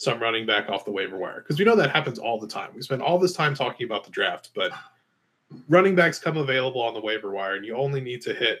some 0.00 0.18
running 0.18 0.46
back 0.46 0.70
off 0.70 0.86
the 0.86 0.90
waiver 0.90 1.18
wire? 1.18 1.42
Because 1.42 1.58
we 1.58 1.64
know 1.66 1.76
that 1.76 1.90
happens 1.90 2.18
all 2.18 2.40
the 2.40 2.48
time. 2.48 2.70
We 2.74 2.80
spend 2.80 3.02
all 3.02 3.18
this 3.18 3.34
time 3.34 3.54
talking 3.54 3.84
about 3.84 4.02
the 4.02 4.10
draft, 4.10 4.48
but 4.54 4.72
running 5.68 5.94
backs 5.94 6.18
come 6.18 6.38
available 6.38 6.80
on 6.80 6.94
the 6.94 7.00
waiver 7.02 7.30
wire, 7.30 7.56
and 7.56 7.66
you 7.66 7.76
only 7.76 8.00
need 8.00 8.22
to 8.22 8.32
hit 8.32 8.60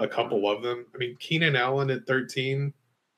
a 0.00 0.08
couple 0.08 0.50
of 0.50 0.62
them. 0.62 0.86
I 0.92 0.98
mean, 0.98 1.16
Keenan 1.20 1.54
Allen 1.54 1.90
at 1.90 2.08
13, 2.08 2.72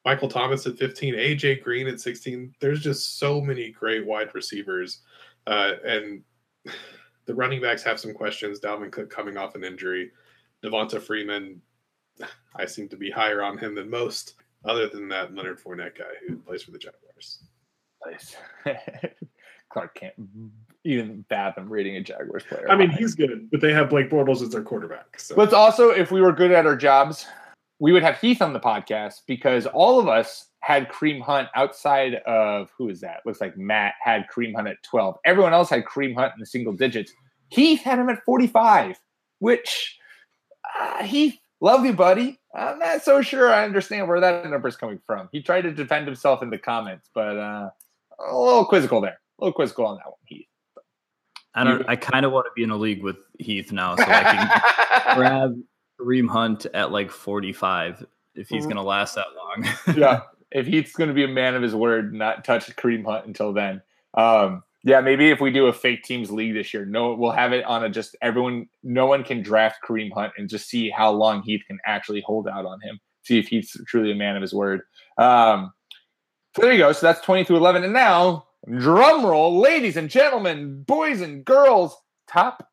Michael 0.05 0.29
Thomas 0.29 0.67
at 0.67 0.77
15, 0.77 1.15
AJ 1.15 1.63
Green 1.63 1.87
at 1.89 1.99
16. 1.99 2.55
There's 2.61 2.83
just 2.83 3.19
so 3.19 3.41
many 3.41 3.71
great 3.71 4.05
wide 4.05 4.35
receivers. 4.35 5.01
Uh, 5.47 5.73
and 5.83 6.23
the 7.25 7.35
running 7.35 7.63
backs 7.63 7.83
have 7.85 7.99
some 7.99 8.13
questions. 8.13 8.61
Dalvin 8.61 8.93
Cook 8.93 9.09
coming 9.09 9.39
off 9.39 9.55
an 9.55 9.65
injury. 9.65 10.11
Devonta 10.63 11.01
Freeman, 11.01 11.63
I 12.55 12.67
seem 12.67 12.89
to 12.91 12.97
be 12.99 13.11
higher 13.11 13.43
on 13.43 13.57
him 13.57 13.75
than 13.75 13.89
most. 13.89 14.35
Other 14.65 14.89
than 14.89 15.09
that, 15.09 15.35
Leonard 15.35 15.59
Fournette 15.59 15.97
guy 15.97 16.05
who 16.29 16.37
plays 16.37 16.63
for 16.63 16.71
the 16.71 16.79
Jaguars. 16.79 17.12
Nice. 18.07 18.37
Clark 19.71 19.95
can't 19.95 20.15
even 20.85 21.25
fathom 21.29 21.69
reading 21.69 21.97
a 21.97 22.03
Jaguars 22.03 22.45
player. 22.45 22.71
I 22.71 22.77
mean, 22.77 22.91
he's 22.91 23.15
good, 23.15 23.49
but 23.51 23.61
they 23.61 23.73
have 23.73 23.88
Blake 23.88 24.11
Bortles 24.11 24.43
as 24.43 24.51
their 24.51 24.62
quarterback. 24.62 25.19
So. 25.19 25.35
But 25.35 25.53
also, 25.55 25.91
if 25.91 26.11
we 26.11 26.21
were 26.21 26.33
good 26.33 26.53
at 26.53 26.67
our 26.67 26.77
jobs, 26.77 27.27
we 27.79 27.93
would 27.93 28.03
have 28.03 28.21
Heath 28.21 28.43
on 28.43 28.53
the 28.53 28.61
podcast 28.61 29.23
because 29.27 29.67
all 29.67 29.99
of 29.99 30.09
us 30.09 30.49
had 30.61 30.88
Kareem 30.88 31.21
Hunt 31.21 31.49
outside 31.55 32.17
of 32.27 32.71
who 32.77 32.88
is 32.88 33.01
that? 33.01 33.21
Looks 33.27 33.41
like 33.41 33.57
Matt 33.57 33.95
had 34.01 34.27
Kareem 34.33 34.55
Hunt 34.55 34.69
at 34.69 34.83
12. 34.83 35.17
Everyone 35.25 35.53
else 35.53 35.71
had 35.71 35.85
Kareem 35.85 36.15
Hunt 36.15 36.33
in 36.35 36.41
the 36.41 36.47
single 36.47 36.73
digits. 36.73 37.12
Heath 37.49 37.83
had 37.83 37.99
him 37.99 38.09
at 38.09 38.23
45, 38.25 38.99
which 39.41 39.99
uh, 40.79 41.03
Heath, 41.03 41.38
love 41.61 41.85
you, 41.85 41.93
buddy. 41.93 42.38
I'm 42.55 42.79
not 42.79 43.03
so 43.03 43.23
sure 43.23 43.53
I 43.53 43.65
understand 43.65 44.09
where 44.09 44.21
that 44.21 44.49
number 44.49 44.69
is 44.69 44.77
coming 44.77 45.01
from. 45.07 45.29
He 45.33 45.43
tried 45.43 45.62
to 45.62 45.73
defend 45.73 46.07
himself 46.07 46.43
in 46.43 46.51
the 46.51 46.59
comments, 46.59 47.09
but 47.15 47.37
uh, 47.37 47.71
a 48.29 48.37
little 48.37 48.65
quizzical 48.65 49.01
there. 49.01 49.19
A 49.41 49.45
little 49.45 49.53
quizzical 49.53 49.87
on 49.87 49.97
that 49.97 50.07
one, 50.07 50.15
Heath. 50.27 50.47
I 51.55 51.65
don't. 51.65 51.89
I 51.89 51.97
kind 51.97 52.25
of 52.25 52.33
want 52.33 52.47
to 52.47 52.51
be 52.57 52.63
in 52.63 52.71
a 52.71 52.77
league 52.77 53.03
with 53.03 53.17
Heath 53.39 53.73
now, 53.73 53.97
so 53.97 54.05
I 54.05 54.23
can 54.23 55.15
grab 55.17 55.55
Kareem 56.01 56.29
Hunt 56.29 56.67
at 56.73 56.91
like 56.91 57.11
45 57.11 58.07
if 58.35 58.49
he's 58.49 58.65
going 58.65 58.77
to 58.77 58.83
last 58.83 59.17
that 59.17 59.27
long. 59.37 59.69
yeah, 59.97 60.23
if 60.51 60.67
Heath's 60.67 60.93
going 60.93 61.09
to 61.09 61.15
be 61.15 61.25
a 61.25 61.29
man 61.29 61.55
of 61.55 61.63
his 61.63 61.75
word, 61.75 62.15
not 62.15 62.45
touch 62.45 62.75
Kareem 62.77 63.05
Hunt 63.05 63.27
until 63.27 63.53
then. 63.53 63.83
Um, 64.15 64.63
yeah, 64.85 65.01
maybe 65.01 65.31
if 65.31 65.41
we 65.41 65.51
do 65.51 65.67
a 65.67 65.73
fake 65.73 66.03
teams 66.03 66.31
league 66.31 66.55
this 66.55 66.75
year, 66.75 66.85
no, 66.85 67.15
we'll 67.15 67.31
have 67.31 67.53
it 67.53 67.65
on 67.65 67.85
a 67.85 67.91
just 67.91 68.17
everyone. 68.23 68.69
No 68.83 69.07
one 69.07 69.23
can 69.23 69.43
draft 69.43 69.79
Kareem 69.87 70.13
Hunt 70.13 70.33
and 70.39 70.49
just 70.49 70.69
see 70.69 70.91
how 70.91 71.11
long 71.11 71.43
Heath 71.43 71.63
can 71.67 71.79
actually 71.87 72.23
hold 72.23 72.49
out 72.49 72.65
on 72.65 72.81
him. 72.81 72.99
See 73.23 73.39
if 73.39 73.49
Heath's 73.49 73.77
truly 73.87 74.11
a 74.11 74.17
man 74.17 74.37
of 74.37 74.43
his 74.43 74.55
word. 74.55 74.81
Um, 75.19 75.73
so 76.55 76.62
there 76.62 76.73
you 76.73 76.79
go. 76.79 76.93
So 76.93 77.07
that's 77.07 77.21
twenty 77.21 77.45
through 77.45 77.57
eleven, 77.57 77.85
and 77.85 77.93
now 77.93 78.47
drum 78.79 79.25
roll, 79.25 79.61
ladies 79.61 79.97
and 79.97 80.09
gentlemen, 80.09 80.83
boys 80.83 81.21
and 81.21 81.45
girls, 81.45 81.97
top 82.29 82.69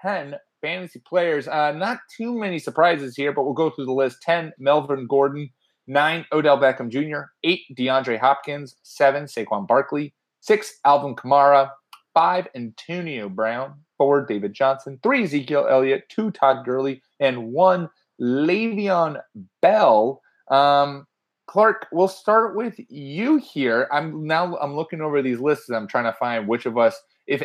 ten 0.00 0.36
fantasy 0.62 1.00
players. 1.00 1.48
Uh, 1.48 1.72
not 1.72 1.98
too 2.16 2.38
many 2.38 2.58
surprises 2.58 3.14
here, 3.14 3.32
but 3.32 3.44
we'll 3.44 3.52
go 3.52 3.68
through 3.68 3.84
the 3.84 3.92
list. 3.92 4.22
Ten, 4.22 4.52
Melvin 4.58 5.06
Gordon. 5.06 5.50
Nine, 5.88 6.24
Odell 6.32 6.58
Beckham 6.58 6.88
Jr. 6.88 7.26
Eight, 7.42 7.62
DeAndre 7.76 8.18
Hopkins. 8.18 8.76
Seven, 8.82 9.24
Saquon 9.24 9.66
Barkley. 9.66 10.14
Six, 10.40 10.78
Alvin 10.84 11.16
Kamara. 11.16 11.70
Five, 12.14 12.46
Antonio 12.54 13.28
Brown. 13.28 13.74
Four, 13.98 14.24
David 14.24 14.54
Johnson. 14.54 14.98
Three, 15.02 15.24
Ezekiel 15.24 15.66
Elliott. 15.68 16.04
Two, 16.08 16.30
Todd 16.30 16.64
Gurley. 16.64 17.02
And 17.20 17.52
one, 17.52 17.90
Le'Veon 18.20 19.20
Bell. 19.60 20.22
Um, 20.48 21.06
Clark, 21.52 21.88
we'll 21.92 22.08
start 22.08 22.56
with 22.56 22.80
you 22.88 23.36
here. 23.36 23.86
I'm 23.92 24.26
now 24.26 24.56
I'm 24.56 24.74
looking 24.74 25.02
over 25.02 25.20
these 25.20 25.38
lists 25.38 25.68
and 25.68 25.76
I'm 25.76 25.86
trying 25.86 26.04
to 26.04 26.14
find 26.14 26.48
which 26.48 26.64
of 26.64 26.78
us, 26.78 26.98
if 27.26 27.42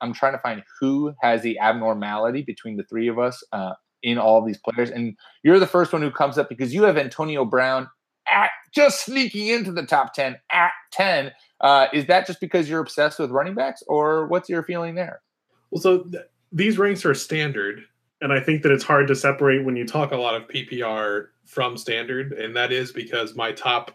I'm 0.00 0.12
trying 0.12 0.32
to 0.32 0.40
find 0.40 0.64
who 0.80 1.14
has 1.20 1.40
the 1.42 1.56
abnormality 1.60 2.42
between 2.42 2.76
the 2.76 2.82
three 2.82 3.06
of 3.06 3.20
us 3.20 3.40
uh, 3.52 3.74
in 4.02 4.18
all 4.18 4.40
of 4.40 4.46
these 4.46 4.58
players. 4.58 4.90
And 4.90 5.16
you're 5.44 5.60
the 5.60 5.68
first 5.68 5.92
one 5.92 6.02
who 6.02 6.10
comes 6.10 6.38
up 6.38 6.48
because 6.48 6.74
you 6.74 6.82
have 6.82 6.98
Antonio 6.98 7.44
Brown 7.44 7.88
at 8.28 8.50
just 8.74 9.04
sneaking 9.04 9.46
into 9.46 9.70
the 9.70 9.86
top 9.86 10.12
10 10.12 10.36
at 10.50 10.72
10. 10.90 11.30
Uh, 11.60 11.86
is 11.92 12.06
that 12.06 12.26
just 12.26 12.40
because 12.40 12.68
you're 12.68 12.80
obsessed 12.80 13.20
with 13.20 13.30
running 13.30 13.54
backs, 13.54 13.80
or 13.86 14.26
what's 14.26 14.48
your 14.48 14.64
feeling 14.64 14.96
there? 14.96 15.22
Well, 15.70 15.80
so 15.80 16.02
th- 16.02 16.24
these 16.50 16.78
ranks 16.78 17.04
are 17.04 17.14
standard, 17.14 17.84
and 18.20 18.32
I 18.32 18.40
think 18.40 18.62
that 18.62 18.72
it's 18.72 18.84
hard 18.84 19.08
to 19.08 19.16
separate 19.16 19.64
when 19.64 19.76
you 19.76 19.86
talk 19.86 20.12
a 20.12 20.16
lot 20.16 20.34
of 20.34 20.48
PPR 20.48 21.28
from 21.44 21.76
standard, 21.76 22.32
and 22.32 22.54
that 22.56 22.72
is 22.72 22.92
because 22.92 23.34
my 23.34 23.52
top 23.52 23.92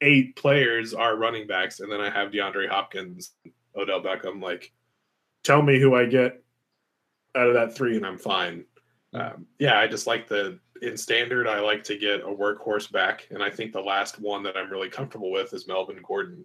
eight 0.00 0.36
players 0.36 0.94
are 0.94 1.16
running 1.16 1.46
backs, 1.46 1.80
and 1.80 1.90
then 1.90 2.00
I 2.00 2.10
have 2.10 2.30
DeAndre 2.30 2.68
Hopkins, 2.68 3.32
Odell 3.76 4.02
Beckham. 4.02 4.42
Like, 4.42 4.72
tell 5.42 5.62
me 5.62 5.78
who 5.78 5.94
I 5.94 6.06
get 6.06 6.42
out 7.34 7.48
of 7.48 7.54
that 7.54 7.74
three, 7.74 7.96
and 7.96 8.06
I'm 8.06 8.18
fine. 8.18 8.64
Um, 9.12 9.46
yeah, 9.58 9.78
I 9.78 9.86
just 9.86 10.06
like 10.06 10.28
the 10.28 10.58
in 10.82 10.96
standard. 10.96 11.46
I 11.46 11.60
like 11.60 11.84
to 11.84 11.96
get 11.96 12.20
a 12.20 12.26
workhorse 12.26 12.90
back, 12.90 13.28
and 13.30 13.42
I 13.42 13.50
think 13.50 13.72
the 13.72 13.80
last 13.80 14.20
one 14.20 14.42
that 14.42 14.56
I'm 14.56 14.70
really 14.70 14.90
comfortable 14.90 15.30
with 15.30 15.52
is 15.54 15.66
Melvin 15.66 16.00
Gordon 16.02 16.44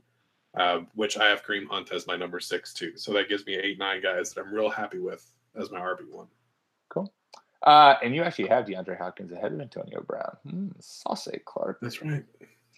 uh, 0.55 0.79
which 0.95 1.17
I 1.17 1.29
have 1.29 1.45
Kareem 1.45 1.67
Hunt 1.67 1.91
as 1.91 2.07
my 2.07 2.15
number 2.15 2.39
six 2.39 2.73
too. 2.73 2.97
So 2.97 3.13
that 3.13 3.29
gives 3.29 3.45
me 3.45 3.55
eight, 3.55 3.79
nine 3.79 4.01
guys 4.01 4.33
that 4.33 4.41
I'm 4.41 4.53
real 4.53 4.69
happy 4.69 4.99
with 4.99 5.25
as 5.55 5.71
my 5.71 5.79
RB 5.79 6.09
one. 6.09 6.27
Uh, 7.63 7.95
and 8.03 8.15
you 8.15 8.23
actually 8.23 8.47
have 8.47 8.65
DeAndre 8.65 8.97
Hopkins 8.97 9.31
ahead 9.31 9.53
of 9.53 9.61
Antonio 9.61 10.01
Brown. 10.01 10.37
Hmm, 10.47 10.67
saucy, 10.79 11.39
Clark. 11.45 11.79
That's 11.81 12.01
right. 12.01 12.23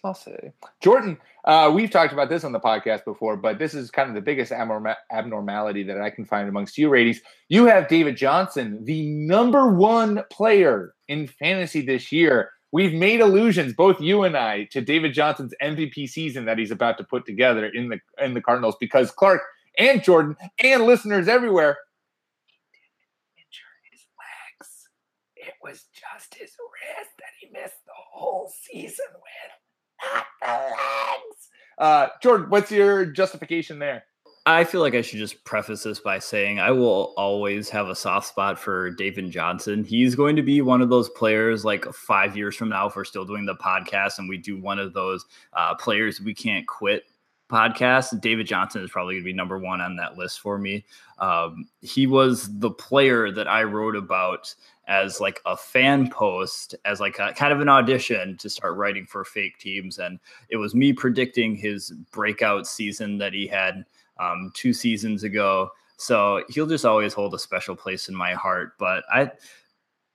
Saucy. 0.02 0.52
Jordan, 0.82 1.16
uh, 1.46 1.72
we've 1.74 1.90
talked 1.90 2.12
about 2.12 2.28
this 2.28 2.44
on 2.44 2.52
the 2.52 2.60
podcast 2.60 3.04
before, 3.06 3.38
but 3.38 3.58
this 3.58 3.72
is 3.72 3.90
kind 3.90 4.10
of 4.10 4.14
the 4.14 4.20
biggest 4.20 4.52
abnorma- 4.52 4.96
abnormality 5.10 5.82
that 5.84 5.98
I 5.98 6.10
can 6.10 6.26
find 6.26 6.46
amongst 6.48 6.76
you, 6.76 6.90
ladies. 6.90 7.22
You 7.48 7.64
have 7.66 7.88
David 7.88 8.16
Johnson, 8.18 8.84
the 8.84 9.06
number 9.08 9.72
one 9.72 10.22
player 10.30 10.94
in 11.08 11.26
fantasy 11.26 11.80
this 11.80 12.12
year. 12.12 12.50
We've 12.70 12.92
made 12.92 13.20
allusions, 13.20 13.72
both 13.72 14.00
you 14.00 14.24
and 14.24 14.36
I, 14.36 14.64
to 14.72 14.80
David 14.82 15.14
Johnson's 15.14 15.54
MVP 15.62 16.08
season 16.08 16.44
that 16.46 16.58
he's 16.58 16.72
about 16.72 16.98
to 16.98 17.04
put 17.04 17.24
together 17.24 17.66
in 17.66 17.88
the 17.88 18.00
in 18.22 18.34
the 18.34 18.42
Cardinals 18.42 18.74
because 18.78 19.10
Clark 19.10 19.42
and 19.78 20.02
Jordan 20.02 20.36
and 20.62 20.82
listeners 20.84 21.28
everywhere 21.28 21.78
injure 23.36 23.62
his 23.90 24.00
legs. 24.18 24.88
It 25.36 25.53
was 25.64 25.86
just 25.92 26.34
his 26.34 26.50
wrist 26.50 27.10
that 27.18 27.32
he 27.40 27.48
missed 27.50 27.84
the 27.86 27.92
whole 27.94 28.52
season 28.62 29.06
with, 29.14 30.14
not 30.14 30.26
the 30.40 30.46
legs. 30.46 31.48
Uh, 31.78 32.08
Jordan, 32.22 32.50
what's 32.50 32.70
your 32.70 33.06
justification 33.06 33.78
there? 33.78 34.04
I 34.46 34.64
feel 34.64 34.82
like 34.82 34.94
I 34.94 35.00
should 35.00 35.18
just 35.18 35.42
preface 35.44 35.84
this 35.84 36.00
by 36.00 36.18
saying 36.18 36.60
I 36.60 36.70
will 36.70 37.14
always 37.16 37.70
have 37.70 37.88
a 37.88 37.94
soft 37.94 38.26
spot 38.28 38.58
for 38.58 38.90
David 38.90 39.30
Johnson. 39.30 39.84
He's 39.84 40.14
going 40.14 40.36
to 40.36 40.42
be 40.42 40.60
one 40.60 40.82
of 40.82 40.90
those 40.90 41.08
players 41.08 41.64
like 41.64 41.86
five 41.94 42.36
years 42.36 42.54
from 42.54 42.68
now, 42.68 42.88
if 42.88 42.94
we're 42.94 43.04
still 43.04 43.24
doing 43.24 43.46
the 43.46 43.54
podcast 43.54 44.18
and 44.18 44.28
we 44.28 44.36
do 44.36 44.60
one 44.60 44.78
of 44.78 44.92
those 44.92 45.24
uh, 45.54 45.74
players 45.76 46.20
we 46.20 46.34
can't 46.34 46.66
quit 46.66 47.04
podcast, 47.50 48.20
David 48.20 48.46
Johnson 48.46 48.82
is 48.82 48.90
probably 48.90 49.14
going 49.14 49.24
to 49.24 49.30
be 49.30 49.32
number 49.32 49.58
one 49.58 49.80
on 49.80 49.96
that 49.96 50.18
list 50.18 50.40
for 50.40 50.58
me. 50.58 50.84
Um, 51.18 51.66
he 51.80 52.06
was 52.06 52.58
the 52.58 52.70
player 52.70 53.30
that 53.30 53.48
I 53.48 53.62
wrote 53.62 53.96
about 53.96 54.54
as 54.86 55.20
like 55.20 55.40
a 55.46 55.56
fan 55.56 56.10
post, 56.10 56.74
as 56.84 57.00
like 57.00 57.18
a, 57.18 57.32
kind 57.32 57.52
of 57.52 57.60
an 57.60 57.68
audition 57.68 58.36
to 58.38 58.50
start 58.50 58.76
writing 58.76 59.06
for 59.06 59.24
fake 59.24 59.58
teams, 59.58 59.98
and 59.98 60.18
it 60.48 60.56
was 60.56 60.74
me 60.74 60.92
predicting 60.92 61.56
his 61.56 61.90
breakout 62.12 62.66
season 62.66 63.18
that 63.18 63.32
he 63.32 63.46
had 63.46 63.84
um, 64.18 64.50
two 64.54 64.72
seasons 64.72 65.22
ago. 65.24 65.70
So 65.96 66.42
he'll 66.48 66.66
just 66.66 66.84
always 66.84 67.14
hold 67.14 67.34
a 67.34 67.38
special 67.38 67.76
place 67.76 68.08
in 68.08 68.14
my 68.14 68.34
heart. 68.34 68.72
But 68.78 69.04
I 69.12 69.30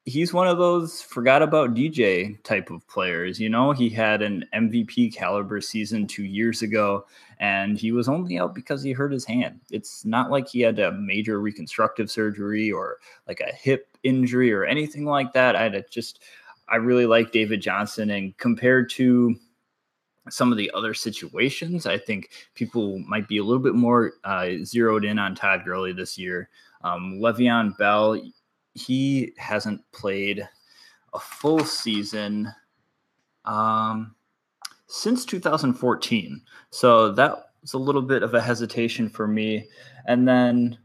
he's 0.10 0.34
one 0.34 0.48
of 0.48 0.58
those 0.58 1.02
forgot 1.02 1.42
about 1.42 1.76
DJ 1.76 2.42
type 2.44 2.72
of 2.72 2.86
players. 2.88 3.40
You 3.40 3.50
know, 3.50 3.72
he 3.72 3.90
had 3.90 4.22
an 4.22 4.46
MVP 4.54 5.14
caliber 5.14 5.62
season 5.62 6.08
two 6.08 6.24
years 6.24 6.62
ago, 6.62 7.06
and 7.40 7.78
he 7.78 7.92
was 7.92 8.10
only 8.10 8.40
out 8.40 8.56
because 8.56 8.82
he 8.82 8.92
hurt 8.92 9.12
his 9.12 9.26
hand. 9.26 9.60
It's 9.72 10.06
not 10.06 10.32
like 10.32 10.48
he 10.48 10.62
had 10.62 10.80
a 10.80 10.92
major 10.94 11.40
reconstructive 11.40 12.10
surgery 12.10 12.72
or 12.72 12.98
like 13.28 13.40
a 13.40 13.54
hip 13.54 13.89
injury 14.04 14.54
or 14.54 14.66
anything 14.66 15.06
like 15.06 15.34
that. 15.34 15.56
I 15.56 15.84
just, 15.90 16.22
I 16.68 16.78
really 16.78 17.06
like 17.06 17.32
David 17.32 17.62
Johnson, 17.62 18.10
and 18.12 18.38
compared 18.38 18.90
to 18.92 19.36
some 20.30 20.52
of 20.52 20.58
the 20.58 20.72
other 20.74 20.94
situations, 20.94 21.86
I 21.86 21.98
think 21.98 22.30
people 22.56 23.00
might 23.00 23.28
be 23.28 23.38
a 23.38 23.44
little 23.44 23.62
bit 23.62 23.76
more 23.76 24.14
uh, 24.24 24.50
zeroed 24.64 25.06
in 25.06 25.20
on 25.20 25.36
Todd 25.36 25.62
Gurley 25.66 25.94
this 25.94 26.18
year. 26.18 26.50
Um, 26.84 27.20
Le'Veon 27.20 27.78
Bell, 27.78 28.22
he 28.74 29.34
hasn't 29.38 29.82
played 29.92 30.48
a 31.14 31.20
full 31.20 31.64
season 31.64 32.54
um, 33.46 34.16
since 34.88 35.26
2014. 35.26 36.42
So 36.70 37.12
that 37.14 37.52
was 37.62 37.74
a 37.74 37.78
little 37.78 38.02
bit 38.02 38.24
of 38.24 38.34
a 38.34 38.42
hesitation 38.42 39.10
for 39.10 39.28
me. 39.28 39.68
And 40.06 40.28
then 40.28 40.78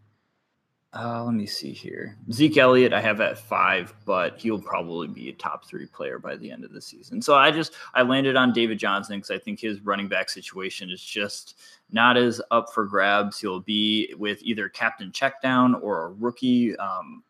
uh, 0.96 1.24
let 1.24 1.34
me 1.34 1.44
see 1.44 1.72
here. 1.72 2.16
Zeke 2.30 2.58
Elliott, 2.58 2.92
I 2.92 3.00
have 3.00 3.20
at 3.20 3.36
five, 3.36 3.92
but 4.04 4.38
he'll 4.38 4.60
probably 4.60 5.08
be 5.08 5.28
a 5.28 5.32
top 5.32 5.66
three 5.66 5.86
player 5.86 6.20
by 6.20 6.36
the 6.36 6.50
end 6.50 6.64
of 6.64 6.72
the 6.72 6.80
season. 6.80 7.20
So 7.20 7.34
I 7.34 7.50
just 7.50 7.72
I 7.94 8.02
landed 8.02 8.36
on 8.36 8.52
David 8.52 8.78
Johnson 8.78 9.16
because 9.16 9.32
I 9.32 9.38
think 9.38 9.58
his 9.58 9.80
running 9.80 10.06
back 10.06 10.30
situation 10.30 10.90
is 10.90 11.02
just 11.02 11.58
not 11.90 12.16
as 12.16 12.40
up 12.52 12.72
for 12.72 12.84
grabs. 12.84 13.40
He'll 13.40 13.60
be 13.60 14.14
with 14.18 14.40
either 14.42 14.68
captain 14.68 15.10
checkdown 15.10 15.82
or 15.82 16.04
a 16.04 16.12
rookie 16.12 16.76
um, 16.76 17.24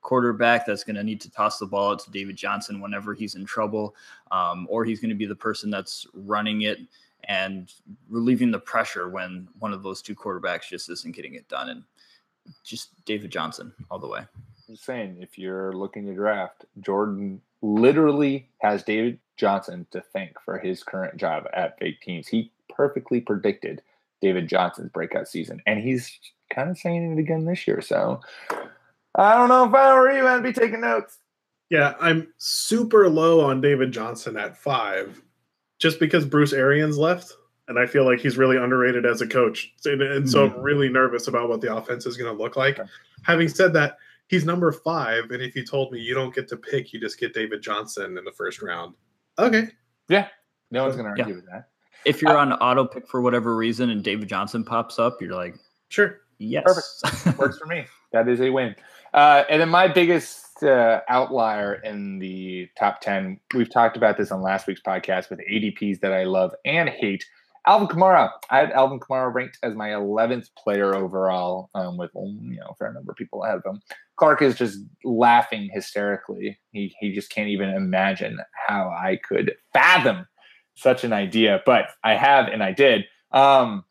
quarterback 0.00 0.64
that's 0.64 0.84
going 0.84 0.96
to 0.96 1.04
need 1.04 1.20
to 1.20 1.30
toss 1.30 1.58
the 1.58 1.66
ball 1.66 1.92
out 1.92 1.98
to 2.00 2.10
David 2.10 2.36
Johnson 2.36 2.80
whenever 2.80 3.12
he's 3.12 3.34
in 3.34 3.44
trouble, 3.44 3.94
um, 4.30 4.66
or 4.70 4.84
he's 4.84 4.98
going 5.00 5.10
to 5.10 5.14
be 5.14 5.26
the 5.26 5.36
person 5.36 5.70
that's 5.70 6.06
running 6.14 6.62
it 6.62 6.78
and 7.24 7.70
relieving 8.08 8.50
the 8.50 8.58
pressure 8.58 9.10
when 9.10 9.46
one 9.58 9.74
of 9.74 9.82
those 9.82 10.00
two 10.00 10.14
quarterbacks 10.14 10.68
just 10.70 10.88
isn't 10.88 11.14
getting 11.14 11.34
it 11.34 11.46
done. 11.48 11.68
And 11.68 11.84
just 12.64 12.90
David 13.04 13.30
Johnson 13.30 13.72
all 13.90 13.98
the 13.98 14.08
way. 14.08 14.22
I'm 14.68 14.76
saying 14.76 15.18
if 15.20 15.38
you're 15.38 15.72
looking 15.72 16.06
to 16.06 16.14
draft, 16.14 16.64
Jordan 16.80 17.40
literally 17.62 18.48
has 18.58 18.82
David 18.82 19.18
Johnson 19.36 19.86
to 19.90 20.00
thank 20.00 20.40
for 20.44 20.58
his 20.58 20.82
current 20.82 21.16
job 21.16 21.46
at 21.52 21.78
fake 21.78 22.00
teams. 22.00 22.28
He 22.28 22.52
perfectly 22.68 23.20
predicted 23.20 23.82
David 24.20 24.48
Johnson's 24.48 24.90
breakout 24.90 25.28
season, 25.28 25.60
and 25.66 25.80
he's 25.80 26.18
kind 26.50 26.70
of 26.70 26.78
saying 26.78 27.12
it 27.12 27.20
again 27.20 27.44
this 27.44 27.66
year. 27.66 27.80
So 27.80 28.20
I 29.14 29.34
don't 29.34 29.48
know 29.48 29.66
if 29.66 29.74
I 29.74 29.94
were 29.94 30.12
you, 30.12 30.26
I'd 30.26 30.42
be 30.42 30.52
taking 30.52 30.82
notes. 30.82 31.18
Yeah, 31.70 31.94
I'm 32.00 32.32
super 32.38 33.08
low 33.08 33.40
on 33.40 33.60
David 33.60 33.92
Johnson 33.92 34.36
at 34.36 34.56
five, 34.56 35.22
just 35.78 36.00
because 36.00 36.24
Bruce 36.24 36.52
Arians 36.52 36.98
left, 36.98 37.32
and 37.68 37.78
I 37.78 37.86
feel 37.86 38.04
like 38.04 38.20
he's 38.20 38.36
really 38.36 38.56
underrated 38.56 39.06
as 39.06 39.20
a 39.20 39.26
coach, 39.26 39.72
and, 39.84 40.02
and 40.02 40.28
so 40.28 40.46
I'm 40.46 40.60
really 40.60 40.88
nervous 40.88 41.28
about 41.28 41.48
what 41.48 41.60
the 41.60 41.74
offense 41.74 42.06
is 42.06 42.16
going 42.16 42.34
to 42.34 42.42
look 42.42 42.56
like. 42.56 42.78
Okay. 42.78 42.88
Having 43.22 43.48
said 43.48 43.72
that, 43.74 43.96
he's 44.28 44.44
number 44.44 44.72
five, 44.72 45.30
and 45.30 45.42
if 45.42 45.54
you 45.54 45.64
told 45.64 45.92
me 45.92 46.00
you 46.00 46.14
don't 46.14 46.34
get 46.34 46.48
to 46.48 46.56
pick, 46.56 46.92
you 46.92 47.00
just 47.00 47.18
get 47.18 47.34
David 47.34 47.62
Johnson 47.62 48.18
in 48.18 48.24
the 48.24 48.32
first 48.32 48.62
round. 48.62 48.94
Okay, 49.38 49.68
yeah, 50.08 50.28
no 50.70 50.84
one's 50.84 50.96
going 50.96 51.04
to 51.04 51.10
argue 51.10 51.34
yeah. 51.34 51.40
with 51.40 51.46
that. 51.46 51.68
If 52.04 52.22
you're 52.22 52.36
uh, 52.36 52.40
on 52.40 52.52
auto 52.54 52.86
pick 52.86 53.06
for 53.06 53.20
whatever 53.20 53.56
reason, 53.56 53.90
and 53.90 54.02
David 54.02 54.28
Johnson 54.28 54.64
pops 54.64 54.98
up, 54.98 55.20
you're 55.20 55.34
like, 55.34 55.56
sure, 55.88 56.20
yes, 56.38 56.64
perfect, 57.02 57.38
works 57.38 57.58
for 57.58 57.66
me. 57.66 57.84
That 58.12 58.28
is 58.28 58.40
a 58.40 58.50
win. 58.50 58.74
Uh, 59.12 59.44
and 59.48 59.60
then 59.60 59.68
my 59.68 59.88
biggest 59.88 60.62
uh, 60.62 61.00
outlier 61.08 61.74
in 61.74 62.18
the 62.18 62.68
top 62.78 63.00
10, 63.00 63.40
we've 63.54 63.70
talked 63.70 63.96
about 63.96 64.16
this 64.16 64.30
on 64.30 64.42
last 64.42 64.66
week's 64.66 64.82
podcast 64.82 65.30
with 65.30 65.40
ADPs 65.40 66.00
that 66.00 66.12
I 66.12 66.24
love 66.24 66.54
and 66.64 66.88
hate. 66.88 67.24
Alvin 67.66 67.88
Kamara. 67.88 68.30
I 68.50 68.58
had 68.58 68.72
Alvin 68.72 69.00
Kamara 69.00 69.32
ranked 69.32 69.58
as 69.62 69.74
my 69.74 69.90
11th 69.90 70.48
player 70.56 70.94
overall, 70.94 71.70
um, 71.74 71.96
with 71.96 72.10
you 72.14 72.58
know 72.60 72.68
a 72.70 72.74
fair 72.76 72.92
number 72.92 73.12
of 73.12 73.18
people 73.18 73.44
ahead 73.44 73.58
of 73.58 73.66
him. 73.66 73.80
Clark 74.16 74.42
is 74.42 74.56
just 74.56 74.78
laughing 75.04 75.70
hysterically. 75.72 76.58
He 76.72 76.94
he 77.00 77.12
just 77.14 77.30
can't 77.30 77.48
even 77.48 77.70
imagine 77.70 78.38
how 78.68 78.88
I 78.88 79.18
could 79.26 79.54
fathom 79.72 80.26
such 80.74 81.04
an 81.04 81.12
idea, 81.12 81.60
but 81.66 81.90
I 82.04 82.14
have 82.14 82.46
and 82.46 82.62
I 82.62 82.72
did. 82.72 83.04
Um, 83.32 83.84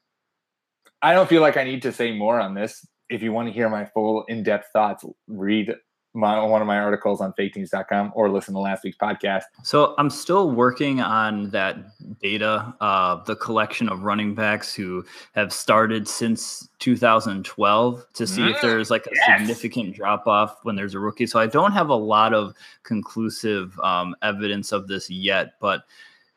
I 1.02 1.14
don't 1.14 1.30
feel 1.30 1.42
like 1.42 1.58
I 1.58 1.64
need 1.64 1.84
to 1.84 1.92
say 1.92 2.12
more 2.12 2.40
on 2.40 2.56
this 2.56 2.86
if 3.10 3.24
you 3.24 3.32
want 3.32 3.48
to 3.48 3.54
hear 3.54 3.70
my 3.70 3.86
full 3.86 4.24
in-depth 4.28 4.68
thoughts, 4.72 5.04
read 5.28 5.74
my, 6.14 6.44
one 6.44 6.62
of 6.62 6.68
my 6.68 6.80
articles 6.80 7.22
on 7.22 7.34
faketeams.com 7.34 8.12
or 8.16 8.30
listen 8.30 8.54
to 8.56 8.60
last 8.60 8.84
week's 8.84 8.98
podcast. 8.98 9.44
So 9.64 9.94
I'm 9.98 10.10
still 10.10 10.52
working 10.52 11.02
on 11.02 11.52
that 11.52 11.78
data, 12.20 12.74
uh, 12.82 13.24
the 13.24 13.36
collection 13.36 13.90
of 13.90 14.04
running 14.04 14.34
backs 14.34 14.74
who 14.74 15.06
have 15.34 15.54
started 15.54 16.08
since 16.08 16.68
2012 16.80 18.06
to 18.14 18.28
see 18.28 18.42
mm, 18.42 18.52
if 18.52 18.62
there's 18.62 18.90
like 18.90 19.06
a 19.06 19.12
yes. 19.14 19.40
significant 19.40 19.96
drop 19.96 20.26
off 20.26 20.58
when 20.64 20.76
there's 20.76 20.96
a 20.96 21.00
rookie. 21.00 21.28
So 21.28 21.40
I 21.40 21.48
don't 21.48 21.74
have 21.74 21.90
a 21.90 21.96
lot 21.96 22.34
of 22.34 22.56
conclusive 22.84 23.80
um, 23.82 24.16
evidence 24.24 24.72
of 24.72 24.88
this 24.88 25.10
yet, 25.10 25.54
but 25.60 25.84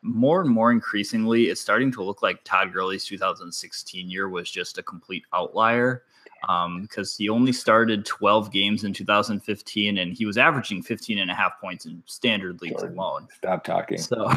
more 0.03 0.41
and 0.41 0.49
more 0.49 0.71
increasingly, 0.71 1.43
it's 1.43 1.61
starting 1.61 1.91
to 1.93 2.03
look 2.03 2.21
like 2.21 2.43
Todd 2.43 2.73
Gurley's 2.73 3.05
2016 3.05 4.09
year 4.09 4.29
was 4.29 4.51
just 4.51 4.77
a 4.77 4.83
complete 4.83 5.23
outlier 5.33 6.03
um, 6.49 6.81
because 6.81 7.15
he 7.15 7.29
only 7.29 7.53
started 7.53 8.05
12 8.05 8.51
games 8.51 8.83
in 8.83 8.93
2015 8.93 9.97
and 9.97 10.13
he 10.13 10.25
was 10.25 10.37
averaging 10.37 10.81
15 10.81 11.19
and 11.19 11.31
a 11.31 11.33
half 11.33 11.59
points 11.61 11.85
in 11.85 12.03
standard 12.05 12.61
leagues 12.61 12.81
Jordan, 12.81 12.97
alone. 12.97 13.27
Stop 13.35 13.63
talking. 13.63 13.97
So 13.97 14.29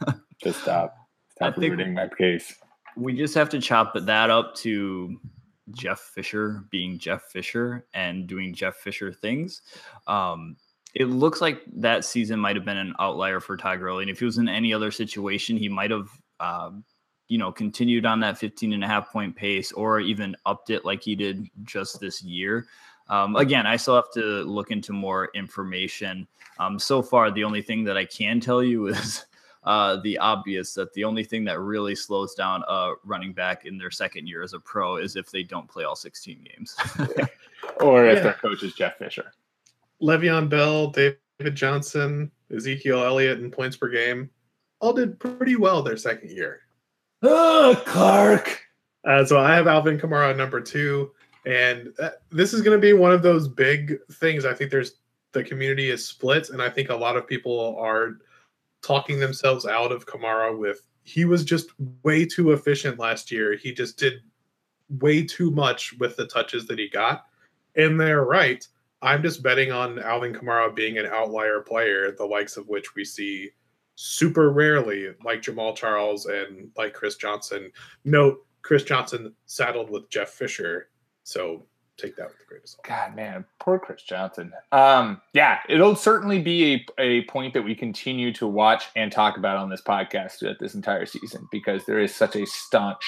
just 0.42 0.62
stop. 0.62 0.96
Stop 1.32 1.56
reading 1.56 1.94
my 1.94 2.08
case. 2.08 2.54
We 2.96 3.16
just 3.16 3.34
have 3.34 3.48
to 3.50 3.60
chop 3.60 3.94
that 3.94 4.30
up 4.30 4.54
to 4.56 5.18
Jeff 5.72 6.00
Fisher 6.00 6.64
being 6.70 6.98
Jeff 6.98 7.22
Fisher 7.24 7.86
and 7.94 8.26
doing 8.26 8.54
Jeff 8.54 8.76
Fisher 8.76 9.12
things. 9.12 9.62
Um, 10.06 10.56
it 10.94 11.06
looks 11.06 11.40
like 11.40 11.62
that 11.76 12.04
season 12.04 12.40
might 12.40 12.56
have 12.56 12.64
been 12.64 12.76
an 12.76 12.94
outlier 12.98 13.40
for 13.40 13.56
Ty 13.56 13.76
Gurley. 13.76 14.02
And 14.02 14.10
if 14.10 14.18
he 14.18 14.24
was 14.24 14.38
in 14.38 14.48
any 14.48 14.74
other 14.74 14.90
situation, 14.90 15.56
he 15.56 15.68
might 15.68 15.90
have 15.90 16.08
uh, 16.40 16.70
you 17.30 17.38
know, 17.38 17.52
continued 17.52 18.04
on 18.04 18.18
that 18.18 18.36
15 18.36 18.72
and 18.72 18.82
a 18.82 18.88
half 18.88 19.12
point 19.12 19.36
pace 19.36 19.70
or 19.70 20.00
even 20.00 20.36
upped 20.46 20.68
it 20.70 20.84
like 20.84 21.00
he 21.00 21.14
did 21.14 21.48
just 21.62 22.00
this 22.00 22.24
year. 22.24 22.66
Um, 23.08 23.36
again, 23.36 23.68
I 23.68 23.76
still 23.76 23.94
have 23.94 24.10
to 24.14 24.42
look 24.42 24.72
into 24.72 24.92
more 24.92 25.30
information. 25.32 26.26
Um, 26.58 26.76
so 26.76 27.00
far, 27.00 27.30
the 27.30 27.44
only 27.44 27.62
thing 27.62 27.84
that 27.84 27.96
I 27.96 28.04
can 28.04 28.40
tell 28.40 28.64
you 28.64 28.86
is 28.88 29.26
uh, 29.62 29.98
the 30.02 30.18
obvious 30.18 30.74
that 30.74 30.92
the 30.94 31.04
only 31.04 31.22
thing 31.22 31.44
that 31.44 31.60
really 31.60 31.94
slows 31.94 32.34
down 32.34 32.64
a 32.66 32.94
running 33.04 33.32
back 33.32 33.64
in 33.64 33.78
their 33.78 33.92
second 33.92 34.26
year 34.26 34.42
as 34.42 34.52
a 34.52 34.58
pro 34.58 34.96
is 34.96 35.14
if 35.14 35.30
they 35.30 35.44
don't 35.44 35.68
play 35.68 35.84
all 35.84 35.94
16 35.94 36.44
games. 36.52 36.76
or 37.80 38.06
if 38.06 38.16
yeah. 38.16 38.22
their 38.24 38.32
coach 38.34 38.64
is 38.64 38.74
Jeff 38.74 38.98
Fisher. 38.98 39.32
Le'Veon 40.02 40.48
Bell, 40.48 40.88
David 40.90 41.54
Johnson, 41.54 42.32
Ezekiel 42.52 43.04
Elliott, 43.04 43.38
and 43.38 43.52
points 43.52 43.76
per 43.76 43.88
game 43.88 44.30
all 44.80 44.92
did 44.92 45.20
pretty 45.20 45.54
well 45.54 45.80
their 45.80 45.96
second 45.96 46.32
year. 46.32 46.62
Oh, 47.22 47.80
Clark. 47.86 48.60
Uh, 49.04 49.24
so 49.24 49.38
I 49.38 49.54
have 49.54 49.66
Alvin 49.66 49.98
Kamara 49.98 50.36
number 50.36 50.60
two, 50.60 51.12
and 51.46 51.92
uh, 51.98 52.10
this 52.30 52.52
is 52.52 52.62
going 52.62 52.76
to 52.76 52.80
be 52.80 52.92
one 52.92 53.12
of 53.12 53.22
those 53.22 53.48
big 53.48 53.98
things. 54.12 54.44
I 54.44 54.54
think 54.54 54.70
there's 54.70 54.96
the 55.32 55.44
community 55.44 55.90
is 55.90 56.06
split, 56.06 56.50
and 56.50 56.60
I 56.60 56.68
think 56.68 56.88
a 56.90 56.96
lot 56.96 57.16
of 57.16 57.26
people 57.26 57.76
are 57.78 58.18
talking 58.82 59.20
themselves 59.20 59.66
out 59.66 59.92
of 59.92 60.06
Kamara 60.06 60.56
with 60.56 60.86
he 61.02 61.24
was 61.24 61.44
just 61.44 61.70
way 62.02 62.24
too 62.26 62.52
efficient 62.52 62.98
last 62.98 63.30
year. 63.30 63.56
He 63.56 63.72
just 63.72 63.98
did 63.98 64.20
way 65.00 65.24
too 65.24 65.50
much 65.50 65.94
with 65.98 66.16
the 66.16 66.26
touches 66.26 66.66
that 66.66 66.78
he 66.78 66.88
got, 66.88 67.26
and 67.76 67.98
they're 67.98 68.24
right. 68.24 68.66
I'm 69.02 69.22
just 69.22 69.42
betting 69.42 69.72
on 69.72 69.98
Alvin 69.98 70.34
Kamara 70.34 70.74
being 70.74 70.98
an 70.98 71.06
outlier 71.06 71.60
player, 71.60 72.12
the 72.12 72.26
likes 72.26 72.58
of 72.58 72.68
which 72.68 72.94
we 72.94 73.04
see 73.04 73.50
super 74.00 74.50
rarely, 74.50 75.08
like 75.24 75.42
Jamaal 75.42 75.76
Charles 75.76 76.24
and 76.26 76.70
like 76.76 76.94
Chris 76.94 77.16
Johnson. 77.16 77.70
Note 78.04 78.38
Chris 78.62 78.82
Johnson 78.82 79.34
saddled 79.46 79.90
with 79.90 80.08
Jeff 80.08 80.30
Fisher, 80.30 80.88
so 81.22 81.66
take 81.98 82.16
that 82.16 82.28
with 82.28 82.38
the 82.38 82.44
greatest. 82.46 82.82
God, 82.82 83.14
man, 83.14 83.44
poor 83.58 83.78
Chris 83.78 84.02
Johnson. 84.02 84.52
Um, 84.72 85.20
yeah, 85.34 85.58
it'll 85.68 85.96
certainly 85.96 86.40
be 86.40 86.86
a, 86.98 87.02
a 87.02 87.24
point 87.26 87.52
that 87.52 87.62
we 87.62 87.74
continue 87.74 88.32
to 88.34 88.46
watch 88.46 88.84
and 88.96 89.12
talk 89.12 89.36
about 89.36 89.58
on 89.58 89.68
this 89.68 89.82
podcast 89.82 90.38
throughout 90.38 90.58
this 90.58 90.74
entire 90.74 91.04
season 91.04 91.46
because 91.52 91.84
there 91.84 91.98
is 91.98 92.14
such 92.14 92.36
a 92.36 92.46
staunch 92.46 93.02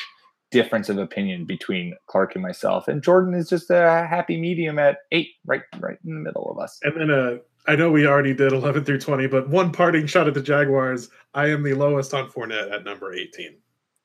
difference 0.51 0.91
of 0.91 0.99
opinion 0.99 1.47
between 1.47 1.95
Clark 2.07 2.35
and 2.35 2.43
myself. 2.43 2.87
And 2.87 3.03
Jordan 3.03 3.33
is 3.33 3.49
just 3.49 3.71
a 3.71 4.07
happy 4.09 4.39
medium 4.39 4.79
at 4.79 4.99
eight, 5.11 5.31
right, 5.47 5.63
right 5.81 5.97
in 6.05 6.15
the 6.15 6.21
middle 6.21 6.51
of 6.51 6.59
us. 6.59 6.79
And 6.83 7.01
then 7.01 7.11
uh, 7.11 7.39
I 7.67 7.77
know 7.77 7.91
we 7.91 8.07
already 8.07 8.35
did 8.35 8.53
11 8.53 8.85
through 8.85 9.01
20, 9.01 9.29
but 9.29 9.49
one 9.49 9.71
parting 9.71 10.07
shot 10.07 10.27
at 10.27 10.35
the 10.35 10.43
Jaguars. 10.43 11.11
I 11.35 11.49
am 11.49 11.63
the 11.63 11.75
lowest 11.75 12.13
on 12.13 12.29
Fournette 12.29 12.73
at 12.73 12.85
number 12.85 13.15
18. 13.15 13.57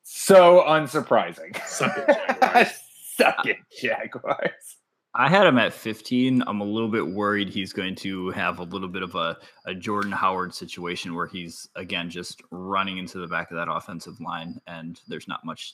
So 0.04 0.64
unsurprising. 0.68 1.60
Suck 1.66 1.98
it, 1.98 2.08
Jaguars. 2.08 2.68
Suck 3.18 3.46
it, 3.46 3.58
Jaguars. 3.82 4.78
I 5.16 5.28
had 5.28 5.48
him 5.48 5.58
at 5.58 5.74
15. 5.74 6.44
I'm 6.46 6.62
a 6.62 6.64
little 6.64 6.90
bit 6.90 7.06
worried 7.06 7.50
he's 7.50 7.74
going 7.74 7.96
to 7.96 8.30
have 8.30 8.60
a 8.60 8.64
little 8.64 8.88
bit 8.88 9.02
of 9.02 9.16
a, 9.16 9.38
a 9.66 9.74
Jordan 9.74 10.12
Howard 10.12 10.54
situation 10.54 11.16
where 11.16 11.26
he's, 11.26 11.68
again, 11.76 12.12
just 12.12 12.44
running 12.52 13.00
into 13.00 13.18
the 13.18 13.26
back 13.26 13.50
of 13.50 13.58
that 13.58 13.72
offensive 13.72 14.22
line 14.22 14.62
and 14.68 15.02
there's 15.08 15.28
not 15.28 15.44
much 15.44 15.74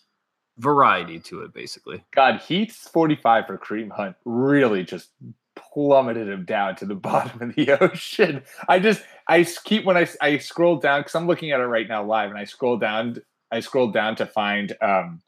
variety 0.60 1.20
to 1.20 1.42
it, 1.42 1.54
basically. 1.54 2.02
God, 2.12 2.40
Heath's 2.40 2.88
45 2.88 3.48
for 3.48 3.58
Kareem 3.58 3.92
Hunt 3.92 4.16
really 4.24 4.84
just 4.84 5.10
plummeted 5.56 6.30
him 6.30 6.46
down 6.46 6.76
to 6.78 6.86
the 6.86 6.96
bottom 7.10 7.50
of 7.50 7.56
the 7.56 7.72
ocean. 7.82 8.44
I 8.68 8.80
just, 8.80 9.02
I 9.28 9.44
keep 9.44 9.86
when 9.86 9.98
I, 9.98 10.08
I 10.22 10.38
scroll 10.38 10.78
down 10.78 11.02
because 11.02 11.16
I'm 11.16 11.28
looking 11.28 11.52
at 11.52 11.60
it 11.60 11.66
right 11.66 11.88
now 11.88 12.04
live 12.04 12.30
and 12.30 12.40
I 12.40 12.46
scroll 12.46 12.78
down, 12.78 13.18
I 13.52 13.60
scrolled 13.60 13.94
down 13.94 14.16
to 14.18 14.26
find 14.26 14.76
um, 14.82 15.22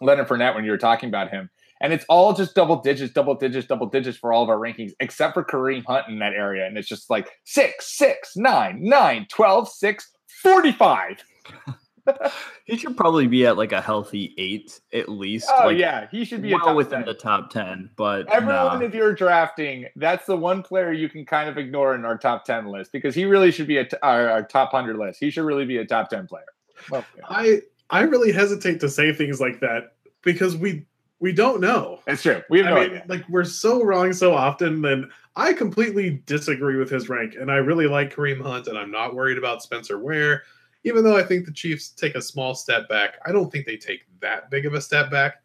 Leonard 0.00 0.28
Fournette 0.28 0.54
when 0.54 0.64
you 0.64 0.70
were 0.70 0.78
talking 0.78 1.08
about 1.08 1.30
him. 1.30 1.50
And 1.80 1.92
it's 1.92 2.04
all 2.08 2.32
just 2.32 2.56
double 2.56 2.80
digits, 2.82 3.12
double 3.12 3.36
digits, 3.36 3.68
double 3.68 3.86
digits 3.86 4.18
for 4.18 4.32
all 4.32 4.42
of 4.42 4.48
our 4.48 4.56
rankings, 4.56 4.92
except 4.98 5.34
for 5.34 5.44
Kareem 5.44 5.84
Hunt 5.84 6.08
in 6.08 6.18
that 6.18 6.32
area. 6.32 6.66
And 6.66 6.76
it's 6.76 6.88
just 6.88 7.08
like 7.08 7.30
six, 7.44 7.96
six, 7.96 8.32
nine, 8.36 8.80
nine, 8.82 9.26
12, 9.30 9.68
six, 9.68 10.10
45. 10.42 11.22
he 12.64 12.76
should 12.76 12.96
probably 12.96 13.26
be 13.26 13.46
at 13.46 13.56
like 13.56 13.72
a 13.72 13.80
healthy 13.80 14.34
eight 14.38 14.80
at 14.92 15.08
least. 15.08 15.48
Oh 15.52 15.66
like, 15.66 15.78
yeah, 15.78 16.08
he 16.10 16.24
should 16.24 16.42
be 16.42 16.52
well 16.52 16.66
ten. 16.66 16.76
within 16.76 17.04
the 17.04 17.14
top 17.14 17.50
ten. 17.50 17.90
But 17.96 18.32
everyone, 18.32 18.80
nah. 18.80 18.86
if 18.86 18.94
you're 18.94 19.14
drafting, 19.14 19.86
that's 19.96 20.26
the 20.26 20.36
one 20.36 20.62
player 20.62 20.92
you 20.92 21.08
can 21.08 21.24
kind 21.24 21.48
of 21.48 21.58
ignore 21.58 21.94
in 21.94 22.04
our 22.04 22.18
top 22.18 22.44
ten 22.44 22.66
list 22.66 22.92
because 22.92 23.14
he 23.14 23.24
really 23.24 23.50
should 23.50 23.66
be 23.66 23.78
a 23.78 23.84
t- 23.84 23.96
our, 24.02 24.28
our 24.28 24.42
top 24.42 24.70
hundred 24.70 24.96
list. 24.98 25.20
He 25.20 25.30
should 25.30 25.44
really 25.44 25.64
be 25.64 25.78
a 25.78 25.84
top 25.84 26.10
ten 26.10 26.26
player. 26.26 26.46
Well, 26.90 27.04
yeah. 27.16 27.24
I 27.28 27.62
I 27.90 28.02
really 28.02 28.32
hesitate 28.32 28.80
to 28.80 28.88
say 28.88 29.12
things 29.12 29.40
like 29.40 29.60
that 29.60 29.94
because 30.22 30.56
we 30.56 30.86
we 31.20 31.32
don't 31.32 31.60
know. 31.60 32.00
It's 32.06 32.22
true. 32.22 32.42
We 32.48 32.58
have 32.58 32.68
I 32.68 32.70
no 32.70 32.76
mean, 32.76 32.90
idea. 32.90 33.04
like 33.08 33.28
we're 33.28 33.44
so 33.44 33.82
wrong 33.82 34.12
so 34.12 34.34
often. 34.34 34.82
Then 34.82 35.10
I 35.36 35.52
completely 35.52 36.22
disagree 36.26 36.76
with 36.76 36.90
his 36.90 37.08
rank, 37.08 37.34
and 37.38 37.50
I 37.50 37.56
really 37.56 37.86
like 37.86 38.14
Kareem 38.14 38.40
Hunt, 38.40 38.66
and 38.66 38.78
I'm 38.78 38.90
not 38.90 39.14
worried 39.14 39.38
about 39.38 39.62
Spencer 39.62 39.98
Ware. 39.98 40.42
Even 40.88 41.04
though 41.04 41.16
I 41.16 41.22
think 41.22 41.44
the 41.46 41.52
Chiefs 41.52 41.90
take 41.90 42.14
a 42.14 42.22
small 42.22 42.54
step 42.54 42.88
back, 42.88 43.16
I 43.26 43.32
don't 43.32 43.50
think 43.52 43.66
they 43.66 43.76
take 43.76 44.00
that 44.20 44.50
big 44.50 44.66
of 44.66 44.74
a 44.74 44.80
step 44.80 45.10
back. 45.10 45.42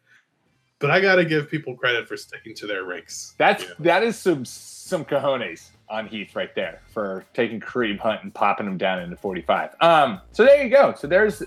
But 0.78 0.90
I 0.90 1.00
got 1.00 1.16
to 1.16 1.24
give 1.24 1.50
people 1.50 1.76
credit 1.76 2.08
for 2.08 2.16
sticking 2.16 2.54
to 2.56 2.66
their 2.66 2.84
ranks. 2.84 3.34
That's 3.38 3.62
you 3.62 3.68
know? 3.68 3.74
that 3.80 4.02
is 4.02 4.18
some 4.18 4.44
some 4.44 5.04
cojones 5.04 5.70
on 5.88 6.06
Heath 6.06 6.34
right 6.34 6.54
there 6.54 6.80
for 6.92 7.24
taking 7.34 7.60
Kareem 7.60 7.98
Hunt 7.98 8.22
and 8.22 8.34
popping 8.34 8.66
him 8.66 8.76
down 8.76 9.00
into 9.00 9.16
45. 9.16 9.76
Um, 9.80 10.20
so 10.32 10.44
there 10.44 10.62
you 10.62 10.70
go. 10.70 10.94
So 10.96 11.06
there's 11.06 11.42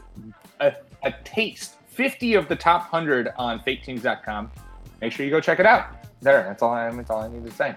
a, 0.60 0.74
a 1.04 1.12
taste. 1.24 1.76
50 1.90 2.36
of 2.36 2.48
the 2.48 2.56
top 2.56 2.94
100 2.94 3.30
on 3.38 3.60
faketeams.com. 3.62 4.52
Make 5.02 5.12
sure 5.12 5.26
you 5.26 5.32
go 5.32 5.42
check 5.42 5.60
it 5.60 5.66
out. 5.66 5.88
There, 6.22 6.44
that's 6.44 6.62
all 6.62 6.72
I 6.72 6.86
am 6.86 6.98
that's 6.98 7.10
all 7.10 7.22
I 7.22 7.28
need 7.28 7.46
to 7.46 7.52
say. 7.52 7.76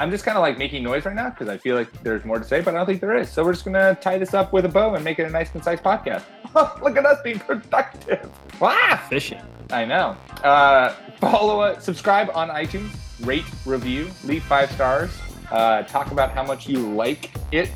I'm 0.00 0.10
just 0.10 0.24
kind 0.24 0.36
of 0.36 0.42
like 0.42 0.58
making 0.58 0.84
noise 0.84 1.04
right 1.04 1.14
now 1.14 1.30
because 1.30 1.48
I 1.48 1.56
feel 1.58 1.74
like 1.74 1.90
there's 2.02 2.24
more 2.24 2.38
to 2.38 2.44
say, 2.44 2.60
but 2.60 2.74
I 2.74 2.78
don't 2.78 2.86
think 2.86 3.00
there 3.00 3.16
is. 3.16 3.28
So 3.30 3.44
we're 3.44 3.52
just 3.52 3.64
gonna 3.64 3.96
tie 4.00 4.18
this 4.18 4.32
up 4.34 4.52
with 4.52 4.64
a 4.64 4.68
bow 4.68 4.94
and 4.94 5.04
make 5.04 5.18
it 5.18 5.24
a 5.24 5.30
nice, 5.30 5.50
concise 5.50 5.80
podcast. 5.80 6.22
Look 6.82 6.96
at 6.96 7.04
us 7.04 7.18
being 7.22 7.38
productive. 7.38 8.30
Wow. 8.60 8.76
efficient. 8.92 9.42
I 9.70 9.84
know. 9.84 10.16
Uh, 10.42 10.94
follow 11.20 11.60
us, 11.60 11.84
subscribe 11.84 12.30
on 12.34 12.48
iTunes, 12.48 12.90
rate, 13.26 13.44
review, 13.66 14.10
leave 14.24 14.42
five 14.44 14.70
stars. 14.72 15.10
Uh, 15.50 15.82
talk 15.82 16.10
about 16.10 16.30
how 16.30 16.44
much 16.44 16.68
you 16.68 16.78
like 16.78 17.30
it 17.52 17.68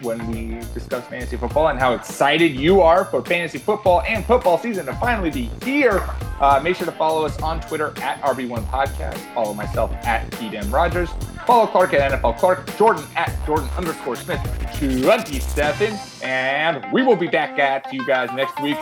when 0.00 0.24
we 0.30 0.60
discuss 0.74 1.04
fantasy 1.06 1.36
football 1.36 1.68
and 1.68 1.78
how 1.78 1.94
excited 1.94 2.54
you 2.54 2.80
are 2.80 3.04
for 3.04 3.24
fantasy 3.24 3.58
football 3.58 4.02
and 4.02 4.24
football 4.24 4.58
season 4.58 4.86
to 4.86 4.94
finally 4.94 5.30
be 5.30 5.50
here. 5.64 6.06
Uh, 6.40 6.60
make 6.62 6.76
sure 6.76 6.86
to 6.86 6.92
follow 6.92 7.24
us 7.24 7.40
on 7.40 7.60
Twitter 7.60 7.92
at 7.98 8.20
RB1 8.22 8.64
Podcast. 8.66 9.16
Follow 9.34 9.54
myself 9.54 9.92
at 10.04 10.30
PDM 10.32 10.72
Rogers. 10.72 11.10
Follow 11.48 11.66
Clark 11.66 11.94
at 11.94 12.12
NFL 12.12 12.36
Clark. 12.36 12.76
Jordan 12.76 13.02
at 13.16 13.34
Jordan 13.46 13.70
underscore 13.74 14.16
Smith 14.16 14.38
27. 14.78 15.98
And 16.22 16.92
we 16.92 17.02
will 17.02 17.16
be 17.16 17.26
back 17.26 17.58
at 17.58 17.90
you 17.90 18.06
guys 18.06 18.30
next 18.34 18.60
week. 18.60 18.76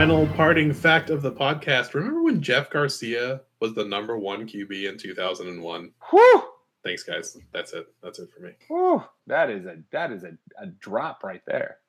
Final 0.01 0.27
parting 0.29 0.73
fact 0.73 1.11
of 1.11 1.21
the 1.21 1.31
podcast. 1.31 1.93
Remember 1.93 2.23
when 2.23 2.41
Jeff 2.41 2.71
Garcia 2.71 3.43
was 3.61 3.75
the 3.75 3.85
number 3.85 4.17
one 4.17 4.49
QB 4.49 4.89
in 4.89 4.97
2001? 4.97 5.93
Whew. 6.09 6.43
Thanks, 6.83 7.03
guys. 7.03 7.37
That's 7.53 7.75
it. 7.75 7.87
That's 8.03 8.19
it 8.19 8.31
for 8.35 8.41
me. 8.41 8.53
Whew, 8.69 9.05
that 9.27 9.51
is 9.51 9.67
a 9.67 9.77
that 9.93 10.11
is 10.11 10.25
a, 10.25 10.39
a 10.59 10.69
drop 10.69 11.23
right 11.23 11.43
there. 11.47 11.80